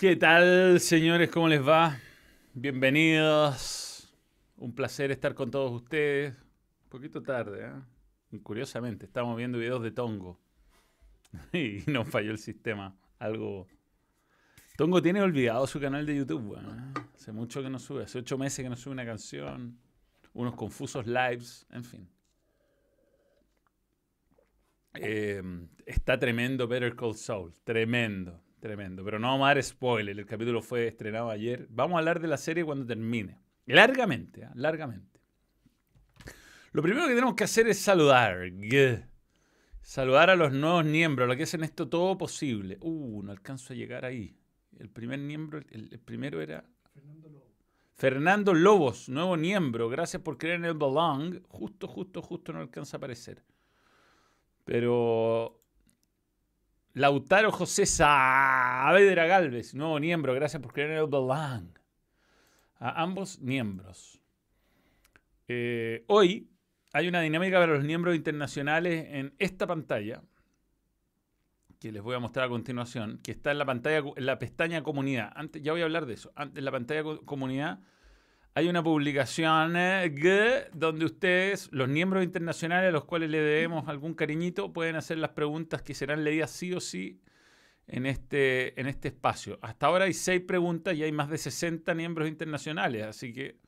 [0.00, 1.28] ¿Qué tal, señores?
[1.28, 2.00] ¿Cómo les va?
[2.54, 4.10] Bienvenidos.
[4.56, 6.34] Un placer estar con todos ustedes.
[6.84, 8.38] Un poquito tarde, ¿eh?
[8.42, 10.40] Curiosamente, estamos viendo videos de Tongo.
[11.52, 12.96] y nos falló el sistema.
[13.18, 13.66] Algo.
[14.78, 17.00] Tongo tiene olvidado su canal de YouTube, ¿eh?
[17.14, 18.04] Hace mucho que no sube.
[18.04, 19.78] Hace ocho meses que no sube una canción.
[20.32, 22.08] Unos confusos lives, en fin.
[24.94, 25.42] Eh,
[25.84, 27.52] está tremendo Better Call Saul.
[27.64, 28.42] Tremendo.
[28.60, 29.02] Tremendo.
[29.04, 30.18] Pero no vamos a dar spoiler.
[30.18, 31.66] El capítulo fue estrenado ayer.
[31.70, 33.40] Vamos a hablar de la serie cuando termine.
[33.66, 34.48] Largamente, ¿eh?
[34.54, 35.20] largamente.
[36.72, 38.50] Lo primero que tenemos que hacer es saludar.
[39.82, 42.78] Saludar a los nuevos miembros, los que hacen esto todo posible.
[42.80, 44.36] Uh, no alcanzo a llegar ahí.
[44.78, 47.48] El primer miembro, el, primero era Fernando Lobos.
[47.94, 49.88] Fernando Lobos, nuevo miembro.
[49.88, 51.42] Gracias por creer en el Belong.
[51.48, 53.42] Justo, justo, justo no alcanza a aparecer.
[54.64, 55.59] Pero
[56.94, 61.68] Lautaro José Saavedra Galvez, nuevo miembro, gracias por creer en el Belong.
[62.80, 64.20] A ambos miembros.
[65.46, 66.50] Eh, hoy
[66.92, 70.22] hay una dinámica para los miembros internacionales en esta pantalla,
[71.78, 74.82] que les voy a mostrar a continuación, que está en la pantalla, en la pestaña
[74.82, 75.32] comunidad.
[75.36, 76.32] Antes, ya voy a hablar de eso.
[76.34, 77.78] Antes, en la pantalla comunidad
[78.54, 84.14] hay una publicación eh, donde ustedes, los miembros internacionales a los cuales le debemos algún
[84.14, 87.20] cariñito, pueden hacer las preguntas que serán leídas sí o sí
[87.86, 89.58] en este, en este espacio.
[89.62, 93.58] Hasta ahora hay seis preguntas y hay más de 60 miembros internacionales, así que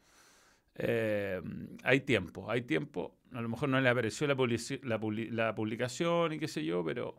[0.74, 1.40] eh,
[1.84, 3.18] hay tiempo, hay tiempo.
[3.32, 7.16] A lo mejor no le apareció la, la, publicación y qué sé yo, pero...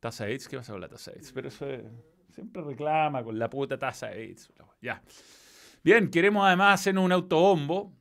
[0.00, 0.48] Tasa AIDS.
[0.48, 1.32] ¿Qué pasa con la tasa AIDS?
[1.32, 1.84] Pero eso es...
[2.32, 4.52] Siempre reclama con la puta taza de AIDS.
[4.80, 5.02] Ya.
[5.84, 7.92] Bien, queremos además hacer un autobombo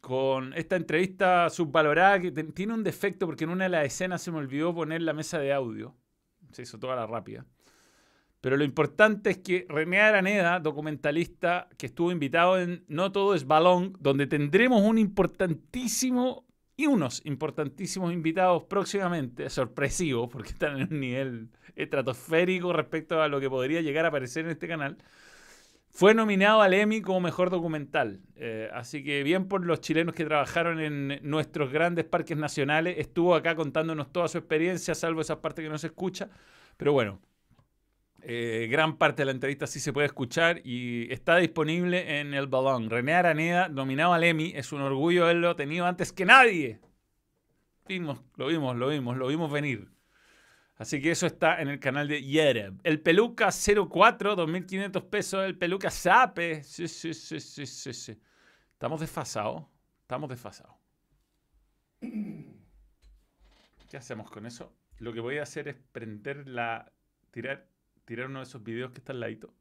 [0.00, 4.30] con esta entrevista subvalorada que tiene un defecto porque en una de las escenas se
[4.30, 5.94] me olvidó poner la mesa de audio.
[6.52, 7.46] Se hizo toda la rápida.
[8.40, 13.46] Pero lo importante es que René Araneda, documentalista que estuvo invitado en No Todo es
[13.46, 16.46] Balón, donde tendremos un importantísimo
[16.78, 23.40] y unos importantísimos invitados próximamente, sorpresivos, porque están en un nivel estratosférico respecto a lo
[23.40, 24.96] que podría llegar a aparecer en este canal,
[25.90, 28.20] fue nominado al Emmy como mejor documental.
[28.36, 33.34] Eh, así que bien por los chilenos que trabajaron en nuestros grandes parques nacionales, estuvo
[33.34, 36.30] acá contándonos toda su experiencia, salvo esa parte que no se escucha.
[36.76, 37.18] Pero bueno,
[38.22, 42.46] eh, gran parte de la entrevista sí se puede escuchar y está disponible en el
[42.46, 42.90] balón.
[42.90, 46.80] René Araneda, nominado al Emmy, es un orgullo haberlo tenido antes que nadie.
[47.86, 49.88] Vimos, lo vimos, lo vimos, lo vimos venir.
[50.76, 52.80] Así que eso está en el canal de Yereb.
[52.84, 55.44] El Peluca 04, 2.500 pesos.
[55.44, 56.62] El Peluca Sape.
[56.62, 58.20] Sí, sí, sí, sí, sí, sí.
[58.72, 59.64] Estamos desfasados.
[60.02, 60.76] Estamos desfasados.
[62.00, 64.72] ¿Qué hacemos con eso?
[64.98, 66.92] Lo que voy a hacer es prender la...
[67.32, 67.66] Tirar
[68.08, 69.52] tirar uno de esos videos que está al ladito,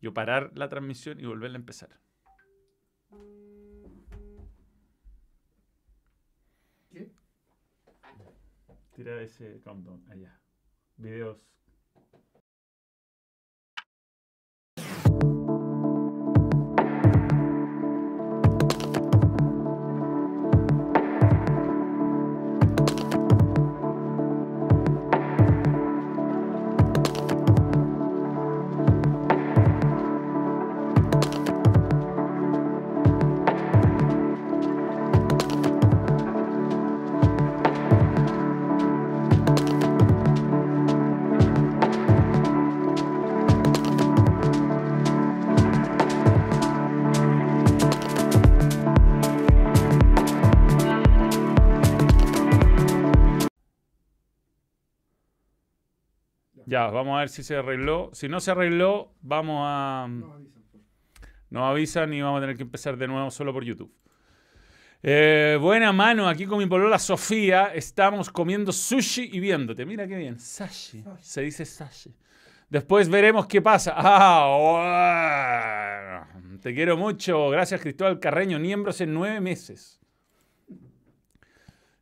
[0.00, 2.00] yo parar la transmisión y volverla a empezar.
[6.88, 7.12] ¿Qué?
[8.94, 10.40] Tira ese countdown allá.
[10.96, 11.46] Videos
[56.72, 58.08] Ya, vamos a ver si se arregló.
[58.14, 60.08] Si no se arregló, vamos a...
[61.50, 63.94] Nos avisan, y vamos a tener que empezar de nuevo solo por YouTube.
[65.02, 69.84] Eh, buena mano, aquí con mi polola Sofía estamos comiendo sushi y viéndote.
[69.84, 71.04] Mira qué bien, sashi.
[71.20, 72.16] Se dice sashi.
[72.70, 73.92] Después veremos qué pasa.
[73.94, 75.06] Ah,
[76.62, 77.50] Te quiero mucho.
[77.50, 78.58] Gracias, Cristóbal Carreño.
[78.58, 80.00] Miembros en nueve meses.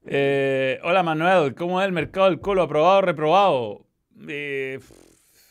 [0.06, 1.56] Eh, hola, Manuel.
[1.56, 2.62] ¿Cómo es el mercado del colo?
[2.62, 3.89] ¿Aprobado o reprobado?
[4.28, 4.80] Eh,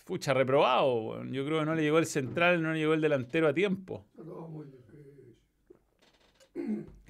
[0.06, 1.24] pucha, reprobado.
[1.26, 4.06] Yo creo que no le llegó el central, no le llegó el delantero a tiempo.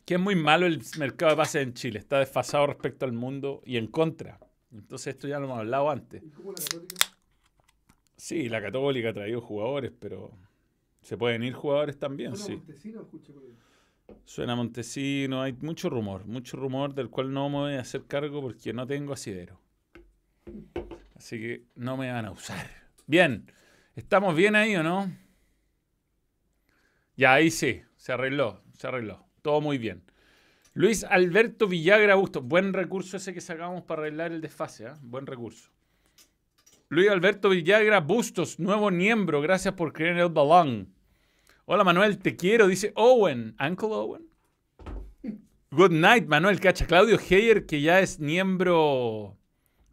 [0.05, 1.99] Que es muy malo el mercado de pases en Chile.
[1.99, 4.39] Está desfasado respecto al mundo y en contra.
[4.71, 6.23] Entonces esto ya lo hemos hablado antes.
[6.23, 6.95] ¿Y cómo la Católica?
[8.17, 10.31] Sí, la Católica ha traído jugadores, pero
[11.01, 13.07] se pueden ir jugadores también, ¿Suena Montesino,
[14.25, 18.73] Suena Montesino, hay mucho rumor, mucho rumor del cual no me voy hacer cargo porque
[18.73, 19.59] no tengo asidero.
[21.19, 22.65] Así que no me van a usar.
[23.05, 23.51] Bien.
[23.93, 25.11] ¿Estamos bien ahí o no?
[27.17, 27.81] Ya, ahí sí.
[27.97, 28.63] Se arregló.
[28.77, 29.27] Se arregló.
[29.41, 30.01] Todo muy bien.
[30.73, 32.41] Luis Alberto Villagra Bustos.
[32.45, 34.85] Buen recurso ese que sacamos para arreglar el desfase.
[34.85, 34.93] ¿eh?
[35.01, 35.69] Buen recurso.
[36.87, 39.41] Luis Alberto Villagra Bustos, nuevo miembro.
[39.41, 40.93] Gracias por creer el balón.
[41.65, 42.65] Hola Manuel, te quiero.
[42.67, 43.57] Dice Owen.
[43.59, 44.29] Uncle Owen.
[45.71, 46.87] Good night, Manuel Cacha.
[46.87, 49.38] Claudio Heyer, que ya es miembro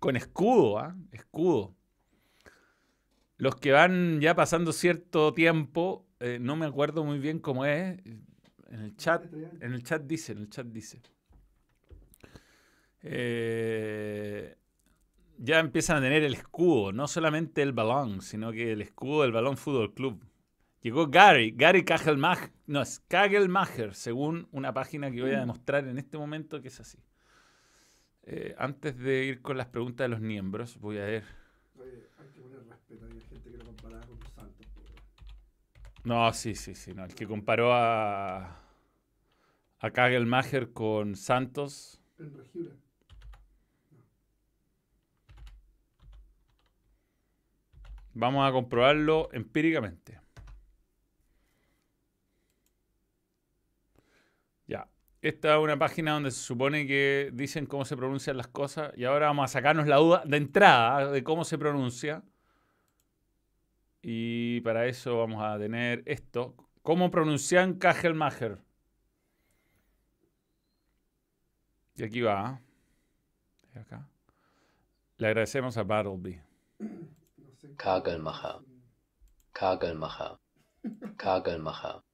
[0.06, 0.78] con escudo.
[0.78, 0.96] ¿ah?
[1.10, 1.74] Escudo.
[3.38, 7.98] Los que van ya pasando cierto tiempo, eh, no me acuerdo muy bien cómo es.
[8.68, 11.02] En el chat, en el chat dice, en el chat dice.
[13.02, 14.56] Eh,
[15.38, 19.32] ya empiezan a tener el escudo, no solamente el balón, sino que el escudo del
[19.32, 20.24] Balón Fútbol Club.
[20.82, 25.98] Llegó Gary, Gary Kagelmacher, no, es Kagelmacher, según una página que voy a demostrar en
[25.98, 26.98] este momento que es así.
[28.28, 31.24] Eh, antes de ir con las preguntas de los miembros, voy a ver.
[32.18, 34.66] hay que poner respeto, hay gente que lo comparaba con Santos.
[36.02, 37.04] No, sí, sí, sí, no.
[37.04, 38.60] El que comparó a,
[39.78, 42.00] a Kagelmacher con Santos.
[42.18, 42.32] En
[48.14, 50.18] Vamos a comprobarlo empíricamente.
[54.66, 54.88] Ya.
[55.26, 59.02] Esta es una página donde se supone que dicen cómo se pronuncian las cosas y
[59.06, 62.22] ahora vamos a sacarnos la duda de entrada de cómo se pronuncia.
[64.02, 66.54] Y para eso vamos a tener esto.
[66.80, 68.58] ¿Cómo pronuncian Kagelmacher?
[71.96, 72.60] Y aquí va.
[73.74, 73.80] ¿eh?
[73.80, 74.08] acá.
[75.16, 76.40] Le agradecemos a Battleby.
[77.76, 78.60] Kagelmacher,
[79.52, 80.38] Kagelmacher,
[81.16, 82.05] Kagelmacher,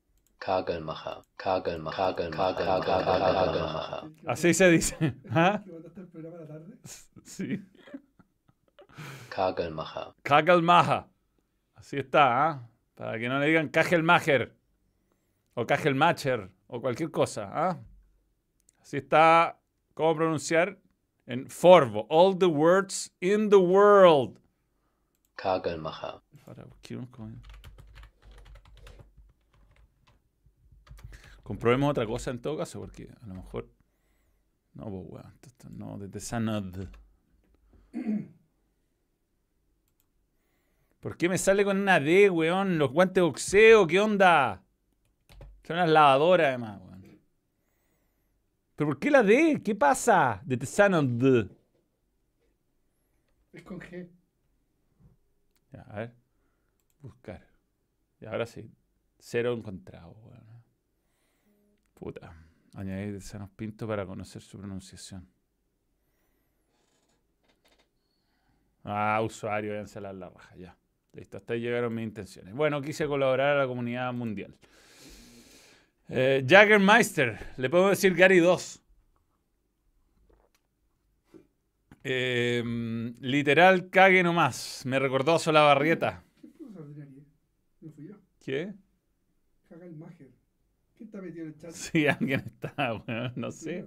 [0.43, 4.11] Kagelmacher, Kagelmacher, Kagelmacher.
[4.27, 5.15] Así se dice.
[5.31, 5.63] ¿Ah?
[7.23, 7.63] Sí.
[9.29, 10.15] Kagelmacher.
[10.25, 11.05] Kagelmacher.
[11.77, 12.69] Así está, ¿ah?
[12.97, 14.53] Para que no le digan Kagelmacher
[15.55, 17.79] o Kagelmacher o cualquier cosa, ¿ah?
[18.81, 19.61] Así está,
[19.95, 20.77] ¿cómo pronunciar?
[21.25, 22.09] En Forvo.
[22.11, 24.41] All the words in the world.
[25.37, 26.21] Kagelmacher.
[31.53, 33.69] Comprobemos otra cosa en todo caso, porque a lo mejor.
[34.73, 35.79] No, pues, weón.
[35.79, 36.65] No, desde Sanad.
[40.99, 42.79] ¿Por qué me sale con una D, weón?
[42.79, 44.65] Los guantes de boxeo, ¿qué onda?
[45.63, 47.21] Son unas lavadoras, además, weón.
[48.75, 49.61] ¿Pero por qué la D?
[49.63, 50.41] ¿Qué pasa?
[50.47, 51.51] De Sanad.
[53.53, 54.09] Es con G.
[55.71, 56.15] Ya, a ver.
[57.03, 57.47] Buscar.
[58.23, 58.73] Y ahora sí.
[59.19, 60.15] Cero encontrado.
[60.15, 60.42] Bueno.
[62.03, 62.35] Puta.
[62.75, 65.25] Añadir Sanos Pinto para conocer su pronunciación.
[68.83, 70.57] Ah, usuario, váyanse a la raja.
[70.57, 70.77] Ya.
[71.13, 72.55] Listo, hasta ahí llegaron mis intenciones.
[72.55, 74.53] Bueno, quise colaborar a la comunidad mundial.
[76.09, 78.83] Eh, Jaggermeister, le puedo decir Gary 2.
[82.03, 84.85] Em, literal, cague nomás.
[84.87, 86.25] Me recordó a Solabarrieta.
[88.41, 88.75] ¿Qué?
[89.69, 90.22] Caga el Mager.
[90.22, 90.22] ¿Quién
[91.13, 91.71] está metido en el chat?
[91.73, 93.87] Sí, alguien está, bueno, no sé.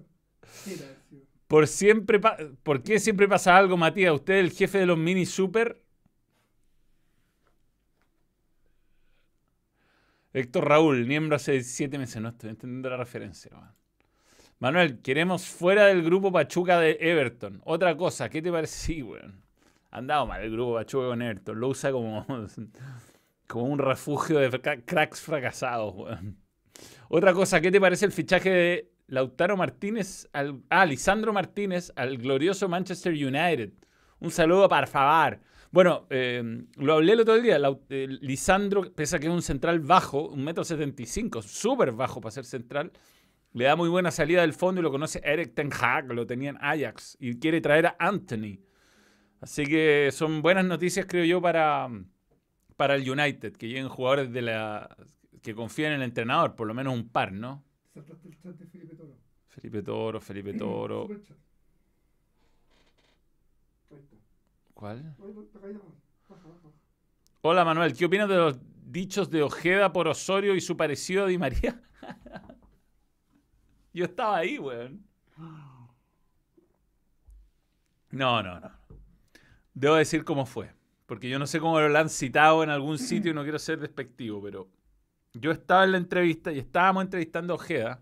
[1.47, 2.19] Por siempre
[2.63, 4.13] ¿Por qué siempre pasa algo, Matías?
[4.13, 5.81] ¿Usted es el jefe de los mini super?
[10.33, 12.21] Héctor Raúl, miembro hace siete meses.
[12.21, 13.51] No estoy entendiendo la referencia.
[14.59, 17.61] Manuel, queremos fuera del grupo Pachuca de Everton.
[17.63, 18.77] Otra cosa, ¿qué te parece?
[18.77, 19.41] Sí, weón.
[19.91, 21.59] Andado mal el grupo Pachuca con Everton.
[21.59, 22.25] Lo usa como,
[23.47, 26.44] como un refugio de cracks fracasados, weón.
[27.09, 30.61] Otra cosa, ¿qué te parece el fichaje de Lautaro Martínez al.
[30.69, 33.71] Ah, Lisandro Martínez al glorioso Manchester United?
[34.19, 35.39] Un saludo para favor.
[35.71, 37.59] Bueno, eh, lo hablé el otro día.
[37.89, 41.91] Eh, Lisandro, pese a que es un central bajo, un metro setenta y cinco, súper
[41.91, 42.91] bajo para ser central
[43.55, 46.49] le da muy buena salida del fondo y lo conoce Eric Ten Hag, lo tenía
[46.49, 48.59] en Ajax y quiere traer a Anthony.
[49.39, 51.87] Así que son buenas noticias, creo yo, para,
[52.75, 54.97] para el United, que lleguen jugadores de la
[55.45, 57.63] que confían en el entrenador, por lo menos un par, ¿no?
[57.93, 59.15] Felipe Toro.
[59.47, 61.07] Felipe Toro, Felipe Toro.
[64.73, 65.15] ¿Cuál?
[67.41, 71.27] Hola Manuel, ¿qué opinas de los dichos de Ojeda por Osorio y su parecido a
[71.27, 71.79] Di María?
[73.93, 75.05] Yo estaba ahí, weón.
[78.09, 78.71] No, no, no.
[79.75, 80.73] Debo decir cómo fue.
[81.05, 83.79] Porque yo no sé cómo lo han citado en algún sitio y no quiero ser
[83.79, 84.67] despectivo, pero
[85.35, 88.01] yo estaba en la entrevista y estábamos entrevistando a Ojeda.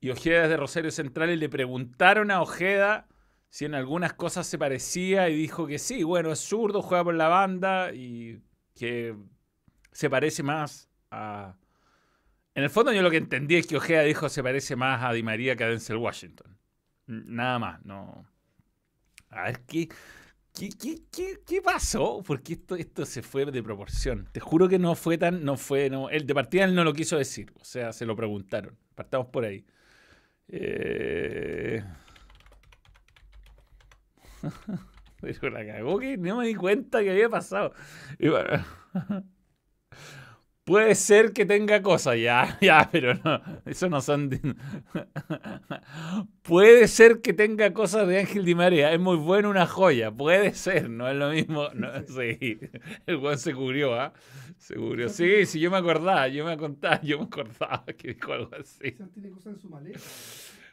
[0.00, 3.06] Y Ojeda es de Rosario Central y le preguntaron a Ojeda
[3.48, 7.14] si en algunas cosas se parecía y dijo que sí, bueno, es zurdo, juega por
[7.14, 8.40] la banda y
[8.74, 9.14] que
[9.92, 11.56] se parece más a...
[12.54, 15.12] En el fondo yo lo que entendí es que Ojea dijo se parece más a
[15.12, 16.58] Di María que a Denzel Washington.
[17.06, 18.26] Nada más, no.
[19.30, 19.88] A ver, ¿qué,
[20.52, 20.70] qué,
[21.10, 22.22] qué, qué, pasó?
[22.26, 24.28] Porque esto, esto se fue de proporción.
[24.32, 26.10] Te juro que no fue tan, no fue, no.
[26.10, 27.52] El de partida él no lo quiso decir.
[27.60, 28.76] O sea, se lo preguntaron.
[28.94, 29.64] Partamos por ahí.
[30.48, 31.82] Eh...
[35.20, 37.72] Pero la cagó que no me di cuenta que había pasado.
[40.72, 44.30] Puede ser que tenga cosas, ya, ya, pero no, eso no son...
[46.42, 50.54] puede ser que tenga cosas de Ángel Di María, es muy bueno una joya, puede
[50.54, 52.58] ser, no es lo mismo, no, sí,
[53.06, 54.14] el buen se cubrió, ¿ah?
[54.56, 58.32] Se cubrió, sí, sí, yo me acordaba, yo me contaba, yo me acordaba que dijo
[58.32, 58.92] algo así.
[59.12, 60.00] Tiene cosas en su maleta.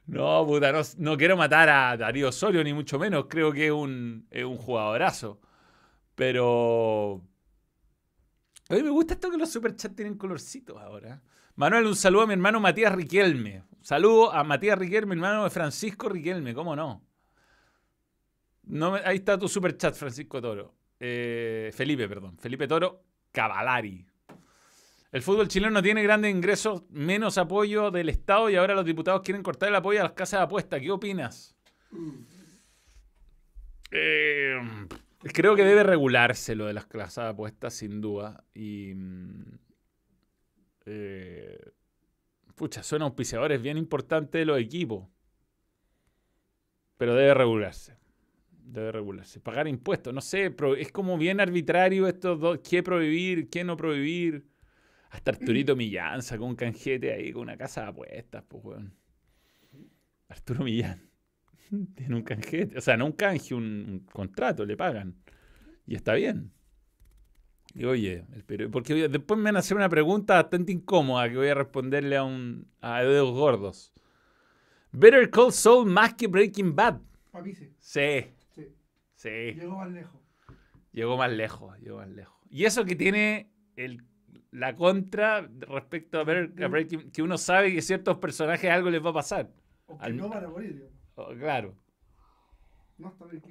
[0.07, 3.25] No, puta, no, quiero matar a Darío Osorio, ni mucho menos.
[3.27, 5.41] Creo que es un, es un jugadorazo.
[6.15, 7.21] Pero.
[8.69, 11.19] A mí me gusta esto que los superchats tienen colorcitos ahora.
[11.55, 13.63] Manuel, un saludo a mi hermano Matías Riquelme.
[13.81, 17.01] saludo a Matías Riquelme, hermano de Francisco Riquelme, ¿cómo no?
[18.63, 20.75] no ahí está tu superchat, Francisco Toro.
[20.99, 22.37] Eh, Felipe, perdón.
[22.37, 24.05] Felipe Toro Cavalari.
[25.11, 29.21] El fútbol chileno no tiene grandes ingresos, menos apoyo del Estado y ahora los diputados
[29.23, 30.79] quieren cortar el apoyo a las casas de apuesta.
[30.79, 31.55] ¿Qué opinas?
[33.89, 34.59] Eh,
[35.19, 38.43] creo que debe regularse lo de las casas de apuestas, sin duda.
[38.53, 38.93] Y.
[38.95, 39.59] Mm,
[40.85, 41.71] eh,
[42.55, 45.07] pucha, son auspiciadores bien importantes de los equipos.
[46.97, 47.97] Pero debe regularse.
[48.51, 49.39] Debe regularse.
[49.39, 54.45] Pagar impuestos, no sé, es como bien arbitrario esto, dos, qué prohibir, qué no prohibir.
[55.09, 58.93] Hasta Arturito Millán sacó un canjete ahí con una casa de apuestas, pues, weón.
[60.27, 61.08] Arturo Millán.
[61.95, 62.77] Tiene un canjete.
[62.77, 65.15] O sea, no un canje, un, contrato, le pagan.
[65.85, 66.51] Y está bien.
[67.73, 68.25] Y oye,
[68.71, 72.23] porque después me van a hacer una pregunta bastante incómoda que voy a responderle a
[72.23, 73.93] un a dedos gordos.
[74.91, 76.99] Better Call Saul más que Breaking Bad.
[77.31, 77.71] A mí sí.
[77.77, 78.25] Sí.
[78.55, 78.75] Sí.
[79.13, 79.29] Sí.
[79.29, 80.19] Llegó más lejos.
[80.91, 82.39] Llegó más lejos, llegó más lejos.
[82.49, 84.03] Y eso que tiene el
[84.51, 86.53] la contra respecto a ver
[87.13, 89.51] que uno sabe que ciertos personajes algo les va a pasar.
[89.85, 91.75] O que no van a morir, oh, claro.
[92.97, 93.41] No está bien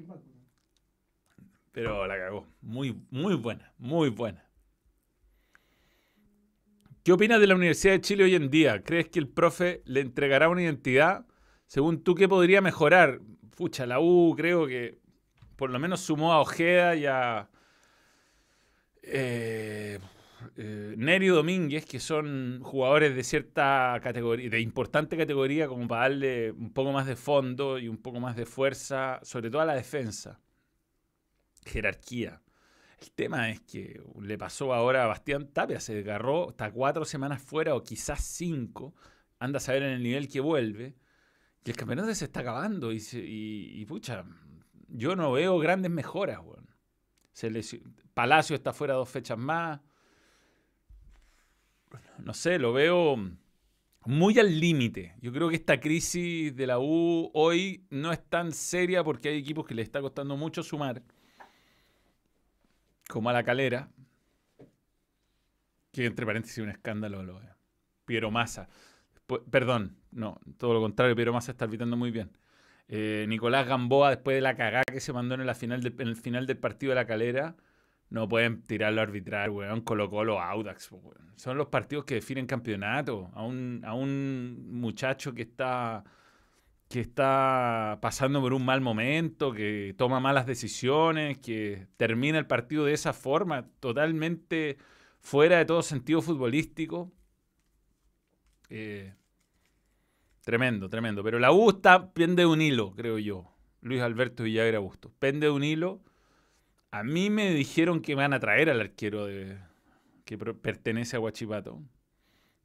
[1.73, 2.47] Pero la cagó.
[2.61, 4.45] Muy, muy buena, muy buena.
[7.03, 8.83] ¿Qué opinas de la Universidad de Chile hoy en día?
[8.83, 11.27] ¿Crees que el profe le entregará una identidad?
[11.67, 13.21] Según tú, ¿qué podría mejorar?
[13.57, 14.99] Pucha, la U creo que
[15.57, 17.49] por lo menos sumó a Ojeda y a...
[19.03, 19.99] Eh,
[20.61, 26.51] eh, Nerio Domínguez, que son jugadores de cierta categoría, de importante categoría, como para darle
[26.51, 29.77] un poco más de fondo y un poco más de fuerza, sobre todo a la
[29.77, 30.41] defensa.
[31.65, 32.43] Jerarquía.
[33.01, 37.41] El tema es que le pasó ahora a Bastián Tapia, se desgarró, está cuatro semanas
[37.41, 38.97] fuera o quizás cinco,
[39.39, 40.97] anda a saber en el nivel que vuelve,
[41.65, 44.25] y el campeonato se está acabando y, pucha,
[44.89, 46.41] yo no veo grandes mejoras,
[48.13, 49.79] Palacio está fuera dos fechas más
[52.19, 53.17] no sé, lo veo
[54.05, 55.15] muy al límite.
[55.21, 59.39] Yo creo que esta crisis de la U hoy no es tan seria porque hay
[59.39, 61.03] equipos que le está costando mucho sumar,
[63.09, 63.91] como a la calera,
[65.93, 67.41] que entre paréntesis un escándalo lo.
[68.05, 68.69] Piero Massa.
[69.51, 72.31] perdón, no, todo lo contrario, Piero Massa está arbitrando muy bien.
[72.89, 76.17] Eh, Nicolás Gamboa, después de la cagada que se mandó en, la final en el
[76.17, 77.55] final del partido de la calera,
[78.11, 79.83] no pueden tirarlo a arbitrar, weón.
[79.83, 81.33] Colo Colo Audax, weón.
[81.37, 83.31] Son los partidos que definen campeonato.
[83.35, 86.05] A un, a un muchacho que está,
[86.89, 92.85] que está pasando por un mal momento, que toma malas decisiones, que termina el partido
[92.85, 94.79] de esa forma, totalmente
[95.21, 97.13] fuera de todo sentido futbolístico.
[98.71, 99.15] Eh,
[100.43, 101.23] tremendo, tremendo.
[101.23, 103.53] Pero la U está, pende de un hilo, creo yo.
[103.81, 105.13] Luis Alberto Villagra Busto.
[105.19, 106.03] Pende de un hilo
[106.91, 109.59] a mí me dijeron que van a traer al arquero de,
[110.25, 111.83] que pertenece a Huachipato,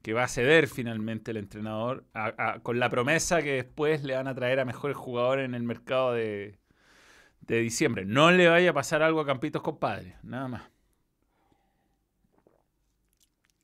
[0.02, 2.04] que va a ceder finalmente el entrenador,
[2.62, 6.12] con la promesa que después le van a traer a mejores jugadores en el mercado
[6.12, 6.58] de,
[7.46, 8.04] diciembre.
[8.04, 10.62] No le vaya a pasar algo a Campitos compadre, nada más.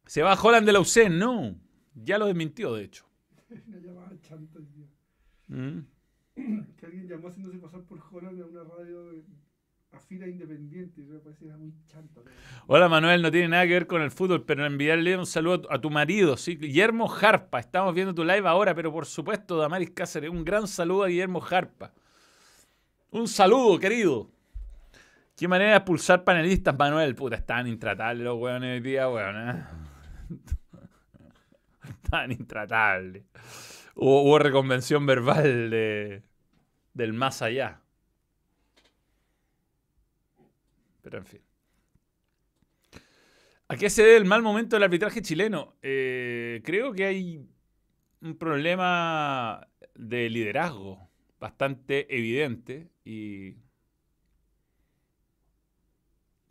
[0.07, 1.57] Se va Holland de la UC, no.
[1.95, 3.07] Ya lo desmintió, de hecho.
[5.49, 5.81] ¿Mm?
[6.79, 9.23] Que alguien llamó haciéndose pasar por Holland a una radio de
[9.93, 12.25] Afina Independiente, me parece muy chanto.
[12.67, 15.81] Hola Manuel, no tiene nada que ver con el fútbol, pero enviarle un saludo a
[15.81, 16.57] tu marido, ¿sí?
[16.57, 21.05] Guillermo Jarpa, estamos viendo tu live ahora, pero por supuesto, Damaris Cáceres, un gran saludo
[21.05, 21.93] a Guillermo Jarpa.
[23.11, 24.31] Un saludo, querido.
[25.37, 27.15] ¿Qué manera de expulsar panelistas, Manuel?
[27.15, 29.49] Puta, están intratables los weones hoy día, weón.
[29.49, 29.65] ¿eh?
[32.05, 33.25] Están intratables.
[33.95, 36.23] Hubo, hubo reconvención verbal de,
[36.95, 37.80] del más allá.
[41.03, 41.41] Pero en fin.
[43.69, 45.77] ¿A qué se debe el mal momento del arbitraje chileno?
[45.83, 47.49] Eh, creo que hay
[48.21, 53.55] un problema de liderazgo bastante evidente y,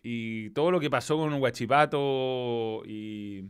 [0.01, 3.43] y todo lo que pasó con Huachipato y,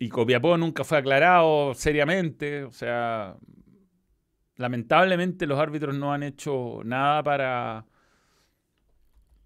[0.00, 2.64] y Copiapó nunca fue aclarado seriamente.
[2.64, 3.36] O sea,
[4.56, 7.86] lamentablemente los árbitros no han hecho nada para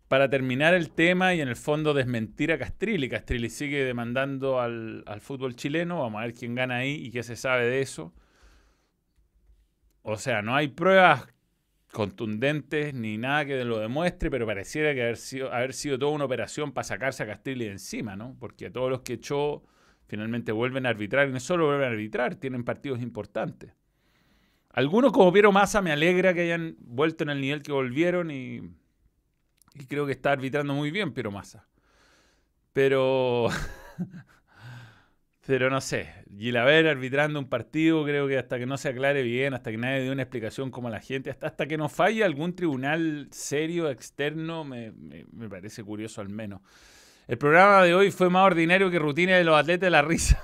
[0.08, 3.08] para terminar el tema y en el fondo desmentir a Castrilli.
[3.08, 6.00] Castrilli sigue demandando al, al, fútbol chileno.
[6.00, 8.14] Vamos a ver quién gana ahí y qué se sabe de eso.
[10.02, 11.26] O sea, no hay pruebas
[11.92, 16.26] contundentes ni nada que lo demuestre, pero pareciera que haber sido, haber sido toda una
[16.26, 18.36] operación para sacarse a Castrilli de encima, ¿no?
[18.38, 19.64] Porque a todos los que echó
[20.06, 23.72] finalmente vuelven a arbitrar y no solo vuelven a arbitrar, tienen partidos importantes.
[24.70, 28.60] Algunos como Piero Massa me alegra que hayan vuelto en el nivel que volvieron y
[29.78, 31.66] y creo que está arbitrando muy bien Piero Massa.
[32.72, 33.48] Pero.
[35.46, 36.12] pero no sé.
[36.36, 40.02] Gilaver arbitrando un partido, creo que hasta que no se aclare bien, hasta que nadie
[40.02, 44.64] dé una explicación como la gente, hasta, hasta que no falle algún tribunal serio externo,
[44.64, 46.60] me, me, me parece curioso al menos.
[47.26, 50.40] El programa de hoy fue más ordinario que rutina de los atletas de la risa.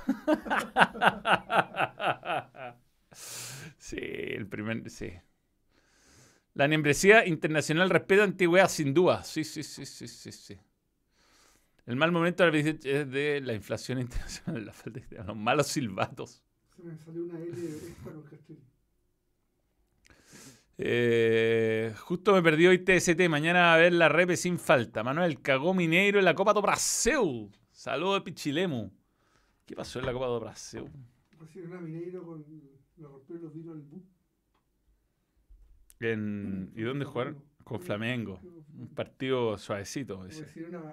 [3.77, 4.89] sí, el primer.
[4.89, 5.13] Sí.
[6.53, 9.23] La membresía internacional respeta antigüedad, sin duda.
[9.23, 10.57] Sí, sí, sí, sí, sí, sí.
[11.85, 16.43] El mal momento es de la inflación internacional, la falta de los malos silbatos.
[16.75, 18.23] Se me salió una L extra con
[20.77, 23.29] eh, justo me perdió hoy TST.
[23.29, 25.03] Mañana a ver la repe sin falta.
[25.03, 27.51] Manuel cagó Mineiro en la Copa do Brasil.
[27.71, 28.91] Saludos de Pichilemu.
[29.65, 30.85] ¿Qué pasó en la Copa do Brasil?
[30.85, 32.43] A Mineiro con.
[32.97, 34.03] Los tiros al bus.
[36.11, 37.43] En, ¿Y dónde jugaron?
[37.63, 38.39] Con Flamengo.
[38.77, 40.25] Un partido suavecito.
[40.25, 40.45] Ese.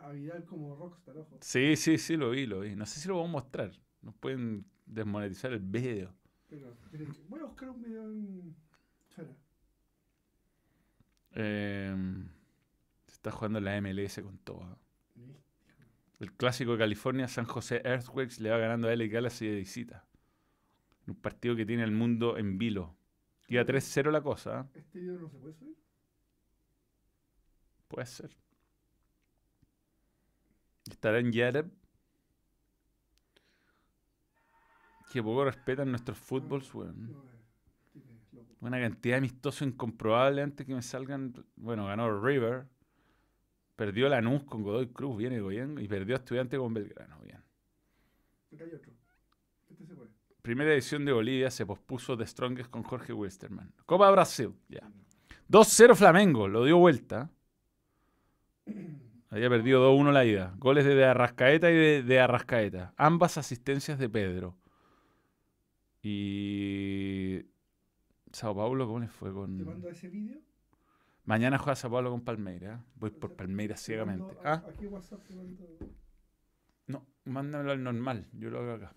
[0.03, 1.38] A, Vidal como rockstar, ojo.
[1.40, 2.77] Sí, sí, sí, lo vi, lo vi.
[2.77, 3.73] No sé si lo vamos a mostrar.
[4.03, 6.14] Nos pueden desmonetizar el video.
[6.49, 6.77] Pero,
[7.29, 8.55] voy a buscar un video en.
[9.09, 9.31] Espera.
[11.33, 11.94] Eh,
[13.07, 14.79] se está jugando la MLS con todo.
[16.18, 20.05] El clásico de California, San José Earthquakes, le va ganando a LA Galaxy de visita.
[21.07, 22.94] Un partido que tiene el mundo en vilo.
[23.50, 24.70] Iba 3-0 la cosa.
[24.74, 25.76] ¿Este video no se puede subir?
[27.88, 28.30] Puede ser.
[30.88, 31.68] Estará en Yareb.
[35.12, 37.10] Que poco respetan nuestros fútbols, weón.
[37.96, 38.40] Eh.
[38.60, 41.34] Una cantidad de amistosos incomprobables antes que me salgan.
[41.56, 42.68] Bueno, ganó River.
[43.74, 45.76] Perdió Lanús con Godoy Cruz, viene Goyen.
[45.80, 47.42] Y perdió Estudiante con Belgrano, bien.
[48.52, 48.99] Acá hay otro.
[50.42, 53.72] Primera edición de Bolivia se pospuso The Strongest con Jorge Wilstermann.
[53.87, 54.90] Copa Brasil, ya.
[55.50, 57.31] 2-0 Flamengo, lo dio vuelta.
[59.29, 60.55] Había perdido 2-1 la ida.
[60.59, 62.94] Goles de, de Arrascaeta y de, de Arrascaeta.
[62.96, 64.57] Ambas asistencias de Pedro.
[66.03, 67.44] Y.
[68.33, 69.64] Sao Paulo, ¿cómo les fue Te con.?
[69.64, 70.38] mando ese video.
[71.24, 72.81] Mañana juega Sao Paulo con Palmeiras.
[72.96, 74.35] Voy por Palmeiras Te ciegamente.
[74.44, 75.64] a- Ah, Aquí WhatsApp te mando.
[76.87, 78.26] no, mándamelo al normal.
[78.33, 78.94] Yo lo hago acá.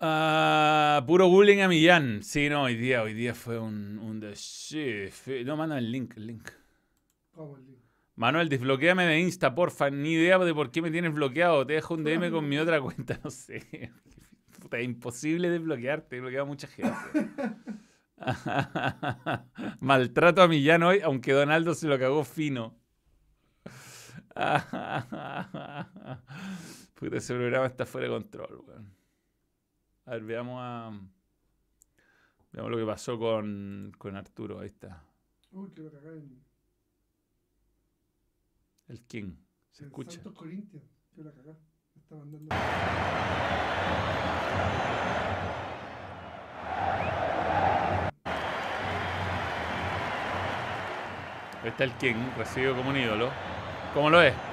[0.00, 2.22] Ah, puro bullying a Millán.
[2.22, 5.12] Sí, no, hoy día, hoy día fue un, un de shit.
[5.44, 6.50] No, manda el link, el link.
[7.34, 7.78] Vamos, el link.
[8.16, 9.90] Manuel, desbloqueame de Insta, porfa.
[9.90, 11.66] Ni idea de por qué me tienes bloqueado.
[11.66, 13.92] Te dejo un DM con mi otra cuenta, no sé.
[14.58, 16.94] Puta, es imposible desbloquearte, he bloqueado a mucha gente.
[19.80, 22.74] Maltrato a Millán hoy, aunque Donaldo se lo cagó fino.
[26.94, 28.95] Puta, ese programa está fuera de control, weón.
[30.06, 30.92] A ver, veamos a.
[32.52, 34.60] Veamos lo que pasó con, con Arturo.
[34.60, 35.02] Ahí está.
[35.50, 36.44] Uy, que lo cagá en.
[38.86, 39.34] El King.
[39.72, 40.12] Se en escucha.
[40.12, 40.84] Santos Corinthians.
[41.12, 42.54] Que la está mandando.
[51.62, 53.28] Ahí está el King, recibido como un ídolo.
[53.92, 54.45] ¿Cómo lo es?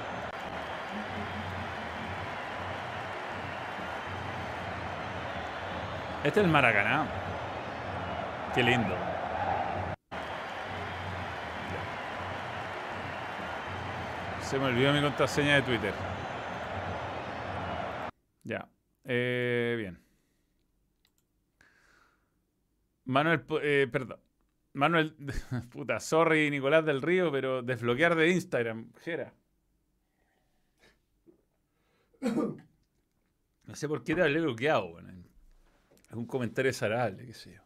[6.24, 7.06] Este es el Maracaná.
[8.54, 8.96] Qué lindo.
[14.40, 15.92] Se me olvidó mi contraseña de Twitter.
[18.42, 18.66] Ya.
[19.04, 20.02] Eh, bien.
[23.04, 24.20] Manuel, eh, perdón.
[24.72, 25.14] Manuel,
[25.70, 29.34] puta, sorry Nicolás del Río, pero desbloquear de Instagram, Jera.
[33.66, 35.23] No sé por qué te hablé bloqueado, bueno.
[36.18, 37.62] Un comentario desagradable, qué sé yo.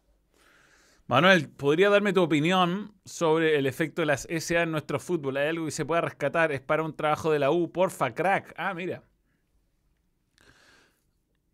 [1.06, 5.38] Manuel, ¿podría darme tu opinión sobre el efecto de las SA en nuestro fútbol?
[5.38, 6.52] ¿Hay algo que se pueda rescatar?
[6.52, 8.52] Es para un trabajo de la U, porfa, crack.
[8.58, 9.02] Ah, mira.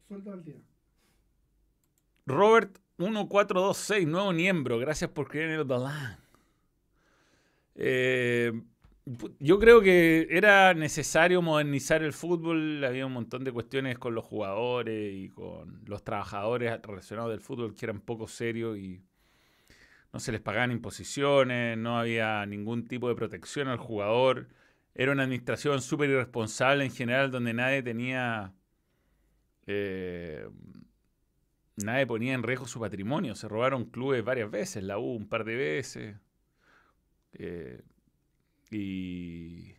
[0.08, 0.56] Suelta al día.
[2.26, 4.78] Robert 1426, nuevo miembro.
[4.78, 6.18] Gracias por creer en el balán.
[7.76, 8.52] Eh,
[9.38, 12.82] yo creo que era necesario modernizar el fútbol.
[12.84, 17.74] Había un montón de cuestiones con los jugadores y con los trabajadores relacionados del fútbol
[17.74, 19.02] que eran poco serios y
[20.12, 24.48] no se les pagaban imposiciones, no había ningún tipo de protección al jugador.
[24.94, 28.54] Era una administración súper irresponsable en general, donde nadie tenía.
[29.66, 30.48] Eh,
[31.76, 33.34] nadie ponía en riesgo su patrimonio.
[33.34, 36.16] Se robaron clubes varias veces, la U un par de veces.
[37.32, 37.82] Eh,
[38.74, 39.74] y,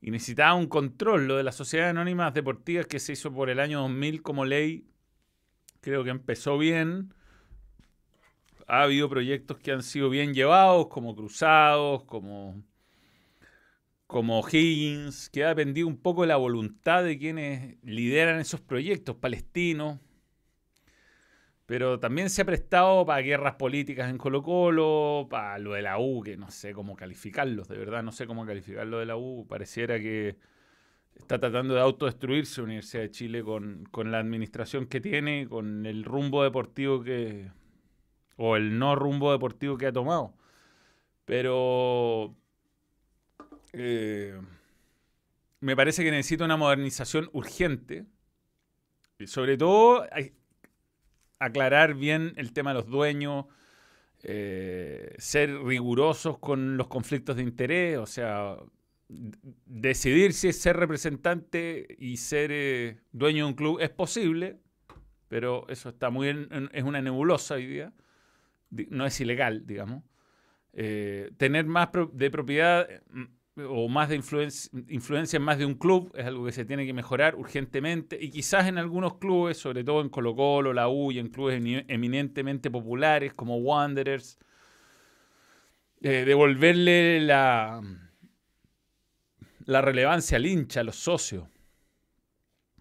[0.00, 1.26] y, necesitaba un control.
[1.26, 4.86] Lo de las sociedades anónimas deportivas que se hizo por el año 2000 como ley,
[5.80, 7.14] creo que empezó bien
[8.66, 12.62] ha habido proyectos que han sido bien llevados, como Cruzados, como,
[14.06, 19.16] como Higgins, que ha dependido un poco de la voluntad de quienes lideran esos proyectos
[19.16, 20.00] palestinos.
[21.66, 25.98] Pero también se ha prestado para guerras políticas en Colo Colo, para lo de la
[25.98, 29.46] U, que no sé cómo calificarlos, de verdad no sé cómo calificarlo de la U.
[29.48, 30.36] Pareciera que
[31.16, 35.86] está tratando de autodestruirse la Universidad de Chile con, con la administración que tiene, con
[35.86, 37.50] el rumbo deportivo que,
[38.36, 40.34] o el no rumbo deportivo que ha tomado.
[41.24, 42.36] Pero
[43.72, 44.40] eh,
[45.60, 48.06] me parece que necesita una modernización urgente.
[49.18, 50.06] Y sobre todo,
[51.38, 53.46] aclarar bien el tema de los dueños,
[54.22, 58.56] eh, ser rigurosos con los conflictos de interés, o sea,
[59.08, 64.58] decidir si ser representante y ser eh, dueño de un club es posible,
[65.28, 67.92] pero eso está muy en, es una nebulosa hoy día
[68.70, 70.02] no es ilegal, digamos.
[70.72, 72.88] Eh, tener más de propiedad
[73.56, 76.92] o más de influencia, en más de un club es algo que se tiene que
[76.92, 81.18] mejorar urgentemente y quizás en algunos clubes, sobre todo en Colo Colo, la U y
[81.18, 84.38] en clubes eminentemente populares como Wanderers,
[86.02, 87.80] eh, devolverle la,
[89.64, 91.48] la relevancia al hincha, a los socios.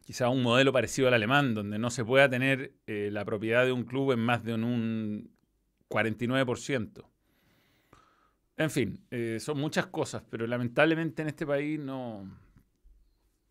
[0.04, 3.72] Quizás un modelo parecido al alemán, donde no se pueda tener eh, la propiedad de
[3.72, 5.32] un club en más de un
[5.90, 7.15] 49%.
[8.58, 12.30] En fin, eh, son muchas cosas, pero lamentablemente en este país no...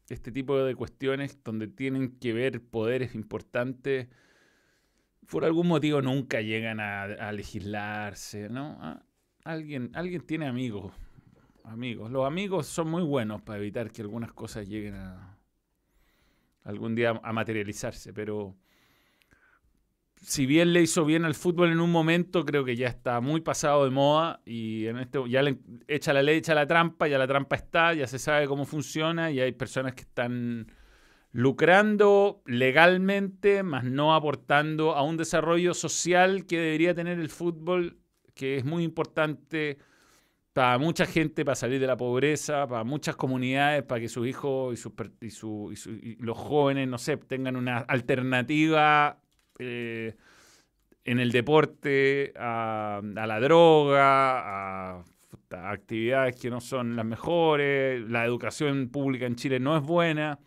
[0.09, 4.09] Este tipo de cuestiones donde tienen que ver poderes importantes,
[5.27, 8.77] por algún motivo nunca llegan a, legislarse, ¿no?
[8.81, 9.03] Ah,
[9.45, 10.93] alguien, alguien tiene amigos,
[11.65, 12.11] amigos.
[12.11, 15.39] Los amigos son muy buenos para evitar que algunas cosas lleguen a
[16.65, 18.57] algún día a materializarse, pero
[20.25, 23.43] si bien le hizo bien al fútbol en un momento, creo que ya está muy
[23.43, 27.19] pasado de moda y en este ya le echa la ley, echa la trampa, ya
[27.19, 30.73] la trampa está, ya se sabe cómo funciona y hay personas que están
[31.31, 37.99] lucrando legalmente, más no aportando a un desarrollo social que debería tener el fútbol,
[38.35, 39.79] que es muy importante
[40.55, 44.87] para mucha gente, para salir de la pobreza, para muchas comunidades, para que sus hijos
[45.21, 49.21] y, y los jóvenes, no sé, tengan una alternativa
[49.59, 50.15] eh,
[51.05, 55.05] en el deporte a, la droga, a,
[55.51, 60.39] actividades que no son las mejores, la educación pública en Chile no es buena,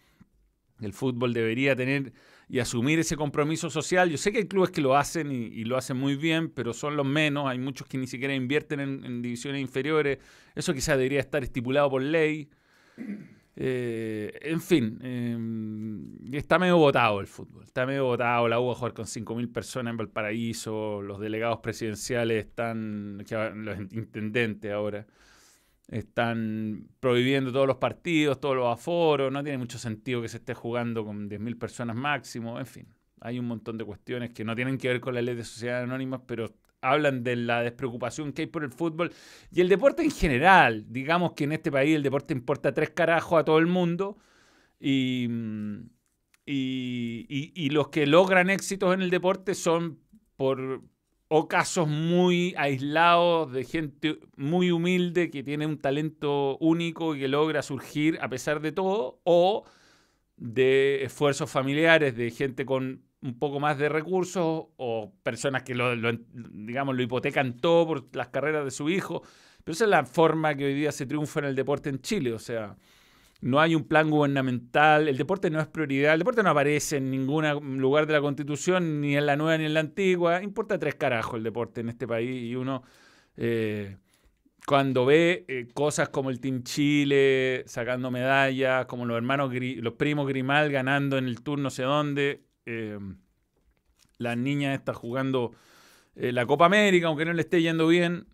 [0.82, 2.14] el fútbol debería tener
[2.50, 4.10] y asumir ese compromiso social.
[4.10, 6.96] Yo sé que hay clubes que lo hacen y, lo hacen muy bien, pero son
[6.96, 10.20] los menos, hay muchos que ni siquiera invierten en, en divisiones inferiores,
[10.56, 12.50] eso quizás debería estar estipulado por ley.
[13.60, 17.64] Eh, en fin, eh, está medio votado el fútbol.
[17.64, 18.48] Está medio votado.
[18.48, 21.02] La U va a jugar con 5.000 personas en Valparaíso.
[21.02, 25.08] Los delegados presidenciales están, los intendentes ahora,
[25.88, 29.32] están prohibiendo todos los partidos, todos los aforos.
[29.32, 32.60] No tiene mucho sentido que se esté jugando con 10.000 personas máximo.
[32.60, 32.88] En fin,
[33.22, 35.86] hay un montón de cuestiones que no tienen que ver con la ley de sociedades
[35.86, 39.12] anónimas, pero hablan de la despreocupación que hay por el fútbol
[39.52, 40.86] y el deporte en general.
[40.90, 44.18] Digamos que en este país el deporte importa tres carajos a todo el mundo
[44.80, 45.28] y,
[46.46, 50.00] y, los que logran éxitos en el deporte son
[50.36, 50.82] por
[51.50, 57.62] casos muy aislados de gente muy humilde que tiene un talento único y que logra
[57.62, 59.66] surgir a pesar de todo, o
[60.38, 65.96] de esfuerzos familiares de gente con un poco más de recursos o personas que lo,
[66.52, 69.24] digamos, lo hipotecan todo por las carreras de su hijo.
[69.64, 72.34] Pero esa es la forma que hoy día se triunfa en el deporte en Chile.
[72.34, 72.78] O sea,
[73.42, 77.12] no hay un plan gubernamental, el deporte no es prioridad, el deporte no aparece en
[77.12, 80.42] ningún lugar de la constitución, ni en la nueva ni en la antigua.
[80.42, 82.84] Importa tres carajos el deporte en este país y uno...
[83.36, 83.98] Eh,
[84.66, 90.28] cuando ve eh, cosas como el Team Chile sacando medallas, como los hermanos, los primos
[90.28, 93.00] Grimal ganando en el tour no sé dónde, eh,
[94.18, 95.54] las niñas están jugando
[96.16, 98.28] eh, la Copa América, aunque no le esté yendo bien,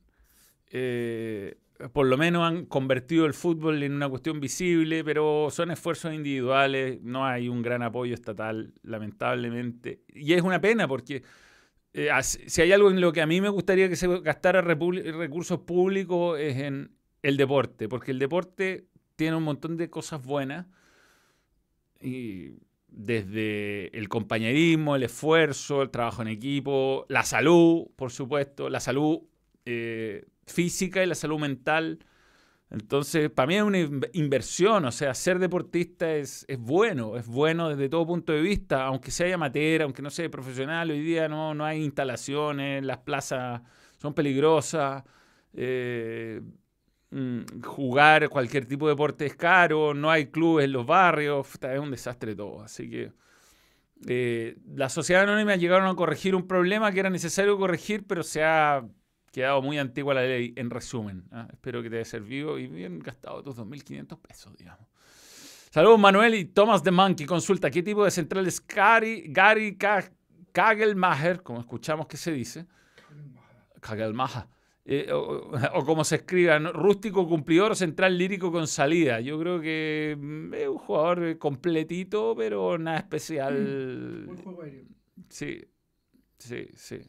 [1.91, 7.01] por lo menos han convertido el fútbol en una cuestión visible, pero son esfuerzos individuales,
[7.01, 10.01] no hay un gran apoyo estatal, lamentablemente.
[10.07, 11.23] Y es una pena porque
[11.93, 15.59] eh, si hay algo en lo que a mí me gustaría que se gastara recursos
[15.59, 20.65] públicos es en el deporte, porque el deporte tiene un montón de cosas buenas,
[22.01, 22.55] y
[22.95, 29.21] desde el compañerismo, el esfuerzo, el trabajo en equipo, la salud, por supuesto, la salud
[29.65, 31.99] eh, física y la salud mental.
[32.69, 33.79] Entonces, para mí es una
[34.13, 38.85] inversión, o sea, ser deportista es, es, bueno, es bueno desde todo punto de vista,
[38.85, 43.61] aunque sea amateur, aunque no sea profesional, hoy día no, no hay instalaciones, las plazas
[43.97, 45.03] son peligrosas,
[45.53, 46.41] eh,
[47.63, 51.91] jugar cualquier tipo de deporte es caro, no hay clubes en los barrios, es un
[51.91, 53.11] desastre todo, así que...
[54.05, 58.43] Eh, la sociedad anónima llegaron a corregir un problema que era necesario corregir, pero se
[58.43, 58.85] ha
[59.31, 61.23] quedado muy antigua la ley, en resumen.
[61.31, 61.47] ¿ah?
[61.51, 64.85] Espero que te haya servido y bien gastado tus 2.500 pesos, digamos.
[65.71, 67.25] Saludos Manuel y Thomas de Monkey.
[67.25, 69.77] Consulta, ¿qué tipo de central es Gary, Gary
[70.51, 72.67] Kagelmacher, como escuchamos que se dice?
[73.79, 74.45] Kagelmacher.
[74.85, 79.19] Eh, o, como se escriba, rústico cumplidor o central lírico con salida.
[79.21, 84.27] Yo creo que mm, es un jugador completito, pero nada especial.
[85.29, 85.61] Sí,
[86.37, 86.99] sí, sí.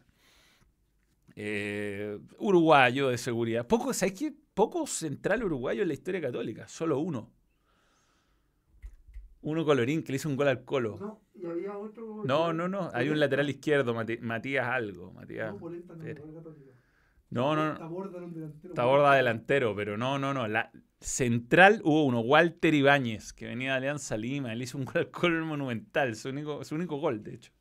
[1.36, 3.66] Eh, uruguayo de seguridad.
[3.66, 4.32] Poco, ¿Sabes qué?
[4.54, 6.68] Poco central uruguayo en la historia católica.
[6.68, 7.32] Solo uno.
[9.42, 10.96] Uno colorín que le hizo un gol al colo.
[10.98, 12.22] No, y había otro.
[12.24, 12.88] No, no, no.
[12.94, 15.12] Hay un lateral izquierdo, Matías algo.
[15.12, 15.52] Matías.
[15.52, 15.58] No,
[17.34, 17.78] no, no.
[18.74, 19.74] Taborda delantero.
[19.74, 20.46] pero no, no, no.
[20.46, 20.70] La
[21.00, 24.52] central hubo uno, Walter Ibáñez, que venía de Alianza Lima.
[24.52, 26.14] Él hizo un gol al monumental.
[26.14, 27.52] Su único, su único gol, de hecho.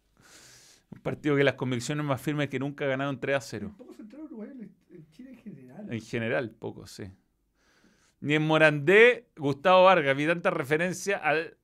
[0.92, 3.76] Un partido que las convicciones más firmes que nunca ganaron 3 a 0.
[3.76, 4.50] Poco central Uruguay
[4.92, 5.92] en Chile en general.
[5.92, 7.06] En general, poco, sí.
[8.20, 11.58] Ni en Morandé, Gustavo Vargas, vi tanta referencia al,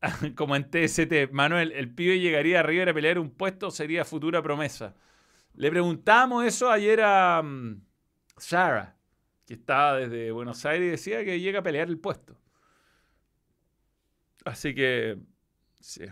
[0.36, 1.32] como en TST.
[1.32, 4.94] Manuel, el pibe llegaría arriba a pelear un puesto, sería futura promesa.
[5.54, 7.80] Le preguntamos eso ayer a um,
[8.36, 8.96] Sarah,
[9.46, 12.36] que estaba desde Buenos Aires y decía que llega a pelear el puesto.
[14.44, 15.18] Así que,
[15.80, 16.04] sí.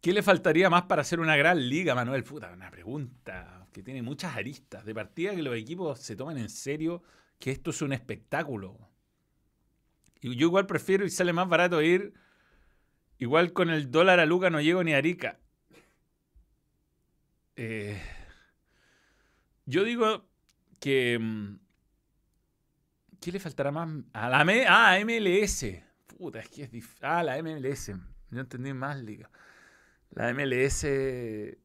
[0.00, 2.24] ¿Qué le faltaría más para hacer una gran liga, Manuel?
[2.24, 4.84] Puta, una pregunta que tiene muchas aristas.
[4.84, 7.02] De partida que los equipos se tomen en serio
[7.38, 8.76] que esto es un espectáculo.
[10.20, 12.12] Y yo igual prefiero y sale más barato ir.
[13.18, 15.38] Igual con el dólar a Luca no llego ni a Arica.
[17.56, 18.00] Eh,
[19.66, 20.28] yo digo
[20.80, 21.18] que.
[21.18, 21.58] Mm,
[23.20, 23.88] ¿Qué le faltará más?
[24.12, 25.64] A la ah, MLS.
[26.06, 26.98] Puta, es que es difícil.
[27.02, 27.92] Ah, la MLS.
[28.30, 29.30] No entendí más liga.
[30.10, 31.58] La MLS eh,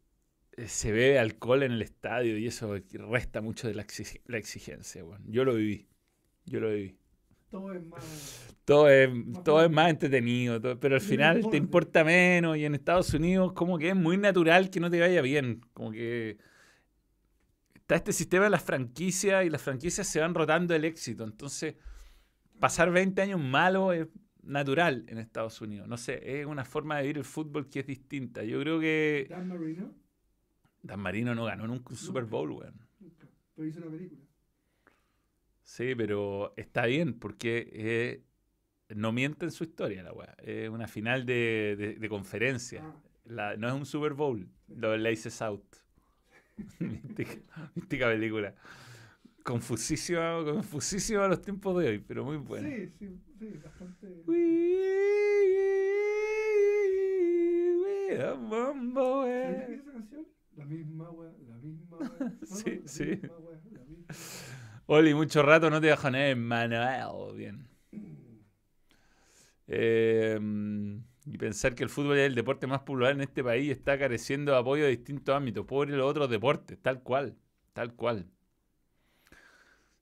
[0.68, 5.04] se bebe alcohol en el estadio y eso resta mucho de la, exigencia.
[5.26, 5.88] Yo lo viví.
[6.46, 6.99] Yo lo viví.
[7.50, 8.56] Todo es más.
[8.66, 9.10] Todo es,
[9.44, 13.80] todo es más entretenido, pero al final te importa menos y en Estados Unidos como
[13.80, 15.62] que es muy natural que no te vaya bien.
[15.74, 16.38] Como que
[17.74, 21.24] está este sistema de las franquicias y las franquicias se van rotando el éxito.
[21.24, 21.76] Entonces,
[22.60, 24.08] pasar 20 años malos es
[24.44, 25.88] natural en Estados Unidos.
[25.88, 28.44] No sé, es una forma de vivir el fútbol que es distinta.
[28.44, 29.26] Yo creo que.
[29.30, 29.96] Dan Marino.
[30.84, 32.76] Dan Marino no ganó nunca un Super Bowl, weón.
[33.00, 33.28] Nunca.
[33.56, 34.29] Pero hizo una película.
[35.70, 38.24] Sí, pero está bien porque eh,
[38.90, 40.36] no miente en su historia la weá.
[40.40, 42.82] Es una final de, de, conferencia.
[43.30, 43.54] Ah.
[43.56, 44.50] no es un Super Bowl.
[44.68, 45.64] Lo de Laces Out.
[46.80, 48.56] mística película
[49.44, 52.68] confusísima, confusísima a los tiempos de hoy, pero muy buena.
[52.68, 54.08] Sí, sí, sí, bastante.
[58.96, 60.28] ¿Sabes esa canción?
[60.56, 62.34] La misma wea, la misma wea.
[62.44, 63.22] sí, sí.
[64.92, 67.36] Oli, mucho rato no te nada Manuel.
[67.36, 67.68] Bien.
[69.68, 70.40] Eh,
[71.28, 74.00] y pensar que el fútbol es el deporte más popular en este país y está
[74.00, 75.64] careciendo de apoyo de distintos ámbitos.
[75.68, 77.38] Pobre los otros deportes, tal cual,
[77.74, 78.26] tal cual.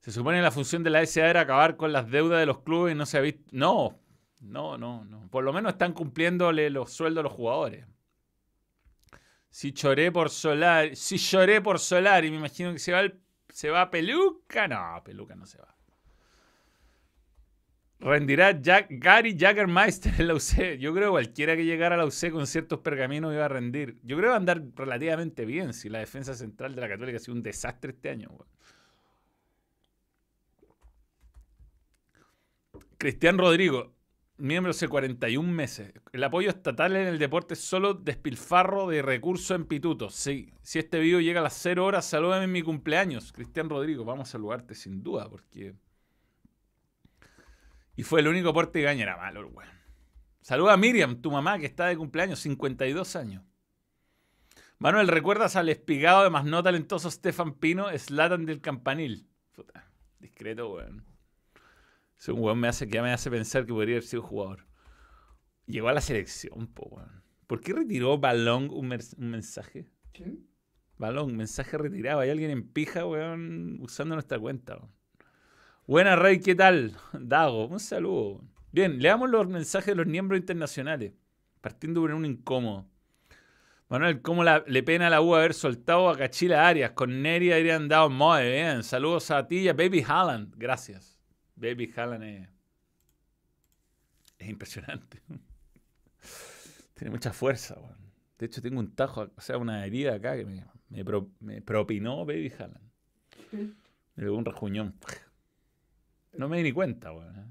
[0.00, 2.60] Se supone que la función de la SA era acabar con las deudas de los
[2.60, 3.44] clubes y no se ha visto.
[3.52, 4.00] No,
[4.40, 5.28] No, no, no.
[5.28, 7.84] Por lo menos están cumpliéndole los sueldos a los jugadores.
[9.50, 13.02] Si lloré por Solar, si lloré por Solar y me imagino que se va,
[13.52, 14.68] se va Peluca.
[14.68, 15.74] No, Peluca no se va.
[18.00, 20.78] Rendirá Jack, Gary Jaggermeister en la UC.
[20.78, 23.98] Yo creo que cualquiera que llegara a la UC con ciertos pergaminos iba a rendir.
[24.04, 27.16] Yo creo que va a andar relativamente bien si la defensa central de la Católica
[27.16, 28.30] ha sido un desastre este año.
[32.98, 33.94] Cristian Rodrigo,
[34.38, 35.92] miembro hace 41 meses.
[36.12, 40.14] El apoyo estatal en el deporte es solo despilfarro de recursos en pitutos.
[40.14, 43.32] Sí, si este video llega a las 0 horas, salúdame en mi cumpleaños.
[43.32, 45.74] Cristian Rodrigo, vamos a saludarte sin duda, porque
[47.98, 49.68] y fue el único aporte que gaña, era malo, weón.
[50.40, 53.42] Saluda a Miriam, tu mamá, que está de cumpleaños, 52 años.
[54.78, 59.26] Manuel, ¿recuerdas al espigado de más no talentoso Stefan Pino, Slatan del Campanil?
[59.50, 61.07] Puta, discreto, weón.
[62.18, 64.66] Ese weón me hace, que me hace pensar que podría haber sido jugador.
[65.66, 67.22] Llegó a la selección, po, weón.
[67.46, 69.88] ¿Por qué retiró Balón un, un mensaje?
[70.12, 70.46] ¿Quién?
[70.96, 72.20] Balón, mensaje retirado.
[72.20, 74.92] Hay alguien en pija, weón, usando nuestra cuenta, weón.
[75.86, 76.96] Buena, Rey, ¿qué tal?
[77.12, 78.44] Dago, un saludo.
[78.72, 81.14] Bien, leamos los mensajes de los miembros internacionales,
[81.62, 82.86] partiendo por un incómodo.
[83.88, 86.90] Manuel, ¿cómo le pena a la U haber soltado a Cachila Arias?
[86.90, 88.82] Con Neri habrían dado muy bien.
[88.82, 90.52] Saludos a ti y a Baby Halland.
[90.58, 91.17] Gracias.
[91.58, 92.48] Baby Halland es,
[94.38, 95.20] es impresionante.
[96.94, 97.76] Tiene mucha fuerza.
[98.38, 100.64] De hecho, tengo un tajo, o sea, una herida acá que me,
[101.40, 102.90] me, propinó Baby Halland.
[103.52, 104.94] Me dio un rajuñón.
[106.32, 107.36] No me di ni cuenta, weón.
[107.36, 107.46] ¿eh?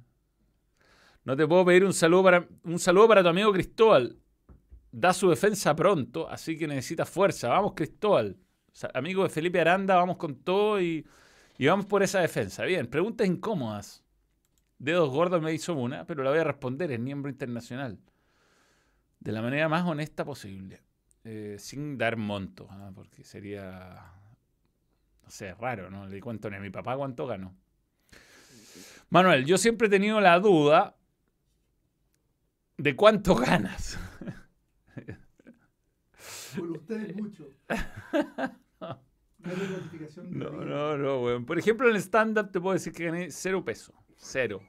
[1.26, 4.18] No te puedo pedir un saludo para un saludo para tu amigo Cristóbal.
[4.92, 7.50] Da su defensa pronto, así que necesita fuerza.
[7.50, 8.38] Vamos, Cristóbal.
[8.94, 11.06] amigo de Felipe Aranda, vamos con todo y,
[11.58, 12.64] y vamos por esa defensa.
[12.66, 14.04] Bien, preguntas incómodas.
[14.80, 16.92] Dedos gordos me hizo una, pero la voy a responder.
[16.92, 18.00] Es miembro internacional.
[19.20, 20.84] De la manera más honesta posible.
[21.24, 22.92] Eh, sin dar monto, ¿ah?
[22.94, 24.14] porque sería.
[25.24, 26.08] No sé, raro, ¿no?
[26.08, 27.54] Le cuento ni a mi papá cuánto ganó.
[29.10, 30.96] Manuel, yo siempre he tenido la duda
[32.78, 33.98] de cuánto ganas.
[36.56, 37.50] Por ustedes mucho.
[40.30, 41.46] No, no, no, weón.
[41.46, 43.96] Por ejemplo, en el stand-up te puedo decir que gané cero pesos.
[44.16, 44.62] Cero.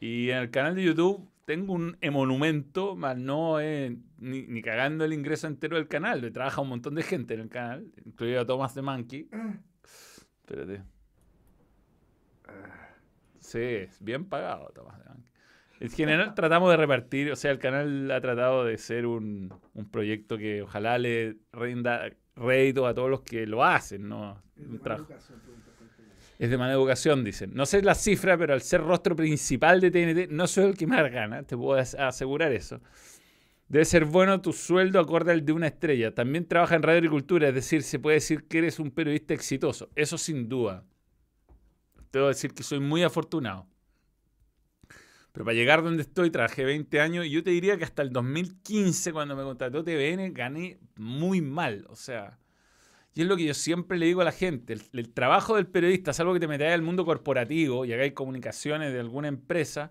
[0.00, 5.12] Y en el canal de YouTube tengo un monumento, más no ni, ni, cagando el
[5.12, 6.20] ingreso entero del canal.
[6.20, 9.28] Le trabaja un montón de gente en el canal, incluido a Thomas de Monkey.
[9.32, 9.54] Ah.
[10.40, 10.82] Espérate.
[13.38, 15.04] Sí, bien pagado, Tomás de
[15.82, 19.52] En general tratamos de repartir, o sea, el canal ha tratado de ser un,
[19.90, 24.40] proyecto que ojalá le rinda rédito a todos los que lo hacen, ¿no?
[24.56, 25.40] Es de mala educación,
[26.38, 27.50] es de mala educación, dicen.
[27.54, 30.86] No sé la cifra, pero al ser rostro principal de TNT, no soy el que
[30.86, 32.80] más gana, te puedo asegurar eso.
[33.66, 36.14] Debe ser bueno tu sueldo acorde al de una estrella.
[36.14, 39.90] También trabaja en Radio Agricultura, es decir, se puede decir que eres un periodista exitoso.
[39.96, 40.84] Eso sin duda.
[42.12, 43.66] Debo decir que soy muy afortunado.
[45.32, 48.10] Pero para llegar donde estoy, trabajé 20 años y yo te diría que hasta el
[48.10, 51.86] 2015, cuando me contrató TVN, gané muy mal.
[51.88, 52.38] O sea,
[53.14, 56.12] y es lo que yo siempre le digo a la gente: el, trabajo del periodista,
[56.12, 59.90] salvo que te metas al mundo corporativo y hagáis comunicaciones de alguna empresa,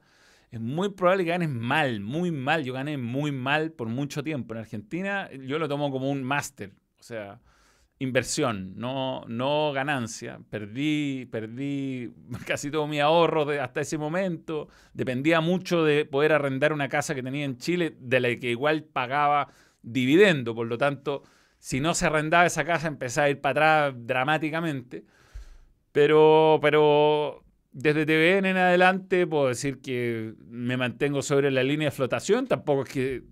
[0.52, 2.64] es muy probable que ganes mal, muy mal.
[2.64, 4.54] Yo gané muy mal por mucho tiempo.
[4.54, 6.74] En Argentina, yo lo tomo como un máster.
[7.00, 7.42] O sea,
[8.02, 10.40] inversión, no, no ganancia.
[10.50, 12.12] Perdí, perdí
[12.48, 14.68] casi todo mi ahorro de, hasta ese momento.
[14.94, 18.84] Dependía mucho de poder arrendar una casa que tenía en Chile, de la que igual
[18.84, 19.50] pagaba
[19.84, 20.56] dividendo.
[20.56, 21.22] Por lo tanto,
[21.60, 25.06] si no se arrendaba esa casa, empezaba a ir para atrás dramáticamente.
[25.92, 31.96] Pero, pero desde TVN en adelante puedo decir que me mantengo sobre la línea de
[31.96, 32.48] flotación.
[32.48, 33.24] Tampoco es que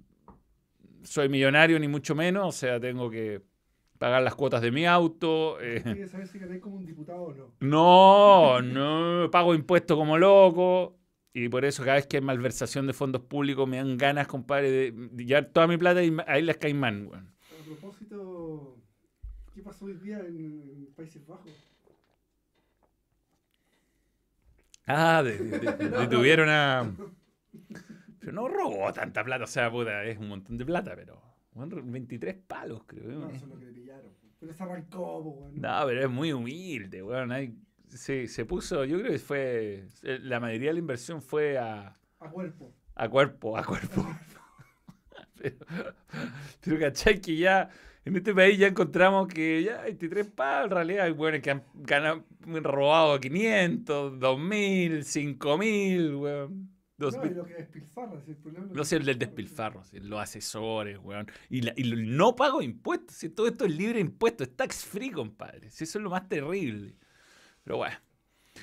[1.01, 2.47] soy millonario, ni mucho menos.
[2.47, 3.48] O sea, tengo que
[3.99, 5.61] pagar las cuotas de mi auto.
[5.61, 6.07] Eh.
[6.07, 7.53] saber si como un diputado o no?
[7.59, 10.95] No, no, pago impuestos como loco.
[11.31, 14.91] Y por eso cada vez que hay malversación de fondos públicos me dan ganas, compadre,
[14.91, 17.07] de llevar toda mi plata y ahí las Caimán.
[17.07, 17.27] Bueno.
[17.61, 18.77] A propósito,
[19.53, 21.51] ¿qué pasó hoy día en, Países Bajos?
[24.87, 26.91] Ah, detuvieron a...
[28.19, 31.21] Pero no robó tanta plata, o sea, puta, es un montón de plata, pero...
[31.67, 33.19] 23 palos, creo.
[33.19, 34.11] No, eso es lo que le pillaron.
[34.39, 35.59] Pero se arrancó, weón.
[35.59, 37.31] No, pero es muy humilde, weón.
[37.87, 39.85] se, se puso, yo creo que fue.
[40.03, 41.93] Eh, la mayoría de la inversión fue a.
[42.19, 42.73] A cuerpo.
[42.95, 44.07] A cuerpo, a cuerpo.
[45.37, 45.55] pero,
[46.61, 47.69] pero cachai que ya.
[48.05, 51.63] En este país ya encontramos que ya 23 palos, en realidad hay weones que han
[51.75, 52.23] ganado,
[52.63, 56.78] robado 500, 2000, 5000, weón.
[56.99, 59.99] No, y lo que despilfarra, si el problema es lo No sé el despilfarro, sí,
[60.01, 61.27] los asesores, weón.
[61.49, 64.83] Y, la- y no pago impuestos, si todo esto es libre de impuestos, es tax
[64.85, 65.69] free, compadre.
[65.71, 66.95] Si eso es lo más terrible.
[67.63, 67.95] Pero bueno,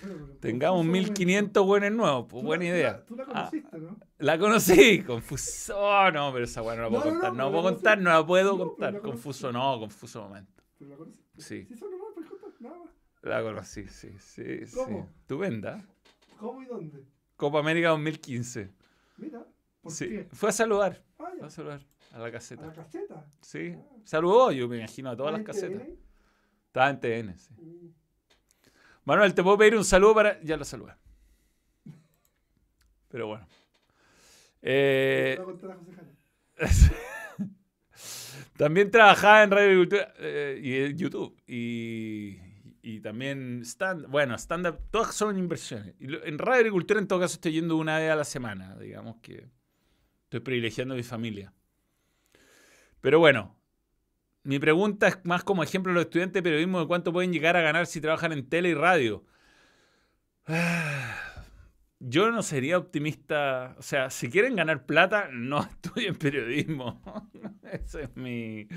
[0.03, 2.93] pero tengamos confuso 1500 buenos nuevos, pues buena la- tú idea.
[2.93, 3.97] la- Tú la Ah, conociste, ¿no?
[4.19, 5.79] la conocí, confuso.
[5.79, 7.33] oh, no, pero esa weá no la puedo No, no, contar.
[7.33, 8.05] no, No, pero puedo la contar, conocí.
[8.05, 8.93] no la puedo No, contar.
[8.93, 9.13] la conocí.
[9.13, 10.63] Confuso, no, confuso momento.
[10.79, 11.43] Pero la conociste.
[11.43, 11.65] Sí.
[11.65, 12.91] Si eso puedes contar, nada más.
[13.23, 14.77] La conocí, sí, sí, sí.
[14.77, 15.09] ¿Cómo?
[15.21, 15.85] Estupenda.
[16.39, 17.03] ¿Cómo y dónde?
[17.37, 18.71] Copa América 2015.
[19.19, 19.45] Mira,
[19.83, 20.09] ¿por Sí.
[20.09, 20.29] qué?
[20.33, 21.03] Fue a saludar.
[21.19, 21.81] Ah, Fue a saludar
[22.13, 22.67] a la A caseta.
[22.67, 23.27] la caseta.
[23.43, 23.75] Sí.
[23.77, 23.97] Ah.
[24.05, 25.83] Saludó, yo me imagino, a todas las ¿en casetas.
[25.87, 25.99] TN?
[26.67, 27.55] Estaba en TN, sí.
[27.55, 27.89] Mm.
[29.05, 30.41] Manuel, te puedo pedir un saludo para.
[30.43, 30.93] Ya lo saludé.
[33.09, 33.47] Pero bueno.
[34.63, 36.67] Eh, a a
[38.57, 41.37] también trabajaba en Radio Agricultura eh, y en YouTube.
[41.47, 42.39] Y,
[42.87, 44.79] y también stand Bueno, stand-up.
[44.93, 45.97] Todas son inversiones.
[45.99, 48.77] En Radio Agricultura, en todo caso, estoy yendo una vez a la semana.
[48.77, 49.49] Digamos que
[50.23, 51.53] estoy privilegiando a mi familia.
[53.01, 53.57] Pero bueno.
[54.45, 57.57] Mi pregunta es más como ejemplo a los estudiantes de periodismo de cuánto pueden llegar
[57.57, 59.25] a ganar si trabajan en tele y radio.
[60.47, 61.26] Ah,
[61.99, 63.75] Yo no sería optimista.
[63.79, 67.01] O sea, si quieren ganar plata, no estudien periodismo.
[67.73, 68.69] Ese es mi,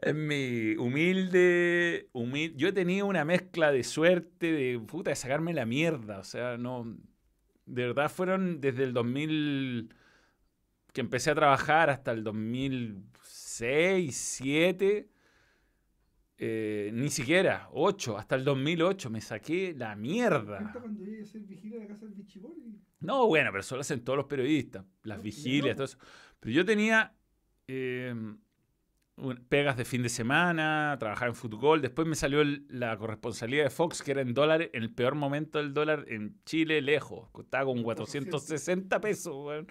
[0.00, 5.54] es mi humilde, humil- Yo he tenido una mezcla de suerte, de puta, de sacarme
[5.54, 6.18] la mierda.
[6.18, 6.96] O sea, no.
[7.66, 9.92] De verdad fueron desde el 2000
[10.92, 14.06] que empecé a trabajar hasta el 2006,
[14.40, 15.08] 2007.
[16.38, 20.70] Eh, ni siquiera, 8, hasta el 2008 me saqué la mierda.
[20.72, 22.78] Cuando llegué a ser vigilante de la casa del Bichibori.
[23.00, 25.74] No, bueno, pero eso lo hacen todos los periodistas, las No, vigilias, no.
[25.76, 25.98] todo eso.
[26.40, 27.12] Pero yo tenía
[27.68, 28.14] eh,
[29.16, 33.62] un- pegas de fin de semana, trabajaba en fútbol, después me salió el- la corresponsalía
[33.64, 37.28] de Fox, que era en dólares, en el peor momento del dólar en Chile, lejos,
[37.30, 39.66] costaba con 460 pesos, weón.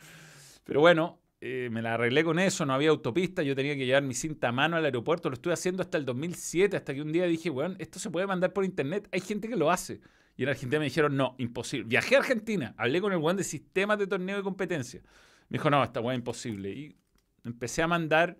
[0.63, 4.03] Pero bueno, eh, me la arreglé con eso, no había autopista, yo tenía que llevar
[4.03, 7.11] mi cinta a mano al aeropuerto, lo estuve haciendo hasta el 2007, hasta que un
[7.11, 10.01] día dije, weón, esto se puede mandar por internet, hay gente que lo hace.
[10.37, 11.87] Y en Argentina me dijeron, no, imposible.
[11.87, 15.01] Viajé a Argentina, hablé con el weón de sistemas de torneo de competencia.
[15.49, 16.71] Me dijo, no, esta weá es imposible.
[16.71, 16.95] Y
[17.43, 18.37] empecé a mandar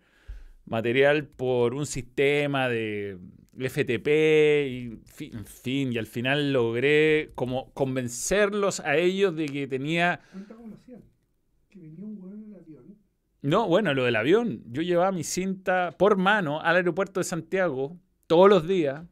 [0.66, 3.18] material por un sistema de
[3.58, 4.08] FTP,
[4.68, 5.00] y,
[5.34, 10.22] en fin, y al final logré como convencerlos a ellos de que tenía.
[11.70, 12.85] Que venía un hueón en el avión.
[13.46, 14.64] No, bueno, lo del avión.
[14.72, 19.04] Yo llevaba mi cinta por mano al aeropuerto de Santiago todos los días.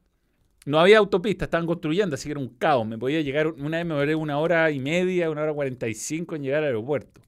[0.66, 2.88] No había autopista, estaban construyendo, así que era un caos.
[2.88, 5.94] Me podía llegar, una vez me demoré una hora y media, una hora cuarenta y
[5.94, 7.22] cinco en llegar al aeropuerto.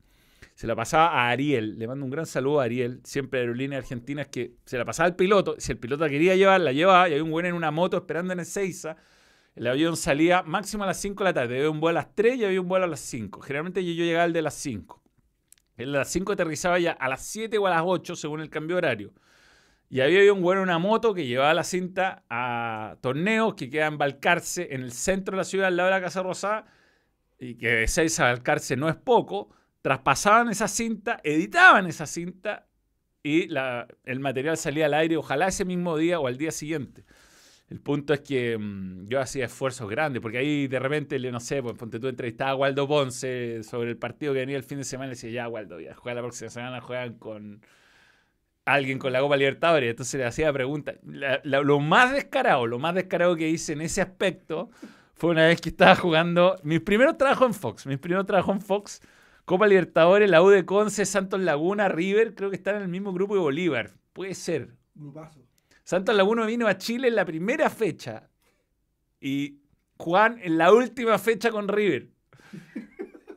[0.56, 4.24] Se la pasaba a Ariel, le mando un gran saludo a Ariel, siempre aerolínea argentina,
[4.24, 7.12] es que se la pasaba al piloto, si el piloto quería llevar, la llevaba, y
[7.12, 8.96] había un buen en una moto esperando en Ezeiza.
[9.56, 12.16] El avión salía máximo a las 5 de la tarde, había un vuelo a las
[12.16, 13.42] 3 y había un vuelo a las 5.
[13.42, 15.05] Generalmente yo, yo llegaba al de las 5.
[15.78, 18.50] El de las 5 aterrizaba ya a las 7 o a las 8 según el
[18.50, 19.14] cambio horario.
[19.90, 23.94] Y había un güey en una moto que llevaba la cinta a torneos que quedan
[23.94, 26.66] en Balcarce, en el centro de la ciudad, al lado de la Casa Rosada,
[27.40, 29.50] y que de 6 a Balcarce no es poco.
[29.82, 32.68] Traspasaban esa cinta, editaban esa cinta
[33.22, 33.48] y
[34.06, 37.06] el material salía al aire, ojalá ese mismo día o al día siguiente.
[37.70, 41.64] El punto es que mm, yo hacía esfuerzos grandes, porque ahí de repente, no sé,
[41.64, 44.84] pues ponte tú entrevistaba a Waldo Ponce sobre el partido que venía el fin de
[44.84, 47.62] semana y decía, ya Waldo, ya juega la próxima semana, juegan con
[48.66, 49.90] alguien con la Copa Libertadores.
[49.92, 50.98] Entonces le hacía preguntas.
[51.04, 54.70] La- lo más descarado, lo más descarado que hice en ese aspecto
[55.14, 58.62] fue una vez que estaba jugando mis primeros trabajos en Fox, mis primeros trabajos en
[58.62, 59.02] Fox,
[59.46, 63.14] Copa Libertadores, la U de Conce, Santos Laguna, River, creo que están en el mismo
[63.14, 63.92] grupo de Bolívar.
[64.14, 64.70] Puede ser.
[64.96, 65.45] Grupazo.
[65.86, 68.28] Santos Laguna vino a Chile en la primera fecha
[69.22, 69.60] y
[69.98, 72.10] Juan en la última fecha con River.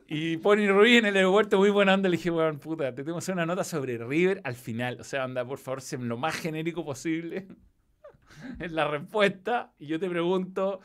[0.07, 3.17] Y Pony Ruiz en el aeropuerto, muy buena onda, le dije, weón, puta, te tengo
[3.17, 4.99] que hacer una nota sobre River al final.
[4.99, 7.47] O sea, anda, por favor, sé lo más genérico posible
[8.59, 9.71] en la respuesta.
[9.77, 10.79] Y yo te pregunto,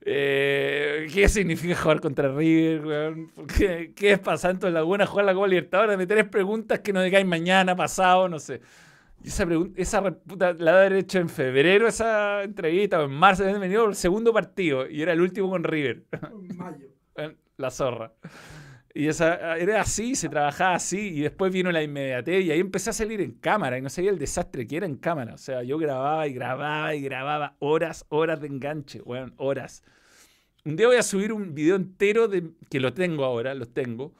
[0.00, 3.28] eh, ¿qué significa jugar contra River, weón?
[3.28, 5.98] ¿Por ¿Qué, ¿Qué es para Santos Laguna jugar la Copa Libertadores?
[5.98, 8.62] Me tres preguntas que no decaen mañana, pasado, no sé.
[9.22, 13.44] Y esa pregunta, esa puta, la haber hecho en febrero esa entrevista, o en marzo,
[13.44, 16.86] habían venido el segundo partido y era el último con River, En mayo.
[17.56, 18.12] la zorra.
[18.92, 22.90] Y esa, era así, se trabajaba así, y después vino la inmediatez, y ahí empecé
[22.90, 25.34] a salir en cámara, y no sabía el desastre que era en cámara.
[25.34, 29.84] O sea, yo grababa y grababa y grababa horas, horas de enganche, weón, horas.
[30.64, 34.12] Un día voy a subir un video entero de, que lo tengo ahora, los tengo,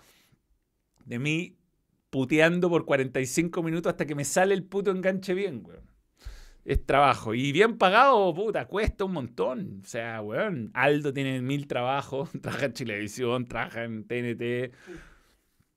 [1.04, 1.59] de mí
[2.10, 5.88] puteando por 45 minutos hasta que me sale el puto enganche bien, weón.
[6.64, 7.34] Es trabajo.
[7.34, 9.80] Y bien pagado, puta, cuesta un montón.
[9.82, 14.72] O sea, weón, Aldo tiene mil trabajos, trabaja en Chilevisión, trabaja en TNT.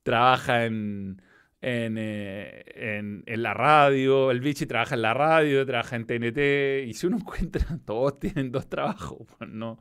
[0.03, 1.21] trabaja en,
[1.61, 6.87] en, eh, en, en la radio, el bichi trabaja en la radio, trabaja en TNT,
[6.87, 9.79] y si uno encuentra, todos tienen dos trabajos, pues no.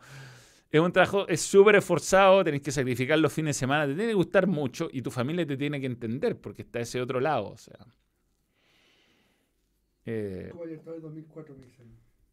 [0.73, 4.09] Es un trabajo, es súper esforzado, tenés que sacrificar los fines de semana, te tiene
[4.09, 7.51] que gustar mucho y tu familia te tiene que entender porque está ese otro lado,
[7.51, 7.77] o sea.
[10.07, 11.87] Eh, Libertadores 2004 me dicen.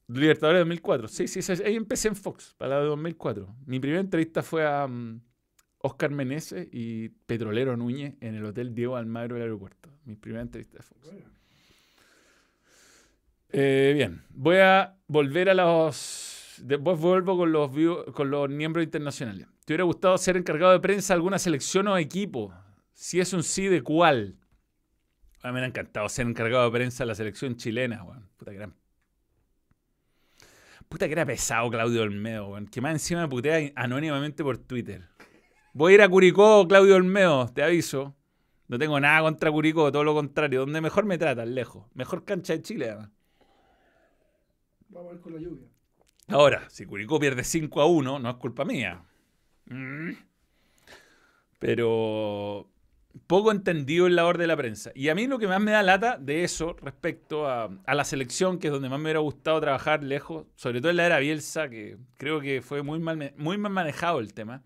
[0.08, 1.08] Libertadores 2004.
[1.10, 3.56] Sí, sí, sí, ahí empecé en Fox, para la de 2004.
[3.66, 5.22] Mi primera entrevista fue a mm,
[5.80, 9.90] Oscar Meneses y Petrolero Núñez en el Hotel Diego Almagro del aeropuerto.
[10.06, 11.06] Mi primera entrevista de Fox.
[11.06, 11.30] Bueno,
[13.52, 16.39] Eh, bien, voy a volver a los.
[16.64, 17.72] Después vuelvo con los,
[18.14, 19.48] con los miembros internacionales.
[19.66, 22.54] ¿Te hubiera gustado ser encargado de prensa alguna selección o equipo?
[22.94, 24.38] Si es un sí, ¿de cuál?
[25.42, 28.28] A mí me hubiera encantado ser encargado de prensa de la selección chilena, weón.
[28.36, 28.72] Puta que era.
[30.90, 32.68] Puta que era pesado Claudio Olmedo, weón.
[32.68, 35.08] Que más encima me putea anónimamente por Twitter.
[35.74, 38.16] Voy a ir a Curicó, Claudio Olmedo, te aviso.
[38.68, 40.62] No tengo nada contra Curicó, todo lo contrario.
[40.62, 41.86] Donde mejor me tratan, lejos.
[41.94, 43.12] Mejor cancha de Chile, además.
[44.90, 45.68] vamos a ver con la lluvia.
[46.30, 49.04] Ahora, si Curicó pierde 5 a 1, no es culpa mía.
[49.66, 50.12] Mm.
[51.58, 52.70] Pero
[53.28, 54.92] poco entendido el labor de la prensa.
[54.94, 58.04] Y a mí lo que más me da lata de eso respecto a, a la
[58.04, 61.20] selección, que es donde más me hubiera gustado trabajar lejos, sobre todo en la era
[61.20, 64.64] Bielsa, que creo que fue muy mal, muy mal manejado el tema,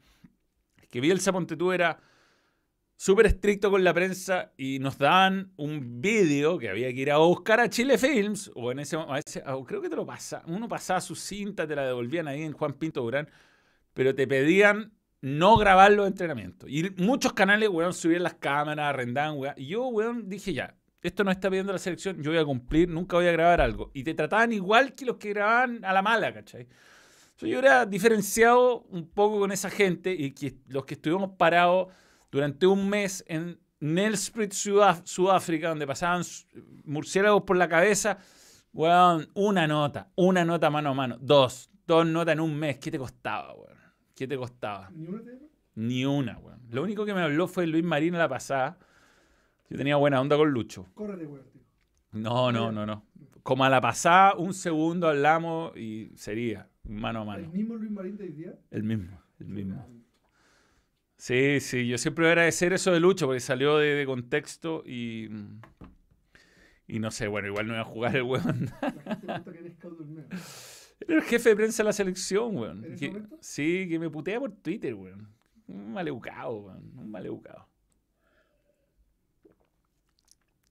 [0.89, 1.99] que Bielsa, ponte tú, era
[3.03, 7.17] súper estricto con la prensa y nos daban un vídeo que había que ir a
[7.17, 11.01] buscar a Chile Films, o en ese momento, creo que te lo pasa, uno pasaba
[11.01, 13.29] su cinta, te la devolvían ahí en Juan Pinto Durán,
[13.93, 16.69] pero te pedían no grabar los entrenamientos.
[16.69, 19.55] Y muchos canales, weón, subían las cámaras, arrendaban, weón.
[19.57, 22.87] Y yo, weón, dije ya, esto no está pidiendo la selección, yo voy a cumplir,
[22.87, 23.91] nunca voy a grabar algo.
[23.93, 26.69] Y te trataban igual que los que grababan a la mala, ¿cachai?
[27.39, 30.33] Yo era diferenciado un poco con esa gente y
[30.69, 31.91] los que estuvimos parados
[32.33, 36.23] durante un mes en Nelspruit, Sudáfrica, donde pasaban
[36.83, 38.17] murciélagos por la cabeza,
[38.73, 42.89] weón, una nota, una nota mano a mano, dos, dos notas en un mes, ¿qué
[42.89, 43.77] te costaba, weón?
[44.15, 44.89] ¿Qué te costaba?
[44.91, 45.31] ¿Ni una?
[45.75, 46.59] Ni una, weón.
[46.71, 48.79] Lo único que me habló fue Luis Marino la pasada.
[49.69, 50.87] Yo tenía buena onda con Lucho.
[50.95, 51.45] Córrete, weón.
[51.51, 51.61] tío.
[52.13, 53.05] No, no, no, no.
[53.43, 57.47] Como a la pasada, un segundo hablamos y sería mano a ¿El mano.
[57.53, 58.53] mismo Luis Marín de hoy día?
[58.71, 59.85] El mismo, el mismo.
[61.25, 64.83] Sí, sí, yo siempre voy a agradecer eso de Lucho porque salió de, de contexto
[64.85, 65.29] y.
[66.85, 68.69] Y no sé, bueno, igual no iba a jugar el weón.
[70.99, 72.83] Era el jefe de prensa de la selección, weón.
[72.83, 73.37] ¿En ese Que- momento?
[73.39, 75.29] sí, que me putea por Twitter, weón.
[75.67, 76.91] Un maleducado, weón.
[76.97, 77.69] Un maleducado.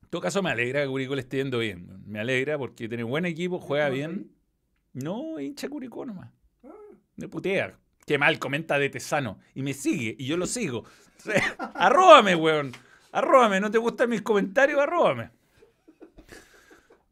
[0.03, 1.87] En todo caso, me alegra que Curicó le esté yendo bien.
[1.89, 2.03] weón.
[2.07, 4.31] Me alegra porque tiene buen equipo, juega ¿Estabas bien.
[4.93, 6.31] No, hincha Curicó nomás.
[6.63, 6.69] Ah,
[7.17, 7.79] Me putea.
[8.07, 9.39] Qué mal, comenta de Tesano.
[9.55, 10.85] Y me sigue, y yo lo sigo.
[11.75, 12.73] arróbame, weón.
[13.13, 13.61] Arróbame.
[13.61, 14.81] ¿No te gustan mis comentarios?
[14.81, 15.31] Arróbame.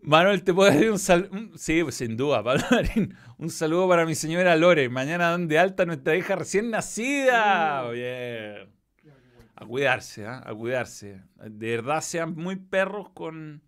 [0.02, 1.28] Manuel, ¿te puedo decir un saludo?
[1.56, 3.14] Sí, pues, sin duda, Pablo Marín.
[3.36, 4.88] Un saludo para mi señora Lore.
[4.88, 7.86] Mañana dan de alta a nuestra hija recién nacida.
[7.88, 7.92] Uh.
[7.92, 8.70] Bien.
[9.02, 9.16] bueno.
[9.54, 10.42] A cuidarse, ¿ah?
[10.44, 11.22] a cuidarse.
[11.36, 13.62] De verdad sean muy perros con,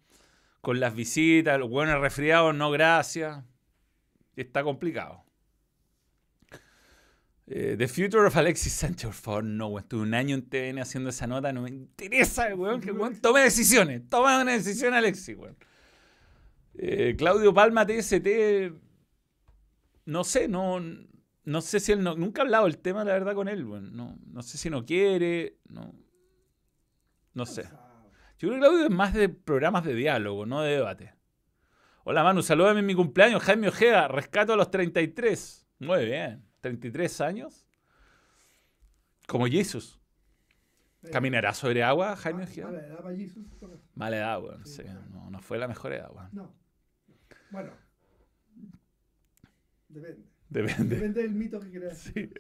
[0.62, 3.44] con las visitas, los buenos resfriados, no gracias.
[4.34, 5.21] Está complicado.
[7.54, 9.82] Eh, The Future of Alexis Sánchez, por favor, no, weón.
[9.82, 12.80] Estuve un año en TVN haciendo esa nota, no me interesa, weón.
[12.80, 14.08] Que weón tome decisiones.
[14.08, 15.54] Toma una decisión, Alexis, weón.
[16.72, 18.26] Eh, Claudio Palma, TST.
[20.06, 20.80] No sé, no.
[21.44, 23.94] No sé si él no, nunca he hablado el tema, la verdad, con él, weón.
[23.94, 25.94] No, no sé si no quiere, no.
[27.34, 27.64] No sé.
[28.38, 31.14] Yo creo que Claudio es más de programas de diálogo, no de debate.
[32.04, 35.66] Hola Manu, salúdame en mi cumpleaños, Jaime Ojeda, rescato a los 33.
[35.80, 37.66] Muy bien, 33 años.
[39.26, 40.00] Como Jesús.
[41.02, 42.68] Eh, ¿Caminará sobre agua, Jaime Ojeda?
[42.70, 43.80] Mala edad para caso.
[43.94, 44.66] Mala edad, weón.
[44.66, 44.82] Sí,
[45.12, 46.28] no, no fue la mejor edad, weón.
[46.32, 46.54] No.
[47.50, 47.72] Bueno.
[49.88, 50.22] Depende.
[50.48, 50.96] Depende.
[50.96, 51.98] Depende del mito que creas.
[51.98, 52.30] Sí.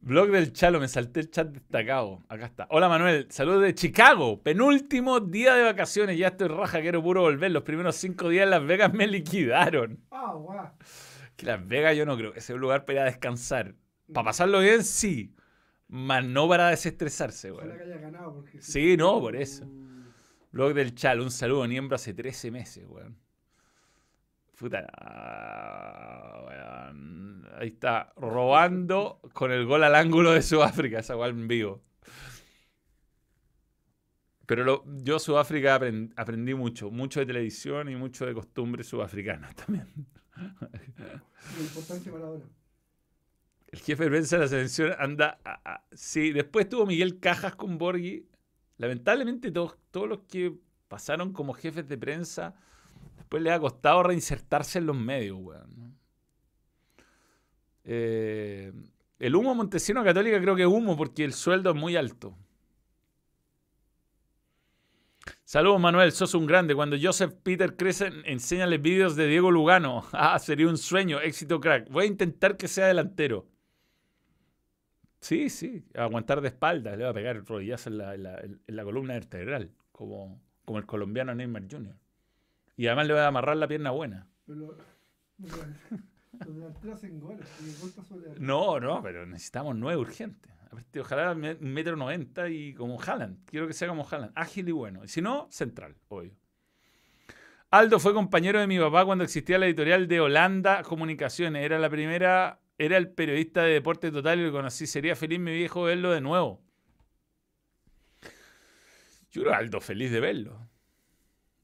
[0.00, 2.24] Blog del Chalo, me salté el chat destacado.
[2.28, 2.66] Acá está.
[2.70, 4.42] Hola Manuel, saludos de Chicago.
[4.42, 6.16] Penúltimo día de vacaciones.
[6.16, 7.50] Ya estoy raja, quiero puro volver.
[7.50, 10.02] Los primeros cinco días en Las Vegas me liquidaron.
[10.10, 10.70] Ah, guau.
[11.40, 13.74] Que Las Vegas yo no creo que sea un lugar para ir a descansar.
[14.12, 15.34] Para pasarlo bien, sí.
[15.88, 17.78] Mas no para desestresarse, Ojalá weón.
[17.78, 18.34] que haya ganado.
[18.34, 19.64] Porque si- Sí, no, por eso.
[20.52, 23.16] Blog del Chalo, un saludo, miembro hace 13 meses, weón.
[24.58, 24.86] Puta.
[24.98, 27.48] ah, weón.
[27.58, 31.82] Ahí está, robando con el gol al ángulo de Sudáfrica, esa weón en vivo.
[34.46, 39.54] Pero lo- yo Sudáfrica aprend- aprendí mucho, mucho de televisión y mucho de costumbres sudafricanas
[39.66, 39.86] también.
[41.56, 42.44] Lo importante para ahora.
[43.68, 45.38] El jefe de prensa de la selección anda.
[45.92, 48.26] sí, después tuvo Miguel Cajas con Borghi.
[48.78, 50.54] Lamentablemente, todos, todos los que
[50.88, 52.54] pasaron como jefes de prensa,
[53.16, 55.38] después les ha costado reinsertarse en los medios.
[57.84, 58.72] Eh,
[59.18, 62.36] el humo Montesino Católica creo que es humo porque el sueldo es muy alto.
[65.50, 66.76] Saludos Manuel, sos un grande.
[66.76, 70.04] Cuando Joseph Peter crece, enséñale vídeos de Diego Lugano.
[70.12, 71.90] Ah, sería un sueño, éxito crack.
[71.90, 73.48] Voy a intentar que sea delantero.
[75.18, 79.14] Sí, sí, aguantar de espaldas, le va a pegar rodillazo en la, en la, columna
[79.14, 81.96] vertebral, como, como el colombiano Neymar Jr.
[82.76, 84.28] Y además le va a amarrar la pierna buena.
[88.38, 90.59] no, no, pero necesitamos nueve urgentes.
[91.00, 93.44] Ojalá metro noventa y como Haaland.
[93.44, 94.32] Quiero que sea como Haaland.
[94.36, 95.04] Ágil y bueno.
[95.04, 96.36] Y si no, central, obvio.
[97.70, 101.64] Aldo fue compañero de mi papá cuando existía la editorial de Holanda Comunicaciones.
[101.64, 104.86] Era la primera era el periodista de Deporte Total y lo conocí.
[104.86, 106.62] Sería feliz mi viejo verlo de nuevo.
[109.30, 110.66] Yo era Aldo feliz de verlo.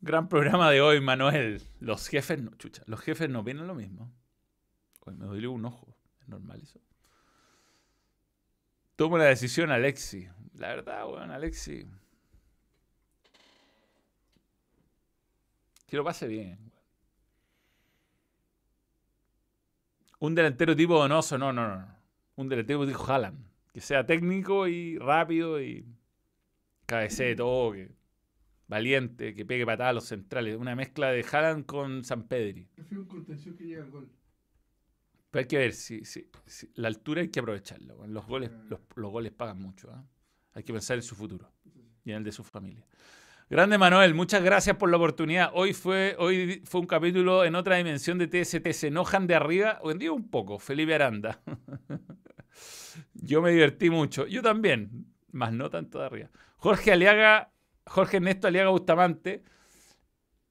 [0.01, 1.63] Gran programa de hoy, Manuel.
[1.81, 4.13] Los jefes no, chucha, los jefes no vienen lo mismo.
[5.01, 5.97] Hoy me dolió un ojo.
[6.21, 6.81] Es normal eso.
[8.97, 10.27] Tomo la decisión, Alexi.
[10.55, 11.87] La verdad, bueno, Alexi.
[15.87, 16.59] Que lo pase bien.
[20.19, 21.87] Un delantero tipo Donoso, no, no, no.
[22.37, 23.39] Un delantero tipo Haaland.
[23.73, 25.85] Que sea técnico y rápido y
[26.87, 27.91] cabecee todo, que
[28.67, 30.57] valiente, que pegue patada a los centrales.
[30.57, 32.67] Una mezcla de Haaland con San Pedri.
[32.91, 34.11] Un contención que llega al gol.
[35.31, 36.29] Pero hay que ver, si, si,
[36.75, 38.07] la altura hay que aprovecharlo.
[38.07, 39.91] Los goles, los, goles pagan mucho.
[39.93, 40.05] ¿ah?
[40.55, 41.53] Hay que pensar en su futuro
[42.05, 42.87] y en el de su familia.
[43.49, 45.51] Grande Manuel, muchas gracias por la oportunidad.
[45.55, 48.69] Hoy fue, hoy fue un capítulo en otra dimensión de TST.
[48.73, 49.79] ¿Se enojan de arriba?
[49.83, 50.59] Hoy en día un poco.
[50.59, 51.41] Felipe Aranda.
[53.15, 54.27] Yo me divertí mucho.
[54.27, 56.31] Yo también, más no tanto de arriba.
[56.57, 57.53] Jorge Aliaga,
[57.87, 59.45] Jorge Ernesto Aliaga Bustamante.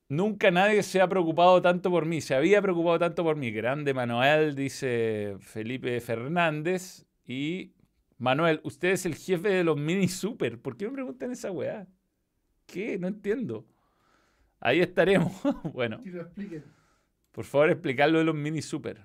[0.08, 2.22] Nunca nadie se ha preocupado tanto por mí.
[2.22, 3.52] Se había preocupado tanto por mí.
[3.52, 7.06] Grande Manuel, dice Felipe Fernández.
[7.26, 7.74] Y
[8.18, 10.60] Manuel, usted es el jefe de los mini super.
[10.60, 11.88] ¿Por qué me preguntan esa weá?
[12.68, 13.00] ¿Qué?
[13.00, 13.66] No entiendo.
[14.60, 15.34] Ahí estaremos.
[15.74, 16.02] bueno.
[17.32, 19.02] Por favor, explicarlo de los mini super.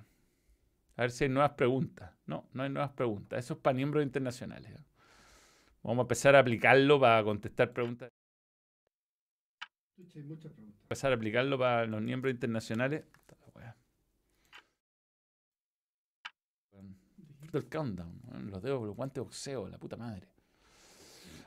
[0.96, 2.12] A ver si hay nuevas preguntas.
[2.26, 3.38] No, no hay nuevas preguntas.
[3.38, 4.72] Eso es para miembros internacionales.
[5.82, 8.12] Vamos a empezar a aplicarlo para contestar preguntas.
[10.14, 10.82] Hay muchas preguntas.
[10.82, 13.05] Empezar a aplicarlo para los miembros internacionales.
[17.53, 20.28] El countdown, los dedos, los guantes boxeo, la puta madre.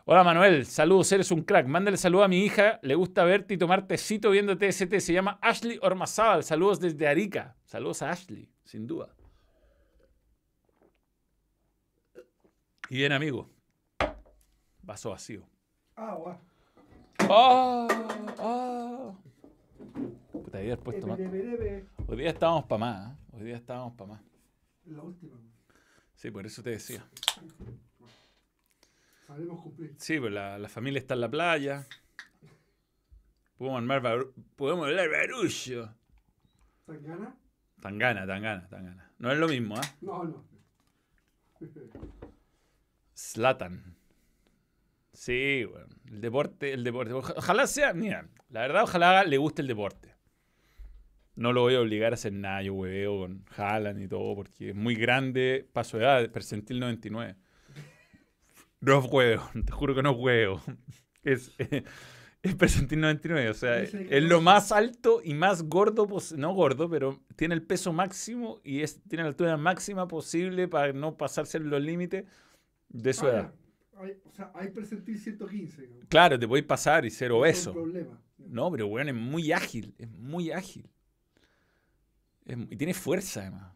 [0.06, 1.66] Hola Manuel, saludos, eres un crack.
[1.66, 4.99] Mándale saludo a mi hija, le gusta verte y tomar tecito viendo TST.
[4.99, 6.43] Se llama Ashley Ormazábal.
[6.43, 7.56] Saludos desde Arica.
[7.64, 9.16] Saludos a Ashley, sin duda.
[12.89, 13.49] Y bien, amigo.
[14.82, 15.47] Vaso vacío.
[15.95, 16.38] Ah, guau.
[17.30, 17.88] Ah,
[18.40, 19.14] ah.
[20.32, 21.20] Puta, hoy día puesto más.
[21.20, 23.12] Hoy día estábamos para más.
[23.12, 23.18] ¿eh?
[23.32, 24.22] Hoy día estábamos para más.
[24.86, 25.38] La última.
[26.16, 27.06] Sí, por eso te decía.
[29.26, 29.96] Sabemos cumplir.
[29.98, 31.88] Sí, pues la, la, familia está en la playa.
[33.58, 35.90] Podemos armar podemos hablar barullo.
[36.86, 37.36] ¿Tangana?
[37.80, 39.12] Tangana, tangana, tangana.
[39.20, 39.82] No es lo mismo, ¿ah?
[39.84, 39.98] ¿eh?
[40.02, 40.44] No, no.
[43.14, 44.03] Slatan.
[45.24, 45.88] Sí, bueno.
[46.12, 47.14] El deporte, el deporte.
[47.14, 50.14] Ojalá sea, mira, la verdad, ojalá le guste el deporte.
[51.36, 54.72] No lo voy a obligar a hacer nada, yo hueveo con Haaland y todo, porque
[54.72, 57.38] es muy grande, paso de edad, percentil 99.
[58.82, 60.62] No es huevo, te juro que no es huevo.
[61.24, 61.54] Es,
[62.44, 66.06] es percentil 99, o sea, es lo más alto y más gordo,
[66.36, 70.92] no gordo, pero tiene el peso máximo y es, tiene la altura máxima posible para
[70.92, 72.26] no pasarse los límites
[72.90, 73.54] de su ah, edad.
[73.98, 75.89] Hay, o sea, hay percentil 115.
[76.10, 77.72] Claro, te a pasar y ser obeso.
[77.72, 78.22] No, problema.
[78.38, 80.89] no pero bueno, es muy ágil, es muy ágil.
[82.46, 83.74] y tiene fuerza además.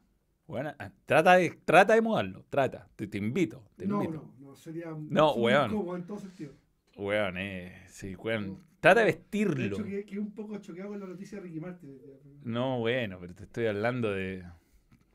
[0.47, 3.63] Bueno, ah, trata de, trata de mudarlo, trata, te, te invito.
[3.75, 4.33] Te no, invito.
[4.39, 5.71] no, no, sería no, weón.
[5.95, 6.53] en todo sentido.
[6.95, 8.65] Weón, eh, sí, weón.
[8.79, 9.77] Trata de vestirlo.
[9.77, 11.99] De hecho, que, un poco choqueado con la noticia de Ricky Martin.
[12.43, 14.45] No, bueno, pero te estoy hablando de...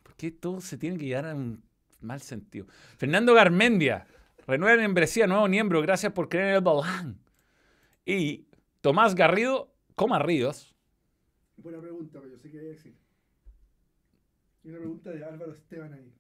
[0.03, 1.63] ¿Por qué todo se tiene que llevar a un
[2.01, 2.67] mal sentido?
[2.97, 4.07] Fernando Garmendia,
[4.47, 7.19] renueva en membresía, nuevo miembro, gracias por creer en el balán.
[8.05, 8.47] Y
[8.81, 10.75] Tomás Garrido, coma Ríos.
[11.57, 12.97] Buena pregunta, pero yo sé que hay que decir.
[14.65, 16.13] Y una pregunta de Álvaro Esteban ahí.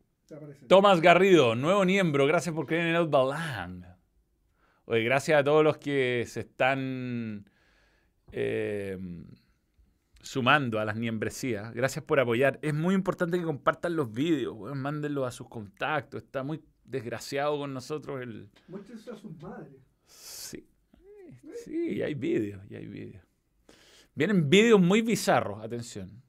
[0.68, 3.87] Tomás Garrido, nuevo miembro, gracias por creer en el balán.
[4.85, 7.49] Oye, gracias a todos los que se están
[8.31, 8.99] eh,
[10.23, 11.75] sumando a las membresías.
[11.75, 12.59] Gracias por apoyar.
[12.62, 14.79] Es muy importante que compartan los vídeos, weón.
[14.79, 16.23] Mándenlos a sus contactos.
[16.23, 18.49] Está muy desgraciado con nosotros el...
[18.68, 19.75] Muéstrense a sus madres.
[20.07, 20.66] Sí.
[21.64, 23.23] Sí, hay vídeos, y hay vídeos.
[24.14, 26.23] Vienen vídeos muy bizarros, atención.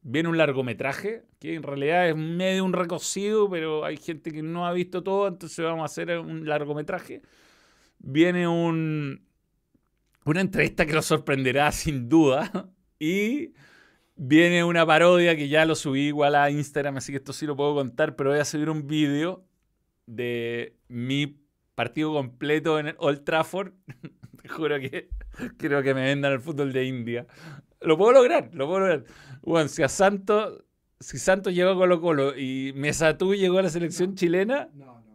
[0.00, 4.66] Viene un largometraje, que en realidad es medio un recocido, pero hay gente que no
[4.66, 7.22] ha visto todo, entonces vamos a hacer un largometraje.
[7.98, 9.26] Viene un,
[10.24, 12.70] una entrevista que lo sorprenderá sin duda.
[12.98, 13.52] Y
[14.16, 17.56] viene una parodia que ya lo subí igual a Instagram, así que esto sí lo
[17.56, 19.44] puedo contar, pero voy a subir un vídeo
[20.06, 21.40] de mi
[21.74, 23.72] partido completo en el Old Trafford.
[24.42, 25.10] Te juro que
[25.56, 27.26] creo que me vendan el fútbol de India.
[27.80, 29.04] Lo puedo lograr, lo puedo lograr.
[29.42, 30.64] Bueno, si a Santos,
[30.98, 35.07] si Santos llegó a Colo Colo y Mesatú llegó a la selección chilena, No.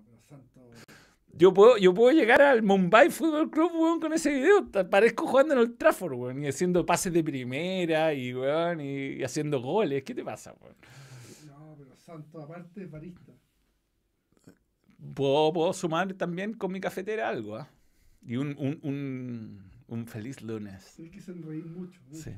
[1.34, 4.70] Yo puedo, yo puedo llegar al Mumbai Football Club, weón, con ese video.
[4.90, 9.24] Parezco jugando en el Trafford, weón, y haciendo pases de primera y, weón, y, y
[9.24, 10.04] haciendo goles.
[10.04, 10.76] ¿Qué te pasa, weón?
[11.48, 13.34] No, pero santo aparte es barista.
[15.16, 17.70] Puedo, puedo sumar también con mi cafetera algo, ¿ah?
[18.26, 20.94] Y un, un, un, un feliz lunes.
[20.96, 22.00] Tiene que sonreír mucho.
[22.08, 22.32] mucho, Sí.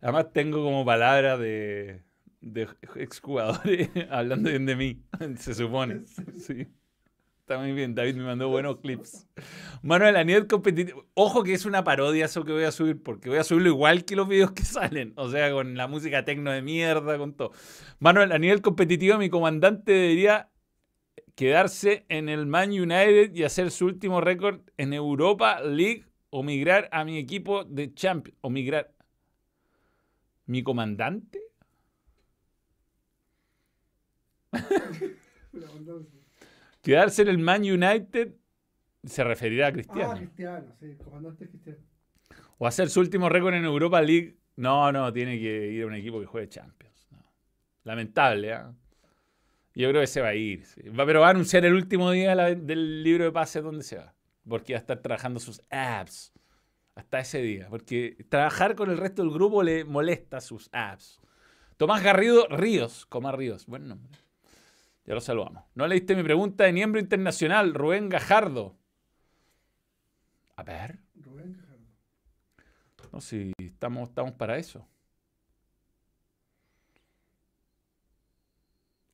[0.00, 2.02] Además tengo como palabra de,
[2.40, 5.02] de exjugadores hablando bien de mí,
[5.38, 6.02] se supone.
[6.38, 6.66] Sí.
[7.50, 9.26] Está muy bien, David me mandó buenos clips.
[9.82, 11.08] Manuel Aniel competitivo.
[11.14, 14.04] Ojo que es una parodia eso que voy a subir, porque voy a subirlo igual
[14.04, 15.14] que los videos que salen.
[15.16, 17.50] O sea, con la música tecno de mierda, con todo.
[17.98, 20.48] Manuel, a nivel competitivo, mi comandante debería
[21.34, 26.88] quedarse en el Man United y hacer su último récord en Europa League o migrar
[26.92, 28.38] a mi equipo de Champions.
[28.42, 28.94] O migrar.
[30.46, 31.40] ¿Mi comandante?
[36.82, 38.34] Quedarse en el Man United
[39.04, 40.14] se referirá a Ah, Cristiano.
[40.16, 41.78] Cristiano, sí, comandante Cristiano.
[42.58, 44.36] O hacer su último récord en Europa League.
[44.56, 47.08] No, no, tiene que ir a un equipo que juegue Champions.
[47.10, 47.18] no.
[47.84, 48.74] Lamentable, ¿ah?
[49.74, 50.66] Yo creo que se va a ir.
[50.66, 50.82] sí.
[50.90, 53.96] Va- pero va a anunciar el último día la- del libro de pases dónde se
[53.96, 54.14] va.
[54.46, 56.32] Porque va a estar trabajando sus apps.
[56.94, 57.68] Hasta ese día.
[57.70, 61.20] Porque trabajar con el resto del grupo le molesta sus apps.
[61.78, 63.06] Tomás Garrido Ríos.
[63.06, 63.64] Coma Ríos.
[63.66, 64.18] Buen nombre.
[65.04, 65.64] Ya lo saludamos.
[65.74, 68.76] No leíste mi pregunta de miembro internacional, Rubén Gajardo.
[70.56, 70.98] A ver.
[71.14, 71.86] Rubén Gajardo.
[73.12, 74.86] No, si estamos, estamos para eso.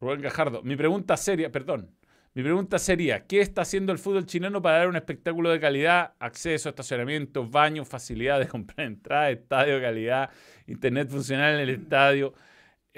[0.00, 1.96] Rubén Gajardo, mi pregunta seria, perdón,
[2.36, 6.12] mi pregunta sería, ¿qué está haciendo el fútbol chileno para dar un espectáculo de calidad,
[6.18, 10.30] acceso, estacionamiento, baños, facilidad de comprar entrada, estadio de calidad,
[10.66, 12.34] internet funcional en el estadio?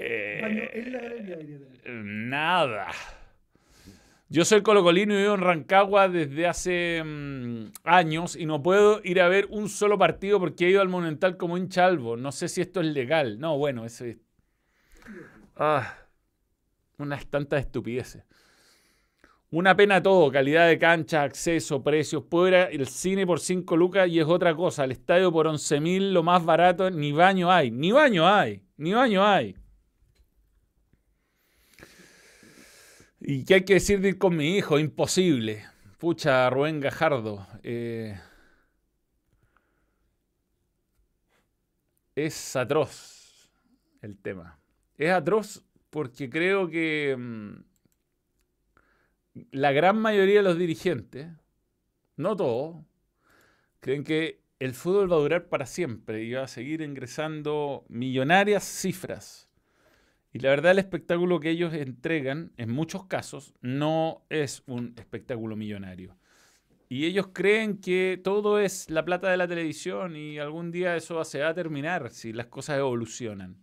[0.01, 1.61] Eh, en la tener.
[1.85, 2.87] Nada.
[4.29, 9.21] Yo soy colocolino y vivo en Rancagua desde hace mm, años y no puedo ir
[9.21, 12.17] a ver un solo partido porque he ido al Monumental como hincha albo.
[12.17, 13.41] No sé si esto es legal.
[13.41, 14.19] No, bueno, eso es...
[15.57, 15.95] Ah,
[16.99, 18.23] unas tantas estupideces.
[19.51, 22.23] Una pena todo, calidad de cancha, acceso, precios.
[22.23, 24.83] Puedo ir al cine por 5 lucas y es otra cosa.
[24.85, 27.71] Al estadio por 11 mil, lo más barato, ni baño hay.
[27.71, 28.63] Ni baño hay.
[28.77, 29.57] Ni baño hay.
[33.31, 34.79] ¿Y qué hay que decir de ir con mi hijo?
[34.79, 35.67] Imposible.
[35.99, 37.47] Pucha, Rubén Gajardo.
[37.63, 38.19] eh,
[42.17, 43.51] es atroz
[44.01, 44.59] el tema.
[44.97, 47.57] Es atroz porque creo que mm,
[49.51, 51.29] la gran mayoría de los dirigentes,
[52.17, 52.83] no todos,
[53.81, 58.65] creen que el fútbol va a durar para siempre y va a seguir ingresando millonarias
[58.65, 59.48] cifras.
[60.33, 65.57] Y la verdad el espectáculo que ellos entregan, en muchos casos, no es un espectáculo
[65.57, 66.17] millonario.
[66.91, 71.23] Y ellos creen que todo es la plata de la televisión y algún día eso
[71.25, 73.59] se va a terminar si las cosas evolucionan.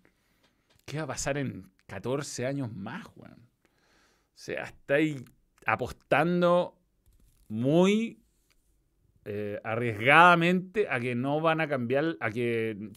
[0.85, 3.39] ¿Qué va a pasar en 14 años más, weón?
[3.39, 5.23] O sea, está ahí
[5.65, 6.77] apostando
[7.47, 8.19] muy
[9.23, 12.91] eh, arriesgadamente a que no van a cambiar, a que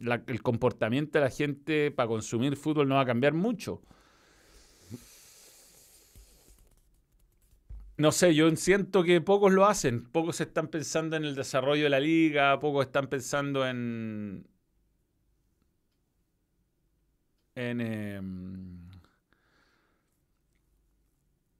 [0.00, 3.82] la- el comportamiento de la gente para consumir fútbol no va a cambiar mucho.
[7.96, 11.90] No sé, yo siento que pocos lo hacen, pocos están pensando en el desarrollo de
[11.90, 14.46] la liga, pocos están pensando en...
[17.54, 17.80] en...
[17.80, 18.80] em,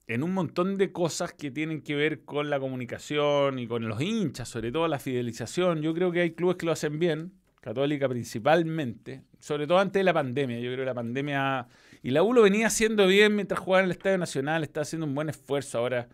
[0.07, 4.01] en un montón de cosas que tienen que ver con la comunicación y con los
[4.03, 5.83] hinchas, sobre todo la fidelización.
[5.83, 10.05] Yo creo que hay clubes que lo hacen bien, Católica principalmente, sobre todo antes de
[10.05, 10.59] la pandemia.
[10.59, 11.69] Yo creo que la pandemia...
[12.03, 15.07] Y la U lo venía haciendo bien mientras jugaba en el Estadio Nacional, está haciendo
[15.07, 15.79] un buen esfuerzo.
[15.79, 16.09] Ahora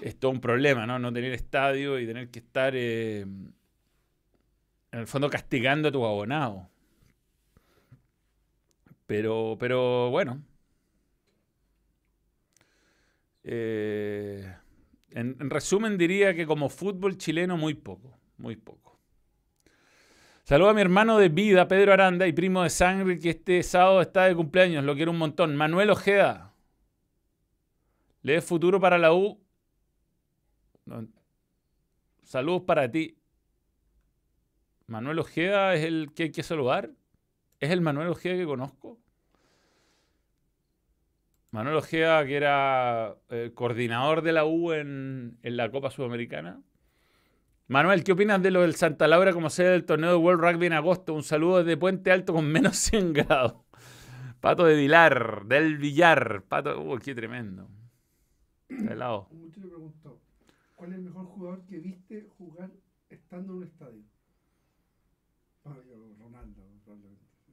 [0.00, 0.98] es todo un problema, ¿no?
[0.98, 3.50] No tener estadio y tener que estar eh, en
[4.92, 6.68] el fondo castigando a tu abonado.
[9.06, 10.42] Pero, pero bueno.
[13.44, 14.54] Eh,
[15.12, 18.85] en resumen diría que como fútbol chileno muy poco, muy poco.
[20.46, 24.00] Saludo a mi hermano de vida, Pedro Aranda, y primo de sangre, que este sábado
[24.00, 24.84] está de cumpleaños.
[24.84, 25.56] Lo quiero un montón.
[25.56, 26.54] Manuel Ojeda.
[28.22, 29.40] ¿Le futuro para la U?
[32.22, 33.18] Saludos para ti.
[34.86, 36.92] Manuel Ojeda es el que hay que saludar.
[37.58, 39.00] ¿Es el Manuel Ojeda que conozco?
[41.50, 46.62] Manuel Ojeda, que era eh, coordinador de la U en, en la Copa Sudamericana.
[47.68, 50.66] Manuel, ¿qué opinas de lo del Santa Laura como sede del torneo de World Rugby
[50.66, 51.14] en agosto?
[51.14, 53.54] Un saludo desde Puente Alto con menos 100 grados.
[54.40, 56.44] Pato de Vilar, del Villar.
[56.44, 57.68] Pato, uy, qué tremendo.
[58.68, 59.28] Helado.
[59.32, 60.20] Mucho le preguntó,
[60.76, 62.70] ¿cuál es el mejor jugador que viste jugar
[63.10, 64.02] estando en un estadio?
[65.64, 67.24] Ronaldo, probablemente.
[67.46, 67.52] sí.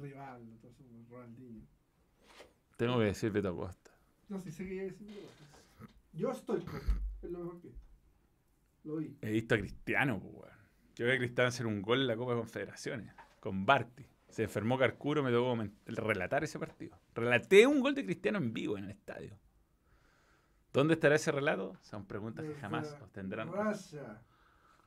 [0.00, 0.58] Rivaldo,
[1.08, 1.64] Ronaldinho.
[2.76, 3.92] Tengo que decir Beto Acosta.
[4.28, 5.08] No, sí sé que iba a decir
[6.12, 6.80] Yo estoy con
[7.22, 7.68] es lo mejor que
[8.88, 9.14] Lo vi.
[9.20, 10.58] He visto a Cristiano, pues, weón.
[10.94, 14.06] Yo vi a Cristiano hacer un gol en la Copa de Confederaciones con Barty.
[14.30, 16.98] Se enfermó Carcuro, me tocó relatar ese partido.
[17.14, 19.38] Relaté un gol de Cristiano en vivo en el estadio.
[20.72, 21.76] ¿Dónde estará ese relato?
[21.82, 23.52] Son preguntas que jamás la obtendrán.
[23.52, 24.22] Russia.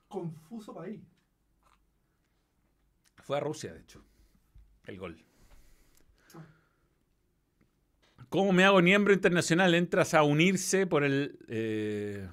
[0.07, 0.99] Confuso país.
[3.17, 4.03] Fue a Rusia, de hecho,
[4.85, 5.23] el gol.
[8.29, 9.75] ¿Cómo me hago miembro internacional?
[9.75, 11.37] Entras a unirse por el...
[11.47, 12.27] eh,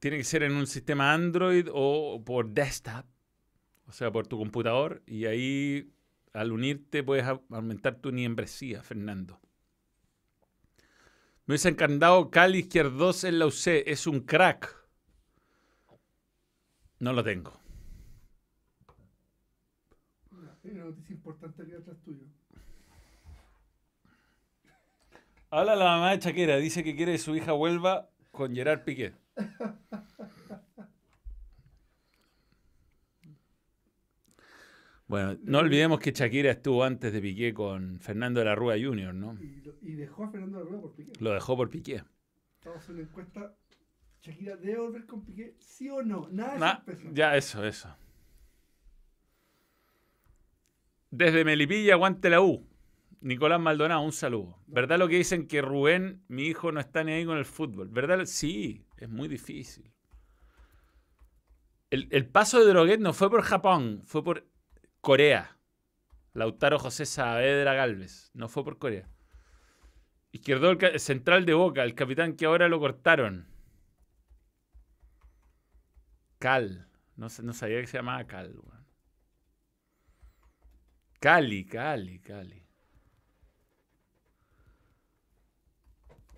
[0.00, 3.04] tiene que ser en un sistema Android o por desktop,
[3.86, 5.92] o sea, por tu computador, y ahí
[6.32, 9.40] al unirte puedes aumentar tu membresía, Fernando.
[11.44, 14.74] Me hubiese encantado Cali Izquierdos en la UC, es un crack.
[16.98, 17.52] No lo tengo.
[20.64, 22.26] Hay una noticia importante aquí atrás tuyo.
[25.50, 29.14] Habla la mamá de Shakira, dice que quiere que su hija vuelva con Gerard Piqué.
[35.06, 39.12] Bueno, no olvidemos que Shakira estuvo antes de Piqué con Fernando de la Rúa Jr.,
[39.12, 39.36] ¿no?
[39.42, 41.12] Y, lo- y dejó a Fernando de la Rueda por Piqué.
[41.18, 42.04] Lo dejó por Piqué.
[42.54, 43.56] Estamos en una encuesta.
[44.22, 46.28] Shakira debe volver con Piqué, sí o no.
[46.30, 47.08] Nada de Ah, sorpresa.
[47.12, 47.96] ya, eso, eso.
[51.10, 52.64] Desde Melipilla, aguante la U.
[53.20, 54.58] Nicolás Maldonado, un saludo.
[54.66, 57.88] ¿Verdad lo que dicen que Rubén, mi hijo, no está ni ahí con el fútbol?
[57.88, 58.24] ¿Verdad?
[58.24, 59.92] Sí, es muy difícil.
[61.90, 64.46] El, el paso de Droguet no fue por Japón, fue por
[65.00, 65.58] Corea.
[66.32, 69.08] Lautaro José Saavedra Galvez, no fue por Corea.
[70.32, 73.48] Izquierdo, central de Boca, el capitán que ahora lo cortaron.
[76.38, 76.88] Cal.
[77.16, 78.54] No, no sabía que se llamaba Cal.
[81.18, 82.59] Cali, Cali, Cali.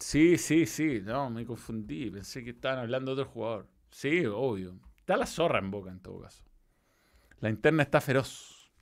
[0.02, 1.00] Sí, sí, sí.
[1.00, 2.10] No, me confundí.
[2.10, 3.68] Pensé que estaban hablando de otro jugador.
[3.90, 4.76] Sí, obvio.
[4.98, 6.42] Está la zorra en boca en todo caso.
[7.40, 8.72] La interna está feroz.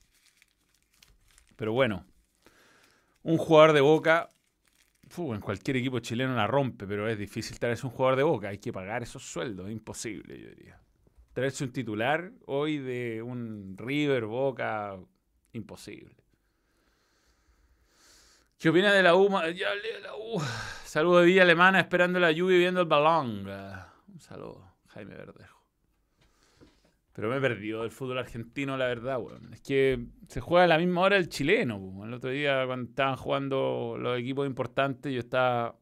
[1.57, 2.07] Pero bueno.
[3.23, 4.31] Un jugador de boca.
[5.19, 8.49] en cualquier equipo chileno la rompe, pero es difícil traerse un jugador de boca.
[8.49, 9.71] Hay que pagar esos sueldos.
[9.71, 10.81] Imposible, yo diría.
[11.35, 14.99] Traerse un titular hoy de un River, Boca,
[15.53, 16.20] imposible.
[18.61, 19.31] ¿Qué opina de la U?
[19.55, 20.39] Ya de.
[20.85, 23.49] Saludo de Villa Alemana esperando la lluvia y viendo el balón.
[23.49, 25.65] Un saludo, Jaime Verdejo.
[27.15, 29.55] Pero me he perdido del fútbol argentino, la verdad, weón.
[29.55, 31.77] Es que se juega a la misma hora el chileno.
[31.77, 32.09] weón.
[32.09, 35.77] El otro día, cuando estaban jugando los equipos importantes, yo estaba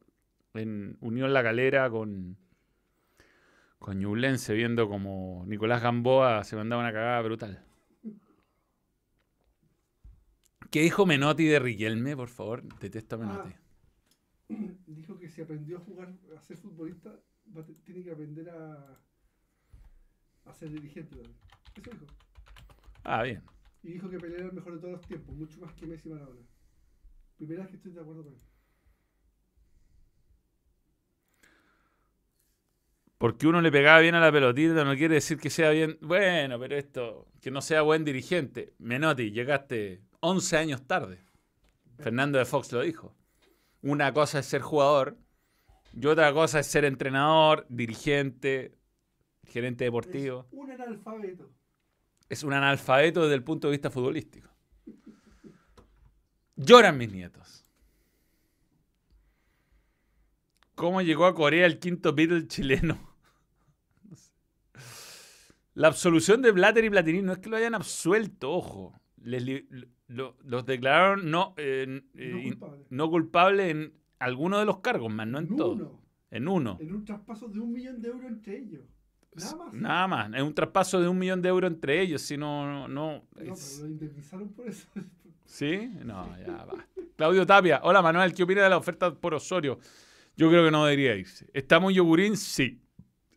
[0.53, 2.37] en Unión La Calera con,
[3.77, 7.68] con viendo como Nicolás Gamboa se mandaba una cagada brutal.
[10.71, 12.63] ¿Qué dijo Menotti de Riquelme, por favor?
[12.79, 13.55] Detesto a Menotti.
[14.87, 17.09] Dijo que si aprendió a jugar, a ser futbolista,
[17.55, 18.99] va tiene que aprender a,
[20.45, 21.37] a ser dirigente también.
[21.75, 22.05] Eso dijo.
[23.03, 23.41] Ah, bien.
[23.81, 26.09] Y dijo que Pelé era el mejor de todos los tiempos, mucho más que Messi
[26.09, 26.41] y Maradona.
[27.37, 28.39] Primera vez que estoy de acuerdo con él.
[33.17, 35.97] Porque uno le pegaba bien a la pelotita no quiere decir que sea bien.
[36.01, 38.75] Bueno, pero esto, que no sea buen dirigente.
[38.79, 41.23] Menotti, llegaste 11 años tarde.
[41.97, 43.15] Fernando de Fox lo dijo.
[43.81, 45.17] Una cosa es ser jugador
[45.93, 48.77] y otra cosa es ser entrenador, dirigente,
[49.45, 50.47] gerente deportivo.
[50.51, 51.49] Es un analfabeto.
[52.29, 54.49] Es un analfabeto desde el punto de vista futbolístico.
[56.55, 57.63] Lloran mis nietos.
[60.75, 62.97] ¿Cómo llegó a Corea el quinto Beatle chileno?
[64.03, 64.31] No sé.
[65.73, 68.93] La absolución de Blatter y Platini no es que lo hayan absuelto, ojo.
[69.17, 69.65] Les
[70.09, 72.31] lo- los declararon no, eh, eh,
[72.91, 73.61] No culpable.
[73.61, 75.75] no en alguno de los cargos, más no en En todos.
[75.79, 76.01] uno,
[76.31, 76.77] En uno.
[76.81, 78.81] En un traspaso de un millón de euros entre ellos.
[79.35, 79.73] Nada más.
[79.73, 80.33] Nada más.
[80.35, 82.21] Es un traspaso de un millón de euros entre ellos.
[82.21, 82.87] Si no, no.
[82.87, 84.87] no, No, es- pero lo indemnizaron por eso.
[85.45, 85.89] ¿Sí?
[86.03, 86.85] No, ya va.
[87.15, 87.79] Claudio Tapia.
[87.83, 89.79] Hola Manuel, ¿qué opina de la oferta por Osorio?
[90.35, 91.49] Yo creo que no debería irse.
[91.53, 92.37] ¿Está muy yogurín?
[92.37, 92.81] Sí.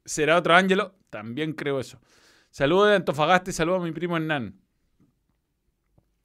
[0.04, 0.94] ¿Será otro Ángelo?
[1.10, 2.00] También creo eso.
[2.50, 4.60] Saludos de Antofagasta y saludos a mi primo Hernán.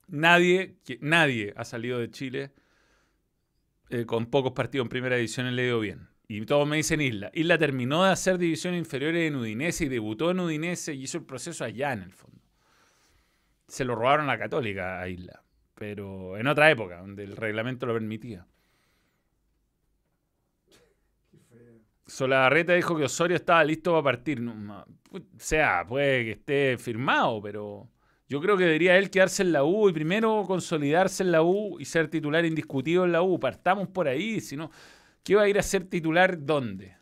[0.07, 2.51] Nadie, nadie ha salido de Chile
[3.89, 6.07] eh, con pocos partidos en primera división y le ido bien.
[6.29, 7.31] Y todos me dicen Isla.
[7.33, 11.25] Isla terminó de hacer divisiones inferiores en Udinese y debutó en Udinese y hizo el
[11.25, 12.41] proceso allá en el fondo.
[13.67, 15.41] Se lo robaron a la Católica a Isla,
[15.73, 18.45] pero en otra época, donde el reglamento lo permitía.
[22.05, 24.41] Solagarreta dijo que Osorio estaba listo para partir.
[24.41, 27.89] O sea, puede que esté firmado, pero
[28.27, 31.79] yo creo que debería él quedarse en la U y primero consolidarse en la U
[31.79, 33.39] y ser titular indiscutido en la U.
[33.39, 34.69] Partamos por ahí, si no,
[35.23, 36.97] ¿qué va a ir a ser titular dónde?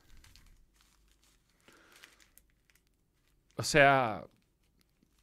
[3.55, 4.25] O sea,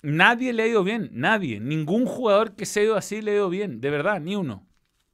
[0.01, 1.61] nadie le ha ido bien, nadie.
[1.61, 4.67] Ningún jugador que se ha ido así le ha ido bien, de verdad, ni uno.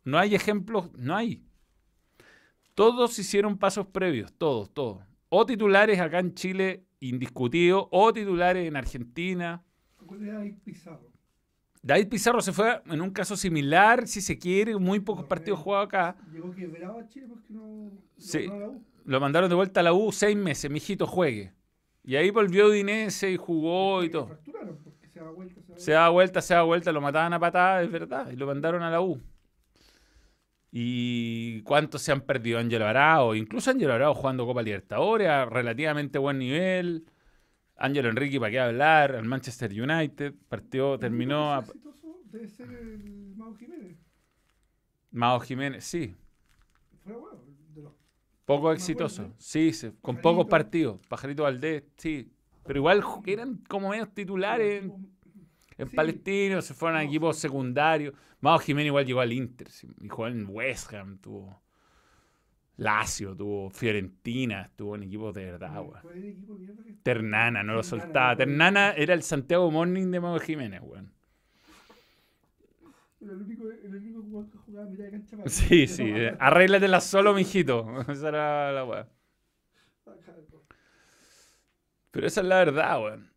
[0.05, 1.45] No hay ejemplos, no hay.
[2.75, 5.03] Todos hicieron pasos previos, todos, todos.
[5.29, 9.65] O titulares acá en Chile indiscutidos, o titulares en Argentina.
[10.09, 11.13] ¿Cuál era ahí Pizarro?
[11.83, 15.87] David Pizarro se fue en un caso similar, si se quiere, muy pocos partidos jugados
[15.87, 16.17] acá.
[16.33, 17.91] Llegó quebrado a Chile porque no.
[18.17, 18.49] Sí.
[18.49, 18.83] no la U.
[19.05, 21.53] Lo mandaron de vuelta a la U seis meses, mijito, juegue.
[22.03, 24.39] Y ahí volvió a Udinese y jugó y todo.
[25.13, 25.61] Se da vuelta.
[25.61, 28.37] Se da Se da vuelta, se da vuelta, lo mataban a patadas, es verdad, y
[28.37, 29.21] lo mandaron a la U.
[30.71, 32.59] ¿Y cuántos se han perdido?
[32.59, 37.07] Ángelo Arao, incluso Ángelo Arao jugando Copa Libertadores a relativamente buen nivel.
[37.79, 39.15] Ángelo Enrique, ¿para qué hablar?
[39.17, 41.65] Al Manchester United, partió, terminó a
[42.31, 43.97] debe ser el Mau Jiménez.
[45.11, 46.15] Mao Jiménez, sí,
[47.03, 47.41] Fuera bueno,
[47.75, 47.93] de los
[48.45, 51.01] poco exitoso, sí, sí, con pocos partidos.
[51.09, 52.31] Pajarito Valdés, sí,
[52.67, 55.11] pero igual eran como medios titulares en,
[55.79, 55.97] en Sí.
[55.97, 58.15] Palestino, se fueron a equipos secundarios.
[58.41, 59.69] Mao Jiménez igual llegó al Inter
[60.03, 61.63] y jugó en West Ham, tuvo
[62.79, 66.01] Lazio, tuvo Fiorentina, estuvo en equipos de verdad, weón.
[66.01, 68.37] ¿Cuál era el equipo de mierda que- Ternana, no lo soltaba.
[68.37, 71.13] Ternana era el Santiago Morning de Mao Jiménez, weón.
[73.21, 76.05] Era el único, el único jugador que jugaba a mitad de cancha para Sí, sí,
[76.15, 77.85] eh, arréglatela solo, mijito.
[78.09, 79.09] Esa era la weá.
[82.11, 83.33] Pero esa es la verdad, weón.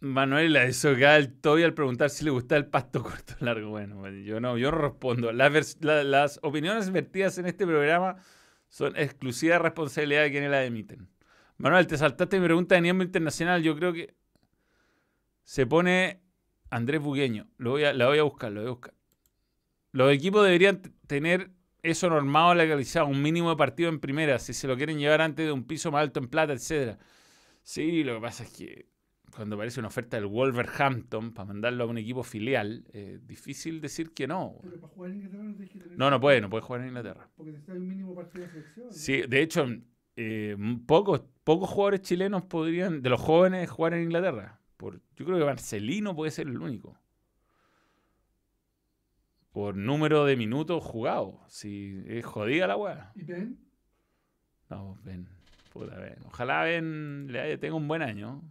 [0.00, 3.44] Manuel la hizo caer el toy al preguntar si le gusta el pasto corto o
[3.44, 3.70] largo.
[3.70, 5.32] Bueno, weón, yo no, yo no respondo.
[5.32, 8.16] Las, las opiniones vertidas en este programa
[8.68, 11.08] son exclusiva responsabilidad de quienes las emiten.
[11.58, 13.62] Manuel, te saltaste mi pregunta de nivel internacional.
[13.62, 14.14] Yo creo que
[15.44, 16.22] se pone
[16.70, 17.48] Andrés Bugueño.
[17.58, 18.94] Lo voy a, la voy a buscar, lo voy a buscar.
[19.92, 21.50] Los equipos deberían tener
[21.82, 25.44] eso normado, legalizado, un mínimo de partido en primera, si se lo quieren llevar antes
[25.44, 26.98] de un piso más alto en plata, etcétera.
[27.62, 28.89] Sí, lo que pasa es que
[29.40, 34.12] cuando aparece una oferta del Wolverhampton para mandarlo a un equipo filial, es difícil decir
[34.12, 34.58] que no.
[34.60, 35.98] Pero para jugar en Inglaterra no tienes que tener.
[35.98, 37.26] No, no puede, no puede jugar en Inglaterra.
[37.34, 38.92] Porque necesitas un mínimo partido de selección.
[38.92, 39.66] Sí, de hecho,
[40.16, 44.60] eh, pocos, pocos jugadores chilenos podrían, de los jóvenes, jugar en Inglaterra.
[44.76, 47.00] Por, yo creo que Marcelino puede ser el único.
[49.52, 51.36] Por número de minutos jugados.
[51.48, 53.10] Si es jodida la weá.
[53.14, 53.58] ¿Y Ben?
[54.68, 55.26] No, ven.
[55.72, 55.96] Puta.
[56.26, 58.42] Ojalá Ben le haya, tenga un buen año.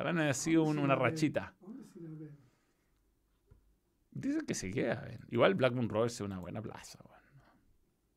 [0.00, 1.54] Ojalá no haya sido un- una rachita.
[4.12, 5.06] Dicen que se queda.
[5.28, 6.98] Igual Blackburn Rovers es una buena plaza.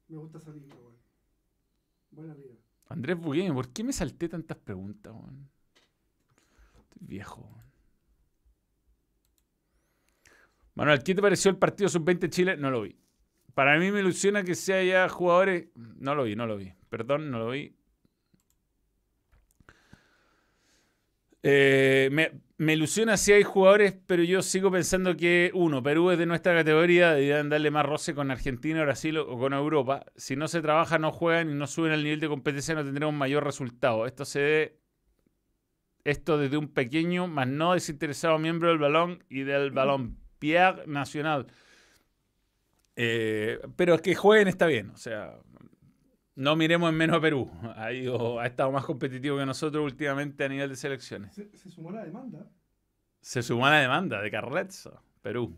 [0.07, 0.95] Me gusta esa liga, weón.
[2.11, 2.55] Buena liga.
[2.87, 5.49] Andrés Bugueño, ¿por qué me salté tantas preguntas, weón?
[6.83, 7.53] Estoy viejo.
[10.75, 12.55] Manuel, ¿qué te pareció el partido sub-20 Chile?
[12.57, 12.97] No lo vi.
[13.53, 15.67] Para mí me ilusiona que sea ya jugadores.
[15.75, 16.73] No lo vi, no lo vi.
[16.89, 17.75] Perdón, no lo vi.
[21.43, 26.17] Eh, me, me ilusiona si hay jugadores, pero yo sigo pensando que, uno, Perú es
[26.17, 30.05] de nuestra categoría, deberían darle más roce con Argentina, Brasil o con Europa.
[30.15, 33.13] Si no se trabaja, no juegan y no suben al nivel de competencia, no tendremos
[33.13, 34.05] mayor resultado.
[34.05, 34.83] Esto se debe
[36.05, 41.47] esto desde un pequeño, más no desinteresado miembro del balón y del balón Pierre Nacional.
[42.95, 45.35] Eh, pero que jueguen está bien, o sea,
[46.35, 47.49] no miremos en menos a Perú.
[47.75, 51.33] Ha, ido- ha estado más competitivo que nosotros últimamente a nivel de selecciones.
[51.35, 52.49] Se, se sumó la demanda.
[53.21, 55.57] Se sumó a la demanda de Carletzo, Perú.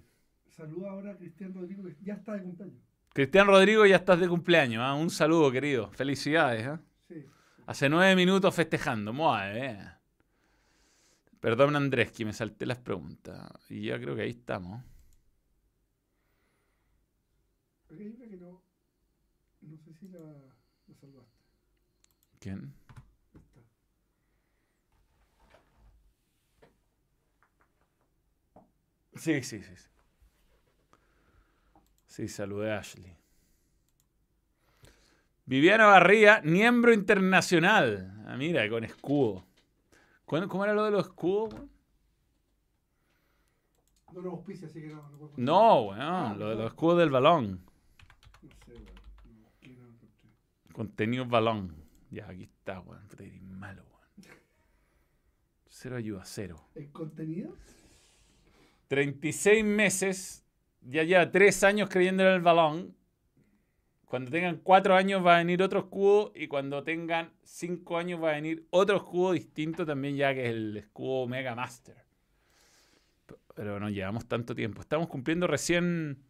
[0.49, 2.81] Saluda ahora a Cristian Rodrigo, que ya está de cumpleaños.
[3.13, 4.81] Cristian Rodrigo, ya estás de cumpleaños.
[4.83, 4.93] ¿ah?
[4.93, 5.89] Un saludo, querido.
[5.91, 6.67] Felicidades.
[6.67, 6.81] ¿ah?
[7.07, 7.25] Sí.
[7.65, 9.13] Hace nueve minutos festejando.
[9.13, 9.79] Muy bien.
[11.39, 13.49] Perdón, Andrés, que me salté las preguntas.
[13.69, 14.83] Y ya creo que ahí estamos.
[17.89, 18.61] Hay una que no.
[19.61, 20.19] No sé si la
[21.05, 21.31] salvaste.
[22.39, 22.73] ¿Quién?
[23.35, 23.59] Esta.
[29.15, 29.73] Sí, sí, sí.
[29.75, 29.87] Sí,
[32.07, 33.15] sí saludé a Ashley.
[35.45, 38.23] Viviana Barría, miembro internacional.
[38.27, 39.45] Ah, mira, con escudo.
[40.25, 41.53] ¿Cuándo- ¿Cómo era lo de los escudos?
[44.11, 45.07] No lo auspicia, así que no.
[45.09, 45.29] No.
[45.37, 47.63] No, weón, Ah, lo de los escudos del balón.
[48.41, 48.85] No sé, weón.
[49.25, 50.29] No busqué, no lo encontré.
[50.75, 51.73] Contenido balón.
[52.11, 53.07] Ya, aquí está, weón.
[53.17, 54.35] Eres malo, weón.
[55.69, 56.67] Cero ayuda, cero.
[56.75, 57.55] ¿El contenido?
[58.89, 60.45] 36 meses,
[60.81, 62.93] ya lleva 3 años creyendo en el balón.
[64.03, 68.31] Cuando tengan 4 años va a venir otro escudo y cuando tengan 5 años va
[68.31, 72.03] a venir otro escudo distinto también ya que es el escudo Mega Master.
[73.55, 74.81] Pero no llevamos tanto tiempo.
[74.81, 76.24] Estamos cumpliendo recién...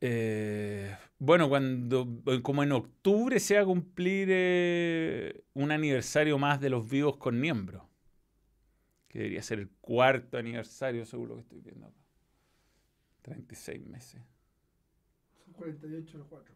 [0.00, 6.70] eh, bueno, cuando como en octubre se va a cumplir eh, un aniversario más de
[6.70, 7.82] los vivos con miembros
[9.08, 11.96] que debería ser el cuarto aniversario, según lo que estoy viendo acá.
[13.22, 14.22] 36 meses.
[15.44, 16.54] Son 48 los 4.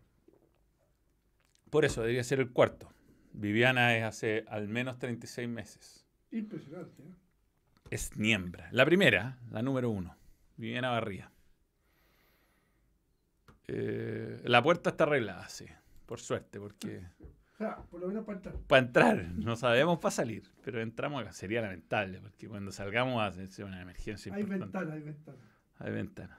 [1.70, 2.92] Por eso debería ser el cuarto.
[3.32, 6.06] Viviana es hace al menos 36 meses.
[6.30, 7.14] Impresionante, ¿eh?
[7.90, 8.68] Es Niembra.
[8.72, 10.16] La primera, la número uno.
[10.56, 11.30] Viviana Barría.
[13.68, 15.66] Eh, la puerta está arreglada, sí.
[16.06, 17.02] Por suerte, porque
[17.54, 18.54] O sea, por lo menos para entrar.
[18.66, 21.32] para entrar no sabemos para salir, pero entramos acá.
[21.32, 24.78] Sería lamentable, porque cuando salgamos a ser una emergencia Hay importante.
[24.78, 25.38] ventana, hay ventana.
[25.78, 26.38] Hay ventana.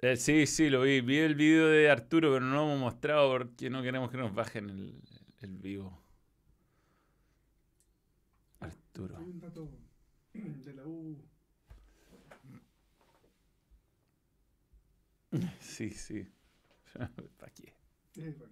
[0.00, 1.00] Eh, sí, sí, lo vi.
[1.00, 4.32] Vi el video de Arturo, pero no lo hemos mostrado porque no queremos que nos
[4.34, 5.02] bajen el,
[5.40, 6.00] el vivo.
[8.60, 9.18] Arturo.
[10.64, 11.16] De la U.
[15.60, 16.26] Sí, sí.
[17.38, 17.72] ¿Para qué?
[18.16, 18.50] eh, para.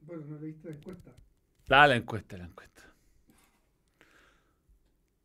[0.00, 1.14] Bueno, no leíste la encuesta.
[1.66, 2.82] Da la encuesta, la encuesta.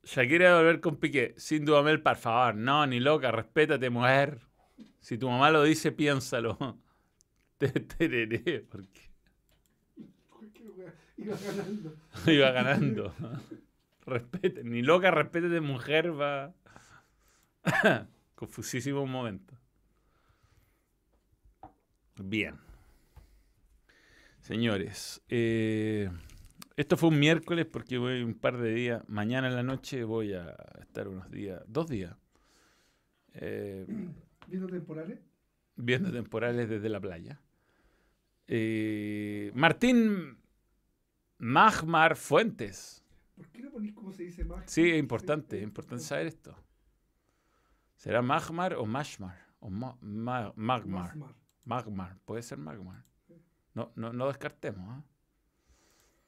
[0.03, 1.33] Shakira volver con Piqué.
[1.37, 2.55] Sin Dudamel, por favor.
[2.55, 3.31] No, ni loca.
[3.31, 4.41] Respétate, mujer.
[4.99, 6.57] Si tu mamá lo dice, piénsalo.
[7.57, 9.12] Te tereré, porque
[11.23, 11.95] Iba ganando.
[12.27, 13.13] iba ganando.
[14.05, 16.53] Respete, ni loca, respétate, mujer, va.
[18.35, 19.55] Confusísimo momento.
[22.21, 22.55] Bien.
[24.41, 26.09] Señores, eh,
[26.75, 29.03] esto fue un miércoles porque voy un par de días.
[29.07, 32.13] Mañana en la noche voy a estar unos días, dos días,
[33.35, 33.85] eh,
[34.47, 35.19] Viendo temporales.
[35.77, 37.39] viendo temporales desde la playa.
[38.47, 40.37] Eh, Martín
[41.43, 43.03] Magmar Fuentes.
[43.35, 44.63] ¿Por qué no ponís cómo se dice más?
[44.71, 46.55] Sí, es importante, es importante saber esto.
[47.97, 49.37] ¿Será Magmar o Mashmar?
[49.59, 51.15] O Ma- Ma- Magmar.
[51.65, 53.03] Magmar, puede ser Magmar.
[53.73, 54.87] No, no, no descartemos.
[54.89, 55.03] ¿ah?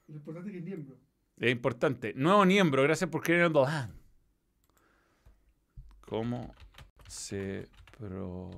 [0.07, 0.97] Lo importante es que es miembro.
[1.37, 2.13] Es importante.
[2.13, 3.93] Nuevo miembro, gracias por el Dolan.
[6.01, 6.53] ¿Cómo
[7.07, 8.51] se pro...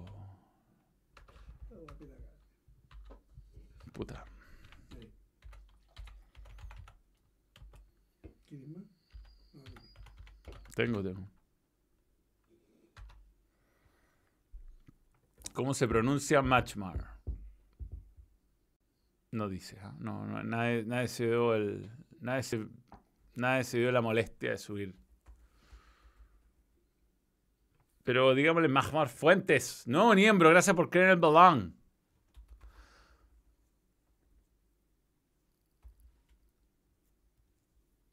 [3.93, 4.23] Puta.
[4.95, 5.11] Ahí.
[8.47, 8.83] ¿Quieres más?
[9.53, 10.66] No, no, no.
[10.77, 11.27] Tengo, tengo.
[15.53, 17.19] ¿Cómo se pronuncia Matchmar?
[19.31, 19.95] No dice, ¿ah?
[19.97, 21.89] no, no, nadie, nadie se dio el,
[22.19, 22.67] nadie se,
[23.33, 24.95] nadie se dio la molestia de subir.
[28.03, 31.75] Pero digámosle Mahmar Fuentes, nuevo miembro, gracias por creer en el balón.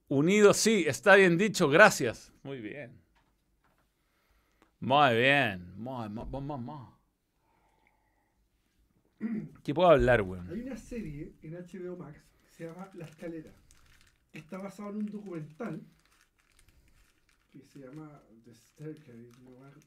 [0.08, 2.33] Unido, sí, está bien dicho, gracias.
[2.44, 2.92] Muy bien.
[4.80, 5.72] Muy bien.
[5.76, 6.76] Muy, muy, muy, muy.
[9.62, 10.48] ¿Qué puedo hablar, weón?
[10.50, 13.50] Hay una serie en HBO Max que se llama La Escalera.
[14.32, 15.80] Está basado en un documental
[17.52, 19.30] que se llama The Staircase,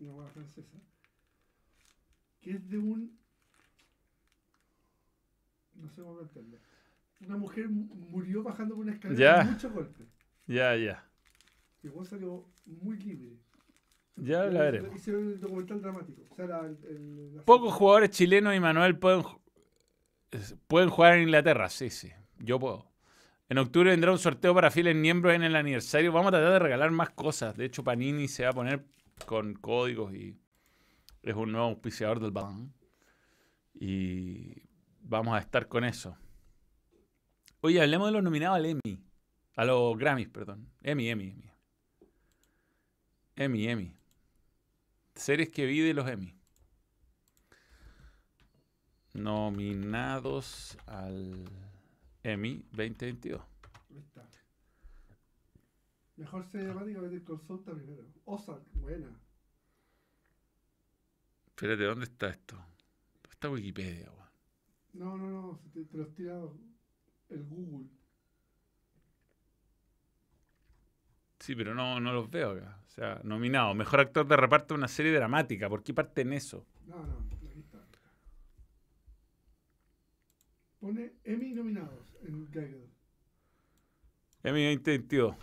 [0.01, 0.77] una hueá francesa,
[2.41, 3.17] que es de un...
[5.75, 6.57] No sé cómo meterlo.
[7.21, 10.07] Una mujer mu- murió bajando por una escalera con muchos golpes.
[10.47, 11.06] Ya, ya.
[11.87, 13.37] Y salió muy libre.
[14.15, 14.95] Ya la veremos.
[14.95, 16.21] Hicieron el documental dramático.
[16.29, 19.23] O sea, la, el- el- la Pocos jugadores chilenos y Manuel pueden,
[20.67, 21.69] pueden jugar en Inglaterra.
[21.69, 22.11] Sí, sí.
[22.39, 22.85] Yo puedo.
[23.49, 26.11] En octubre vendrá un sorteo para fieles miembros en el aniversario.
[26.11, 27.55] Vamos a tratar de regalar más cosas.
[27.55, 28.83] De hecho, Panini se va a poner
[29.25, 30.37] con códigos y,
[31.23, 32.73] Es un nuevo auspiciador del balón.
[33.73, 34.63] Y
[35.01, 36.17] vamos a estar con eso.
[37.61, 38.99] Oye, hablemos de los nominados al Emmy.
[39.55, 40.67] A los Grammys, perdón.
[40.81, 41.46] Emmy, Emmy, Emmy.
[43.39, 43.95] Emmy, Emmy.
[45.13, 46.33] Series que vi de los Emmy.
[49.13, 51.45] Nominados al
[52.23, 53.39] Emmy 2022.
[53.91, 54.27] Ahí está.
[56.15, 58.07] Mejor serie dramática Better está primero.
[58.25, 59.15] Ozark, buena.
[61.49, 62.55] Espérate, ¿dónde está esto?
[62.55, 64.29] ¿Dónde está Wikipedia, weón?
[64.93, 66.41] No, no, no, te, te los tira
[67.29, 67.87] el Google.
[71.47, 72.77] Sí, pero no, no los veo acá.
[72.85, 73.73] O sea, nominado.
[73.73, 75.69] Mejor actor de reparto de una serie dramática.
[75.69, 76.65] ¿Por qué parte en eso?
[76.85, 77.87] No, no, aquí está.
[80.81, 82.89] Pone Emmy nominados en Gaggle.
[84.43, 85.35] Emmy 2022.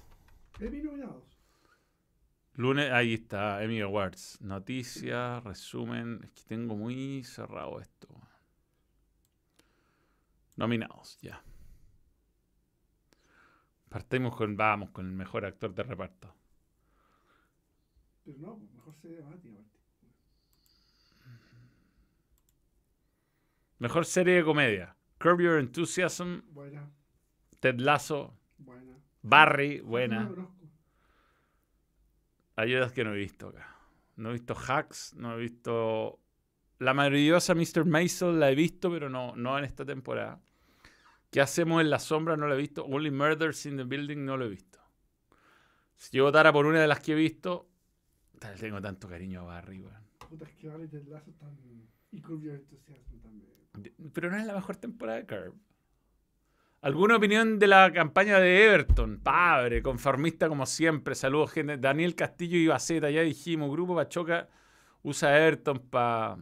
[0.60, 1.40] Emmy nominados.
[2.52, 4.42] Lunes, ahí está, Emmy Awards.
[4.42, 6.20] Noticias, resumen.
[6.22, 8.08] Es que tengo muy cerrado esto.
[10.56, 11.42] Nominados, ya.
[13.94, 16.34] Partimos con, vamos, con el mejor actor de reparto.
[18.24, 19.60] Pero no, mejor serie dramática.
[23.78, 24.96] Mejor serie de comedia.
[25.18, 26.90] Curb Your Enthusiasm, Buena,
[27.60, 28.98] Ted Lasso, buena.
[29.22, 30.28] Barry, buena.
[32.56, 33.76] otras que no he visto acá.
[34.16, 36.18] No he visto Hacks, no he visto...
[36.80, 37.84] La maravillosa Mr.
[37.84, 40.40] Maisel la he visto, pero no, no en esta temporada.
[41.34, 42.36] ¿Qué hacemos en la sombra?
[42.36, 42.84] No la he visto.
[42.84, 44.78] Only Murders in the Building no lo he visto.
[45.96, 47.66] Si yo votara por una de las que he visto,
[48.38, 50.04] tal, tengo tanto cariño a Barry, weón.
[50.30, 51.58] Puta, es que Barry Ted Lasso están...
[52.12, 53.50] Y Curb Your Enthusiasm también.
[54.12, 55.56] Pero no es la mejor temporada de Curb.
[56.82, 59.18] ¿Alguna opinión de la campaña de Everton?
[59.18, 61.16] Padre, conformista como siempre.
[61.16, 61.78] Saludos, gente.
[61.78, 63.72] Daniel Castillo y Baceta, ya dijimos.
[63.72, 64.48] Grupo Pachoca
[65.02, 66.38] usa Everton para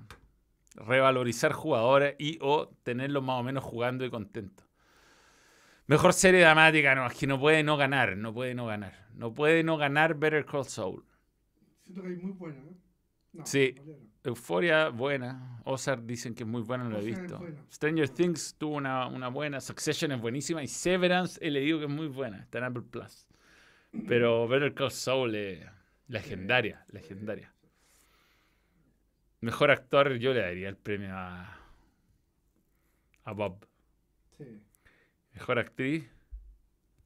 [0.74, 4.66] revalorizar jugadores y o tenerlos más o menos jugando y contentos.
[5.86, 9.08] Mejor serie dramática, no, es que no puede no ganar, no puede no ganar.
[9.14, 11.04] No puede no ganar Better Call Saul.
[11.84, 12.70] Siento que hay muy buena, ¿no?
[13.32, 13.74] No, Sí.
[14.24, 15.60] Euforia, buena.
[15.64, 17.44] Ozark dicen que es muy buena, no la he es visto.
[17.72, 19.60] Stranger Things tuvo una, una buena.
[19.60, 20.62] Succession es buenísima.
[20.62, 22.38] Y Severance he leído que es muy buena.
[22.38, 23.26] Está en Apple Plus.
[24.06, 25.66] Pero Better Call Saul es
[26.06, 27.52] legendaria, legendaria.
[29.40, 31.58] Mejor actor, yo le daría el premio a,
[33.24, 33.66] a Bob.
[34.38, 34.44] Sí.
[35.34, 36.10] Mejor actriz,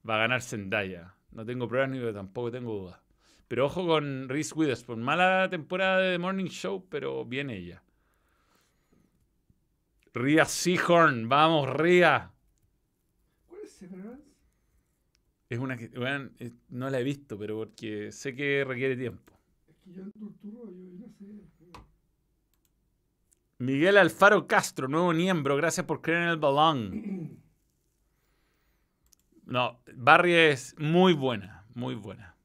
[0.08, 1.14] va a ganar Zendaya.
[1.30, 3.00] No tengo pruebas ni tampoco tengo dudas.
[3.48, 5.02] Pero ojo con Reese Witherspoon.
[5.02, 7.82] Mala temporada de The Morning Show, pero bien ella.
[10.14, 12.32] Ria Seahorn, vamos, Ria.
[13.46, 14.24] ¿Cuál es Severance?
[15.48, 19.38] Es una que, eh, no la he visto, pero porque sé que requiere tiempo.
[19.68, 21.26] Es que yo en Turturro, yo sé.
[23.58, 27.42] Miguel Alfaro Castro, nuevo miembro, gracias por creer en el balón.
[29.46, 32.36] No, Barry es muy buena, muy buena.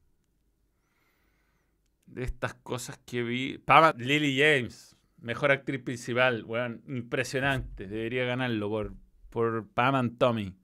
[2.06, 3.58] De estas cosas que vi.
[3.58, 7.86] Pama, Lily James, mejor actriz principal, weón, impresionante.
[7.86, 8.94] Debería ganarlo por,
[9.30, 10.54] por Pam and Tommy.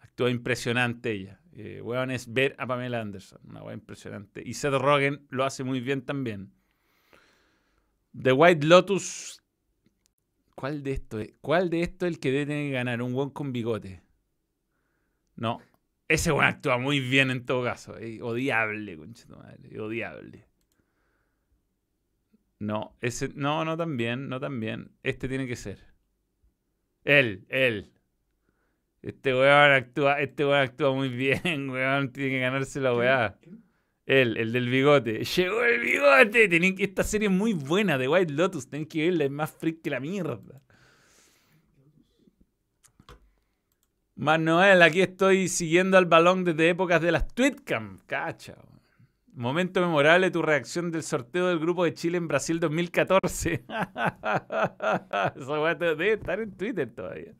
[0.00, 1.40] Actúa impresionante ella.
[1.52, 4.42] Eh, weón, es ver a Pamela Anderson, una weón impresionante.
[4.44, 6.52] Y Seth Rogen lo hace muy bien también.
[8.14, 9.42] The White Lotus
[10.54, 11.32] ¿Cuál de esto es?
[11.40, 13.02] ¿Cuál de esto es el que debe ganar?
[13.02, 14.02] Un buen con bigote.
[15.36, 15.60] No.
[16.08, 17.98] Ese buen actúa muy bien en todo caso.
[17.98, 18.20] eh.
[18.22, 19.80] Odiable, conchito madre.
[19.80, 20.46] Odiable.
[22.58, 23.30] No, ese.
[23.34, 24.92] No, no tan bien, no tan bien.
[25.02, 25.78] Este tiene que ser.
[27.04, 27.92] Él, él.
[29.02, 32.12] Este weón actúa, este weón actúa muy bien, weón.
[32.12, 33.38] Tiene que ganarse la weá.
[34.06, 35.24] Él, el del bigote.
[35.24, 36.48] Llegó el bigote.
[36.48, 38.68] Tienen que, esta serie es muy buena de White Lotus.
[38.68, 40.62] Tienen que verla, es más freak que la mierda.
[44.14, 47.98] Manuel, aquí estoy siguiendo al balón desde épocas de las Tweetcam.
[48.06, 48.56] Cacha.
[49.34, 53.64] Momento memorable tu reacción del sorteo del grupo de Chile en Brasil 2014.
[53.64, 57.32] Esa weá debe estar en Twitter todavía.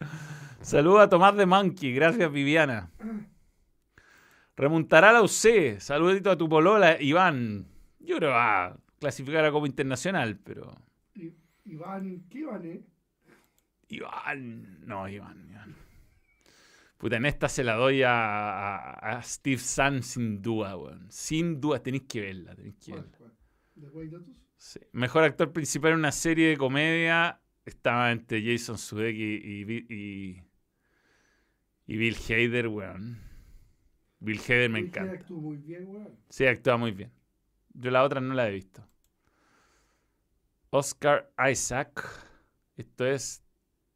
[0.62, 1.93] Saludos a Tomás de Monkey.
[1.93, 2.90] Gracias, Viviana.
[4.57, 5.78] Remontará la UC.
[5.78, 7.66] Saludito a tu polola, Iván.
[8.01, 10.74] Yo creo que va a clasificar a como internacional, pero.
[11.65, 12.82] Iván, ¿qué Iván, eh?
[13.89, 14.86] Iván.
[14.86, 15.77] No, Iván, Iván.
[17.03, 21.11] Puta, en esta se la doy a, a- a Steve Sun sin duda, weón.
[21.11, 23.35] Sin duda, tenéis que verla, tenéis que ¿Cuál, verla.
[23.74, 24.37] ¿De White Lotus?
[24.57, 24.81] Sí.
[24.93, 30.43] Mejor actor principal en una serie de comedia estaba entre Jason Sudeikis y, y,
[31.87, 33.19] y Bill Hader, weón.
[34.20, 35.12] Bill Hader me Bill encanta.
[35.15, 36.16] actuó muy bien, weón.
[36.29, 37.11] Sí, actúa muy bien.
[37.74, 38.87] Yo la otra no la he visto.
[40.70, 42.03] Oscar Isaac.
[42.77, 43.43] Esto es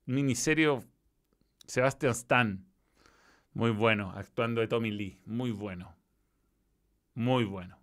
[0.04, 0.80] miniserie
[1.66, 2.65] Sebastian Stan.
[3.56, 5.18] Muy bueno, actuando de Tommy Lee.
[5.24, 5.96] Muy bueno.
[7.14, 7.78] Muy bueno.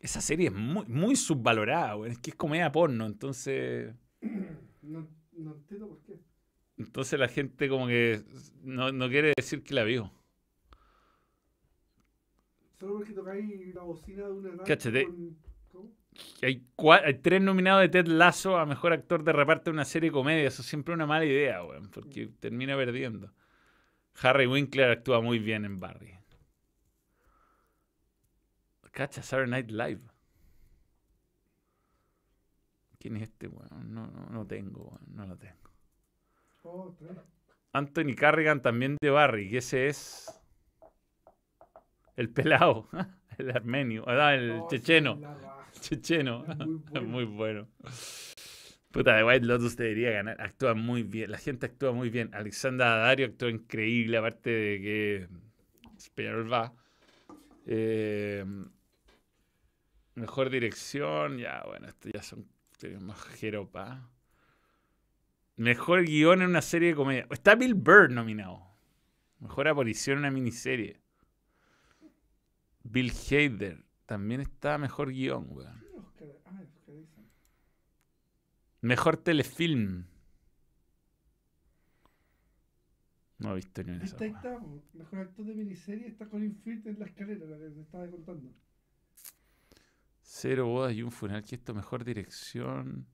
[0.00, 2.10] Esa serie es muy, muy subvalorada, güey.
[2.10, 3.94] Es que es comedia porno, entonces.
[4.80, 6.18] No, no entiendo por qué.
[6.78, 8.22] Entonces la gente como que
[8.62, 10.10] no, no quiere decir que la vio.
[12.80, 15.04] Solo porque tocáis la bocina de una Cáchate.
[15.04, 15.36] con-.
[16.42, 16.64] Hay,
[17.22, 20.46] tres nominados de Ted Lasso a mejor actor de reparto de una serie de comedia.
[20.46, 23.32] Eso es siempre una mala idea, weón, porque termina perdiendo.
[24.22, 26.18] Harry Winkler actúa muy bien en Barry.
[28.92, 30.00] Cacha, Saturday Night Live.
[32.98, 33.94] ¿Quién es este, weón?
[33.94, 35.70] No, no, no tengo, weón, no lo tengo.
[36.64, 36.96] Oh.
[37.72, 40.40] Anthony Carrigan también de Barry, que ese es
[42.16, 42.88] el pelado,
[43.38, 45.20] el armenio, ah, el Oh, checheno.
[45.80, 46.44] Checheno.
[46.58, 47.08] Muy bueno.
[47.08, 47.68] Muy bueno.
[48.90, 50.40] Puta, de White Lotus debería ganar.
[50.40, 51.30] Actúa muy bien.
[51.30, 52.34] La gente actúa muy bien.
[52.34, 55.28] Alexandra Dario actúa increíble, aparte de que
[56.14, 56.72] Peñarol va.
[57.66, 58.44] Eh,
[60.14, 61.36] mejor dirección.
[61.36, 62.48] Ya, bueno, esto ya son
[63.00, 64.08] más jeropa.
[65.56, 67.26] Mejor guion en una serie de comedia.
[67.30, 68.62] Está Bill Burr nominado.
[69.40, 71.00] Mejor aparición en una miniserie.
[72.84, 73.87] Bill Hader.
[74.08, 75.84] También está mejor guion, weón.
[78.80, 80.06] Mejor telefilm.
[83.36, 84.82] No he visto ni una Esta ahí está, po.
[84.94, 88.50] mejor actor de miniserie está Colin Firth en la escalera, la que te estaba contando.
[90.22, 91.44] Cero bodas y un funeral.
[91.44, 91.74] ¿Qué esto?
[91.74, 93.06] Mejor dirección.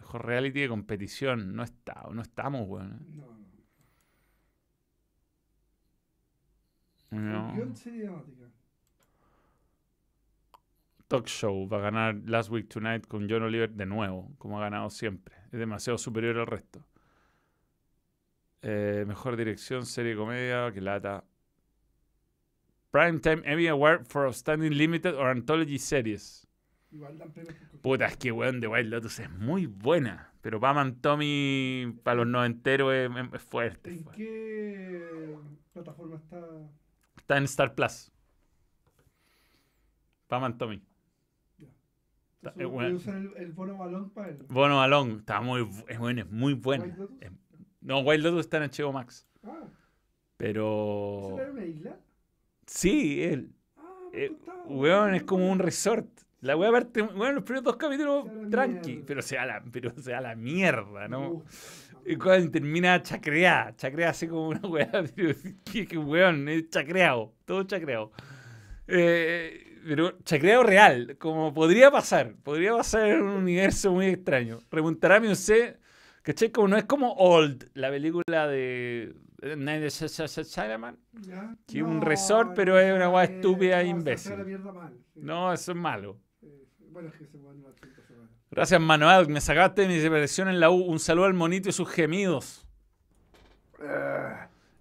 [0.00, 1.54] Mejor reality de competición.
[1.54, 3.06] No está, no estamos, weón.
[3.16, 3.38] No,
[7.12, 7.20] no.
[7.20, 7.54] No.
[7.54, 8.50] Guión serie dramática.
[11.10, 14.62] Talk Show va a ganar Last Week Tonight con John Oliver de nuevo, como ha
[14.62, 15.34] ganado siempre.
[15.50, 16.86] Es demasiado superior al resto.
[18.62, 21.24] Eh, mejor dirección, serie de comedia, que lata.
[22.92, 26.46] Primetime Emmy Award for Outstanding Limited or Anthology Series.
[27.82, 30.32] Puta, es que weón, The Wild Lotus es muy buena.
[30.42, 33.90] Pero Pam Tommy para los noventeros es, es- fuerte.
[33.90, 35.36] ¿En qué
[35.72, 36.40] plataforma está?
[37.16, 38.12] Está en Star Plus.
[40.28, 40.80] Pam Tommy.
[42.56, 42.96] Eh, bueno.
[42.96, 44.38] usar el, el bono balón para él.
[44.48, 45.18] Bono Balón.
[45.20, 46.54] Está muy, es, bueno, es muy?
[47.20, 47.30] Es-
[47.82, 49.26] no, Wild Lotus está en HBO Max.
[49.44, 49.64] Ah,
[50.36, 51.30] Pero.
[51.34, 51.96] ¿esa era una isla?
[52.66, 53.52] Sí, él.
[53.76, 54.32] Ah, Eh,
[54.66, 56.06] weón, es como un resort.
[56.40, 59.04] La weá parte, weón, los primeros dos capítulos a tranqui, mierda.
[59.06, 61.44] pero se da la, pero se da la mierda, ¿no?
[62.06, 65.34] Y cuando termina chacreada, chacreada así como una weá, pero
[65.70, 68.12] que, que weón, es chacreado, todo chacreado.
[68.86, 74.60] Eh, pero chacreado real, como podría pasar, podría pasar en un universo muy extraño.
[74.70, 75.78] Remontará mi usted,
[76.22, 76.50] ¿cachai?
[76.50, 80.98] Como no es como Old, la película de Night of Shyamalan.
[81.20, 81.56] Ya.
[81.66, 84.34] Que un resort, pero es una weá estúpida e imbécil.
[85.14, 86.18] No, eso es malo.
[86.90, 88.20] Bueno, es que se a.
[88.50, 89.28] Gracias, Manuel.
[89.28, 90.82] Me sacaste de mi depresión en la U.
[90.82, 92.66] Un saludo al monito y sus gemidos.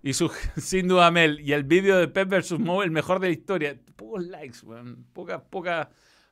[0.02, 1.40] Y su, sin duda, Mel.
[1.42, 2.60] Y el vídeo de Pep vs.
[2.60, 3.80] Mo, el mejor de la historia.
[3.96, 5.06] Pocos likes, weón.
[5.14, 5.88] Pocas, pocas,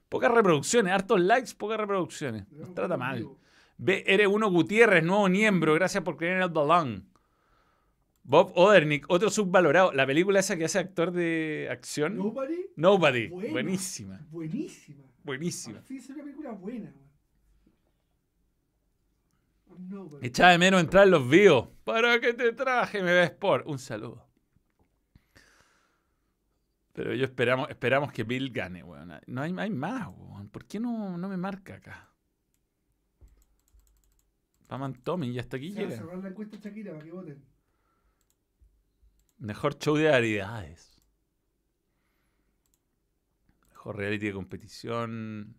[0.09, 0.93] pocas reproducciones.
[0.93, 2.49] Hartos likes, pocas reproducciones.
[2.51, 3.17] Nos trata mal.
[3.17, 3.39] vivo.
[3.77, 4.03] B.
[4.07, 5.73] R1 Gutiérrez, nuevo miembro.
[5.75, 7.07] Gracias por creer en el balón.
[8.23, 9.93] Bob Odernick, otro subvalorado.
[9.93, 12.17] La película esa que hace actor de acción.
[12.17, 13.27] Nobody, Nobody.
[13.29, 13.51] Buena.
[13.51, 14.19] Buenísima.
[14.29, 15.03] buenísima.
[15.23, 15.81] Buenísima.
[15.89, 16.93] Es una película buena.
[20.21, 21.69] Echaba de menos entrar en los vivos.
[21.83, 23.63] ¿Para qué te traje, me ves por?
[23.67, 24.25] Un saludo.
[26.93, 29.13] Pero yo esperamos, esperamos que Bill gane, weón.
[29.27, 30.49] No hay, hay más, weón.
[30.49, 32.09] ¿Por qué no, no me marca acá?
[34.67, 36.01] Paman Tommy, y hasta aquí Se va a llega.
[36.01, 37.45] cerrar la encuesta Shakira para que voten.
[39.37, 40.99] Mejor show de variedades.
[43.69, 45.55] Mejor reality de competición.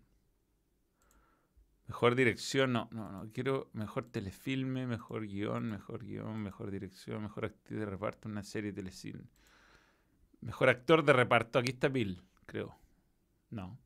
[1.89, 3.31] Mejor dirección, no, no, no.
[3.32, 8.73] Quiero mejor telefilme, mejor guion, mejor guion, mejor dirección, mejor actriz de reparto una serie
[8.73, 9.24] de telecine.
[10.40, 12.77] Mejor actor de reparto, aquí está Bill, creo.
[13.51, 13.78] No.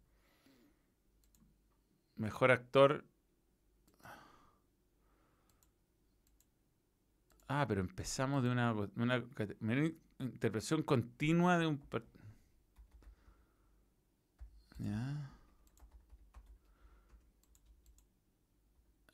[2.17, 3.05] Mejor actor.
[7.49, 9.25] Ah, pero empezamos de una, una
[9.61, 11.79] una interpretación continua de un...
[11.79, 12.07] per-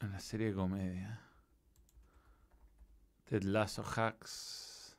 [0.01, 0.07] Ya.
[0.07, 1.20] Una serie de comedia.
[3.25, 4.97] Ted Lasso Hacks.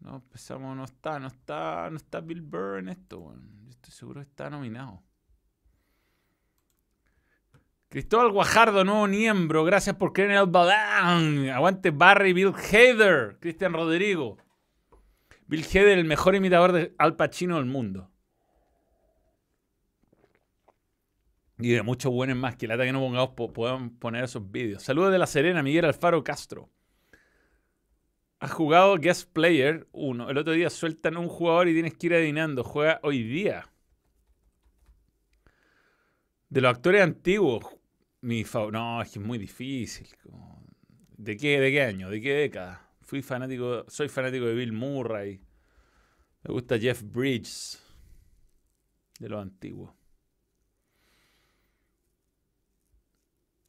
[0.00, 3.34] No, empezamos, no está, no está, no está Bill Burr en esto.
[3.64, 5.02] Yo estoy seguro que está nominado.
[7.90, 9.64] Cristóbal Guajardo, nuevo miembro.
[9.64, 11.50] Gracias por creer en el balán.
[11.50, 13.38] Aguante Barry Bill Hader.
[13.40, 14.38] Cristian Rodrigo.
[15.46, 18.09] Bill Hader, el mejor imitador de Al Pacino del mundo.
[21.60, 22.56] Y de muchos buenos más.
[22.56, 24.82] Que lata que no pongamos, po- podamos poner esos vídeos.
[24.82, 26.70] Saludos de La Serena, Miguel Alfaro Castro.
[28.38, 30.30] Has jugado Guest Player 1.
[30.30, 32.64] El otro día sueltan un jugador y tienes que ir adivinando.
[32.64, 33.68] Juega hoy día.
[36.48, 37.64] De los actores antiguos,
[38.22, 40.08] mi fa- No, es que es muy difícil.
[41.16, 42.08] ¿De qué, ¿De qué año?
[42.10, 42.88] ¿De qué década?
[43.02, 45.40] Fui fanático, soy fanático de Bill Murray.
[46.42, 47.82] Me gusta Jeff Bridges.
[49.18, 49.92] De los antiguos.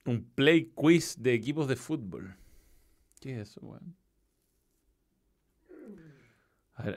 [0.05, 2.35] Un play quiz de equipos de fútbol.
[3.19, 3.95] ¿Qué es eso, weón?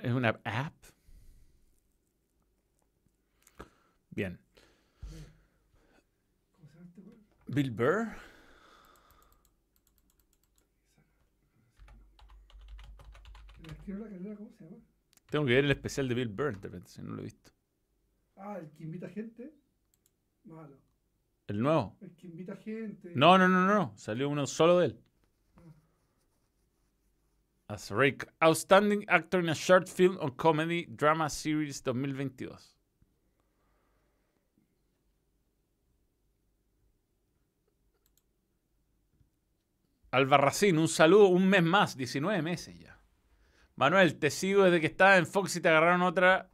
[0.02, 0.74] ¿Es una app?
[4.10, 4.39] Bien.
[7.47, 8.16] Bill Burr.
[15.31, 17.51] Tengo que ver el especial de Bill Burr, interpretación, no lo he visto.
[18.36, 19.52] Ah, el que invita gente.
[20.44, 20.84] Malo.
[21.46, 21.96] ¿El nuevo?
[22.00, 23.12] El que invita gente.
[23.14, 23.92] No, no, no, no.
[23.96, 25.00] Salió uno solo de él.
[27.68, 28.26] As Rick.
[28.40, 32.74] Outstanding Actor in a Short Film or Comedy Drama Series 2022.
[40.10, 43.00] Albarracín, un saludo, un mes más, 19 meses ya.
[43.74, 46.50] Manuel, te sigo desde que estabas en Fox y te agarraron otra.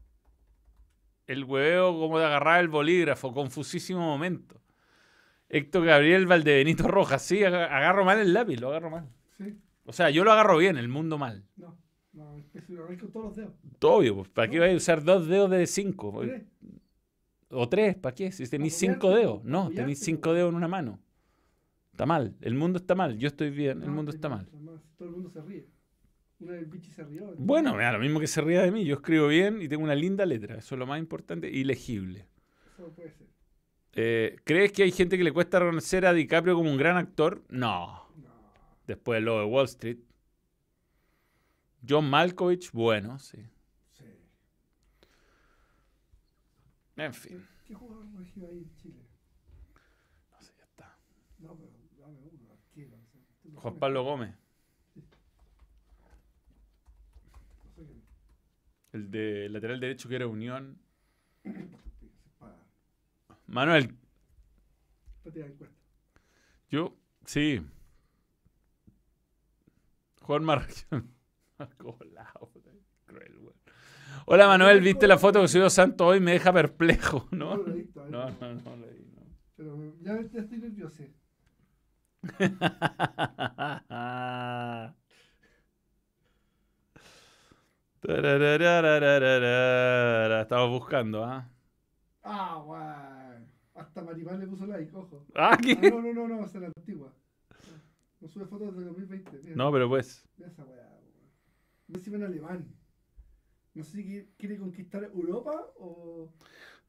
[1.26, 4.60] El hueveo como de agarrar el bolígrafo, confusísimo momento.
[5.50, 9.08] Héctor Gabriel Valdebenito Rojas, sí, aga- agarro mal el lápiz, lo agarro mal.
[9.36, 9.58] Sí.
[9.84, 11.44] O sea, yo lo agarro bien, el mundo mal.
[11.56, 11.76] No.
[12.12, 13.52] No, es que lo agarré con todos los dedos.
[13.82, 16.20] Obvio, pues, ¿para qué vais a usar dos dedos de cinco?
[16.22, 16.42] ¿Tres?
[17.50, 18.30] O tres, ¿para qué?
[18.32, 19.42] Si tenéis cinco dedos.
[19.44, 20.04] No, tenéis po.
[20.06, 21.00] cinco dedos en una mano.
[21.92, 24.48] Está mal, el mundo está mal, yo estoy bien, el No, mundo está mal.
[24.52, 25.66] además, Todo el mundo se ríe.
[26.38, 27.34] Una vez el bichi se rió.
[27.36, 29.84] Bueno, me da lo mismo que se ría de mí, yo escribo bien y tengo
[29.84, 32.26] una linda letra, eso es lo más importante, y legible.
[32.78, 33.26] Eso puede ser.
[33.92, 37.42] Eh, ¿Crees que hay gente que le cuesta reconocer a DiCaprio como un gran actor?
[37.48, 38.06] No.
[38.86, 39.98] Después de lo de Wall Street.
[41.88, 43.38] John Malkovich, bueno, sí.
[43.92, 44.04] Sí.
[46.96, 49.00] En fin, ¿Qué jugador ahí en Chile?
[50.30, 50.96] no sé, ya está.
[51.38, 52.96] No, pero dame uno, arquero.
[53.54, 53.78] Juan.
[53.78, 54.34] Pablo Gómez,
[54.94, 55.02] No
[57.74, 58.02] sé quién.
[58.92, 60.78] el de lateral derecho que era Unión.
[63.50, 63.94] Manuel,
[66.70, 67.60] yo, sí.
[70.22, 70.68] Juan Marrón.
[73.06, 73.54] Cruel, güey.
[74.26, 76.20] Hola Manuel, ¿viste la foto que subió Santo hoy?
[76.20, 77.56] Me deja perplejo, ¿no?
[77.56, 79.22] No lo he visto, a ver, No, no, no, leí, no.
[79.56, 81.02] Pero ya, ya estoy nervioso.
[90.42, 91.48] Estamos buscando, ¿ah?
[92.22, 93.29] Ah, guay.
[93.80, 95.26] Hasta Maripán le puso like, ojo.
[95.34, 95.74] Ah, Ah, ¿qué?
[95.90, 97.12] no, no, no, no, esa es la antigua.
[98.20, 99.40] No sube fotos desde 2020.
[99.42, 100.22] Mira, No, pero pues.
[100.36, 100.86] mira esa weá.
[100.86, 101.00] weón.
[101.94, 102.74] Encima en alemán.
[103.74, 106.30] No sé si qui- quiere conquistar Europa o.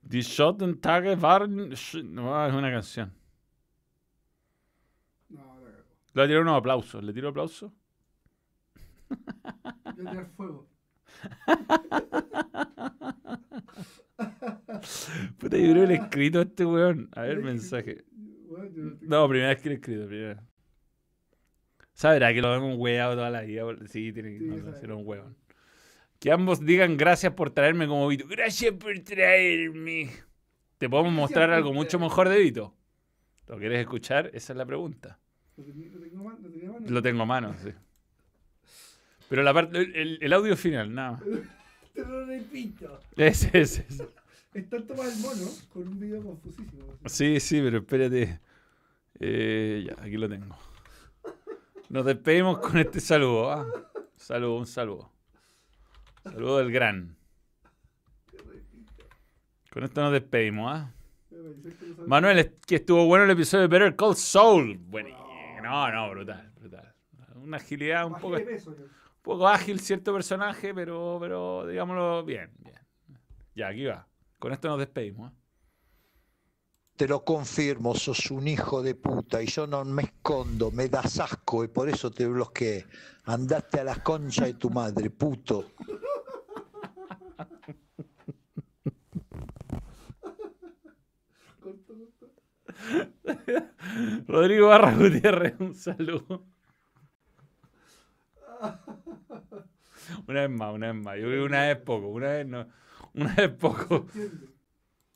[0.02, 1.56] Die Schotten Tage waren.
[2.14, 3.14] No, es una canción.
[5.30, 5.84] No, la cagó.
[6.14, 7.04] Le voy a tirar unos aplausos.
[7.04, 7.72] ¿Le tiro aplausos?
[9.10, 9.16] Yo
[9.96, 10.68] voy a tirar fuego.
[15.38, 17.10] Puta, yo creo que le he escrito a este weón.
[17.14, 18.04] A ver, mensaje.
[19.02, 20.44] no primera vez que le he escrito, primera.
[21.94, 23.64] Sabrá que lo hemos weado toda la vida.
[23.88, 25.38] Sí, tiene que no, ser un weón.
[26.20, 28.26] Que ambos digan gracias por traerme como Vito.
[28.28, 30.10] Gracias por traerme.
[30.78, 32.76] Te podemos mostrar algo mucho mejor de Vito.
[33.48, 34.32] ¿Lo quieres escuchar?
[34.34, 35.20] Esa es la pregunta.
[35.58, 37.18] Lo tengo.
[37.18, 37.72] Lo a mano, sí.
[39.30, 41.24] Pero la parte, el, el- el audio final, nada más.
[41.94, 43.00] Te lo repito.
[43.16, 43.86] Ese, ese.
[44.54, 46.84] Es tanto más el mono con un video confusísimo.
[47.06, 48.40] Sí, sí, pero espérate.
[49.20, 50.58] Eh, ya, aquí lo tengo.
[51.90, 53.52] Nos despedimos con este saludo.
[53.52, 53.66] ¿ah?
[54.16, 55.12] Saludo, un saludo.
[56.24, 57.16] Saludo del gran.
[58.32, 59.06] Te repito.
[59.72, 60.74] Con esto nos despedimos.
[60.74, 60.92] ¿ah?
[62.06, 64.78] Manuel, que estuvo bueno el episodio de Better Call Saul.
[64.78, 65.10] Bueno,
[65.62, 66.94] no, no, brutal, brutal.
[67.36, 68.76] Una agilidad un poco, peso,
[69.22, 72.80] poco ágil cierto personaje, pero, pero digámoslo bien, bien.
[73.56, 74.08] Ya, aquí va.
[74.40, 75.32] Con esto nos despedimos.
[75.32, 75.36] ¿ah?
[76.96, 81.20] Te lo confirmo, sos un hijo de puta y yo no me escondo, me das
[81.20, 82.86] asco y por eso te bloqueé.
[83.26, 85.72] Andaste a la concha de tu madre, puto.
[94.28, 96.46] Rodrigo Barra Gutiérrez, un saludo.
[100.28, 101.16] Una vez más, una vez más.
[101.18, 102.68] Yo creo que una vez poco, una vez no.
[103.14, 104.06] Una vez poco.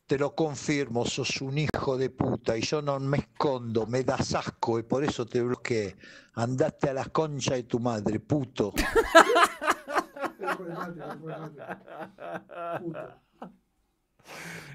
[0.06, 4.36] Te lo confirmo, sos un hijo de puta y yo no me escondo, me das
[4.36, 5.96] asco y por eso te bloqueé.
[6.36, 8.74] Andate a la concha de tu madre, puto.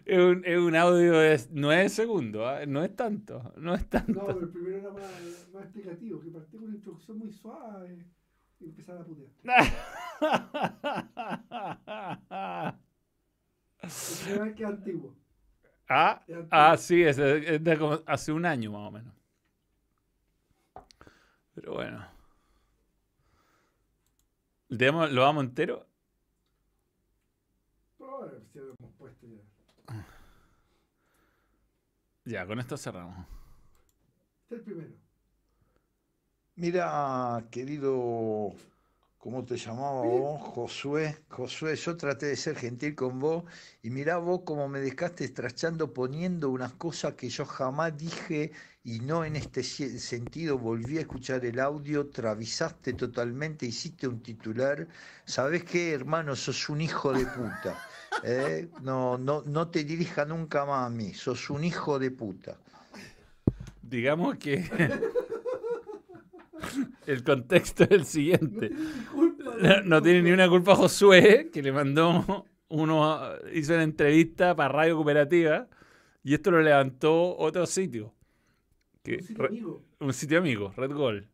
[0.05, 2.65] Es un, es un audio de 9 segundos, ¿ah?
[2.67, 4.27] no es tanto, no es No, tanto.
[4.27, 8.07] pero el primero era más, más explicativo, que partió con una introducción muy suave
[8.61, 9.31] y empezaba a putear.
[14.29, 15.15] El que es antiguo.
[15.89, 16.49] ah, Es antiguo.
[16.51, 19.15] ah, sí, es, de- es de como hace un año más o menos.
[21.55, 22.07] Pero bueno.
[24.69, 25.87] ¿Le damos- ¿Lo vamos entero?
[27.99, 29.41] Pero bueno, si lo hemos puesto ya.
[32.25, 33.27] Ya, con esto cerramos.
[34.45, 34.95] Este es el primero.
[36.61, 38.53] Mira, querido,
[39.17, 40.43] ¿cómo te llamaba vos?
[40.43, 41.17] Josué.
[41.31, 43.45] Josué, yo traté de ser gentil con vos
[43.83, 48.53] y mirá vos cómo me dejaste estrachando poniendo unas cosas que yo jamás dije
[48.85, 50.59] y no en este sentido.
[50.59, 54.87] Volví a escuchar el audio, travisaste totalmente, hiciste un titular.
[55.25, 56.37] ¿Sabés qué, hermano?
[56.37, 57.89] Sos un hijo de puta.
[58.23, 58.69] ¿eh?
[58.83, 61.15] No, no, no te dirija nunca más a mí.
[61.15, 62.59] Sos un hijo de puta.
[63.83, 64.69] Digamos que
[67.13, 68.69] el contexto es el No siguiente.
[68.69, 69.55] tiene ni culpa.
[69.61, 73.21] No, no tiene ni una culpa Josué, que le mandó uno,
[73.53, 75.69] hizo una entrevista para Radio Cooperativa
[76.23, 78.15] y esto lo levantó otro sitio.
[79.03, 79.83] Que, Un sitio re- amigo.
[80.01, 81.27] un sitio amigo, Red Gold.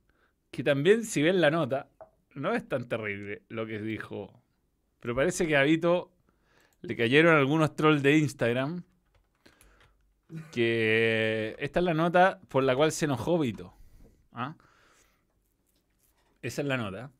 [0.50, 1.88] Que también, si ven la nota,
[2.34, 4.42] no es tan terrible lo que dijo.
[5.00, 6.12] Pero parece que a Vito
[6.82, 8.82] le cayeron algunos trolls de Instagram.
[10.52, 13.74] Que esta es la nota por la cual se enojó Vito.
[14.32, 14.56] ¿ah?
[16.46, 17.10] Esa es la nota.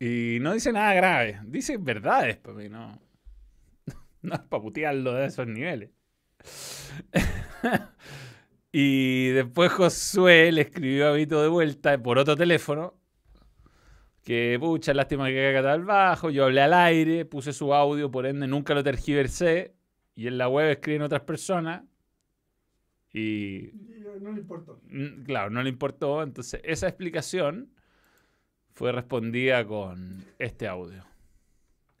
[0.00, 1.38] Y no dice nada grave.
[1.44, 3.00] Dice verdades para mí, no.
[4.22, 5.90] No es para putearlo de esos niveles.
[8.72, 12.98] y después Josué le escribió a Vito de vuelta por otro teléfono.
[14.24, 16.30] Que pucha, lástima que caiga tal bajo.
[16.30, 19.76] Yo hablé al aire, puse su audio, por ende nunca lo tergiversé.
[20.16, 21.84] Y en la web escriben otras personas.
[23.12, 24.80] Y Y No le importó.
[24.88, 26.24] Mm, Claro, no le importó.
[26.24, 27.72] Entonces, esa explicación
[28.74, 31.04] fue respondida con este audio.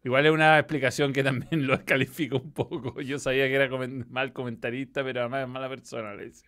[0.04, 3.00] Igual es una explicación que también lo descalifica un poco.
[3.00, 6.44] Yo sabía que era comen- mal comentarista, pero además es mala persona, le dice.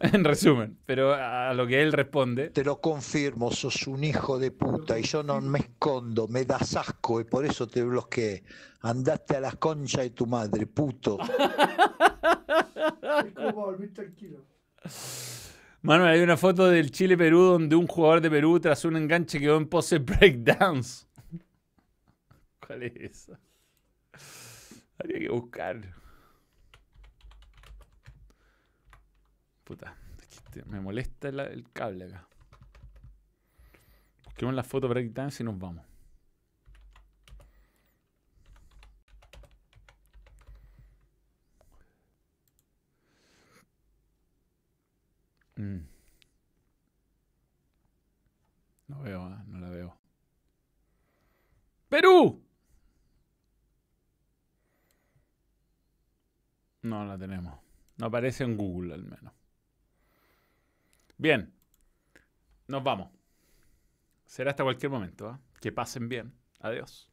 [0.00, 4.50] En resumen, pero a lo que él responde, Te lo confirmo, sos un hijo de
[4.50, 8.42] puta y yo no me escondo, me das asco y por eso te bloqueé.
[8.82, 11.16] Andate a la concha de tu madre, puto.
[11.22, 11.30] Es
[13.34, 14.44] como para dormir tranquilo.
[15.84, 19.58] Manuel, hay una foto del Chile-Perú donde un jugador de Perú tras un enganche quedó
[19.58, 21.06] en pose breakdance.
[22.66, 23.38] ¿Cuál es esa?
[24.98, 25.80] Habría que buscar.
[29.64, 29.94] Puta,
[30.30, 32.26] este- me molesta la- el cable acá.
[34.24, 35.84] Busquemos la foto breakdance y nos vamos.
[45.56, 45.78] Mm.
[48.88, 49.96] No veo, ah, no la veo.
[51.88, 52.42] ¡Perú!
[56.82, 57.58] No la tenemos.
[57.96, 59.32] No aparece en Google al menos.
[61.16, 61.52] Bien.
[62.68, 63.10] Nos vamos.
[64.26, 65.28] Será hasta cualquier momento.
[65.28, 65.40] ¿ah?
[65.60, 66.34] Que pasen bien.
[66.60, 67.10] Adiós.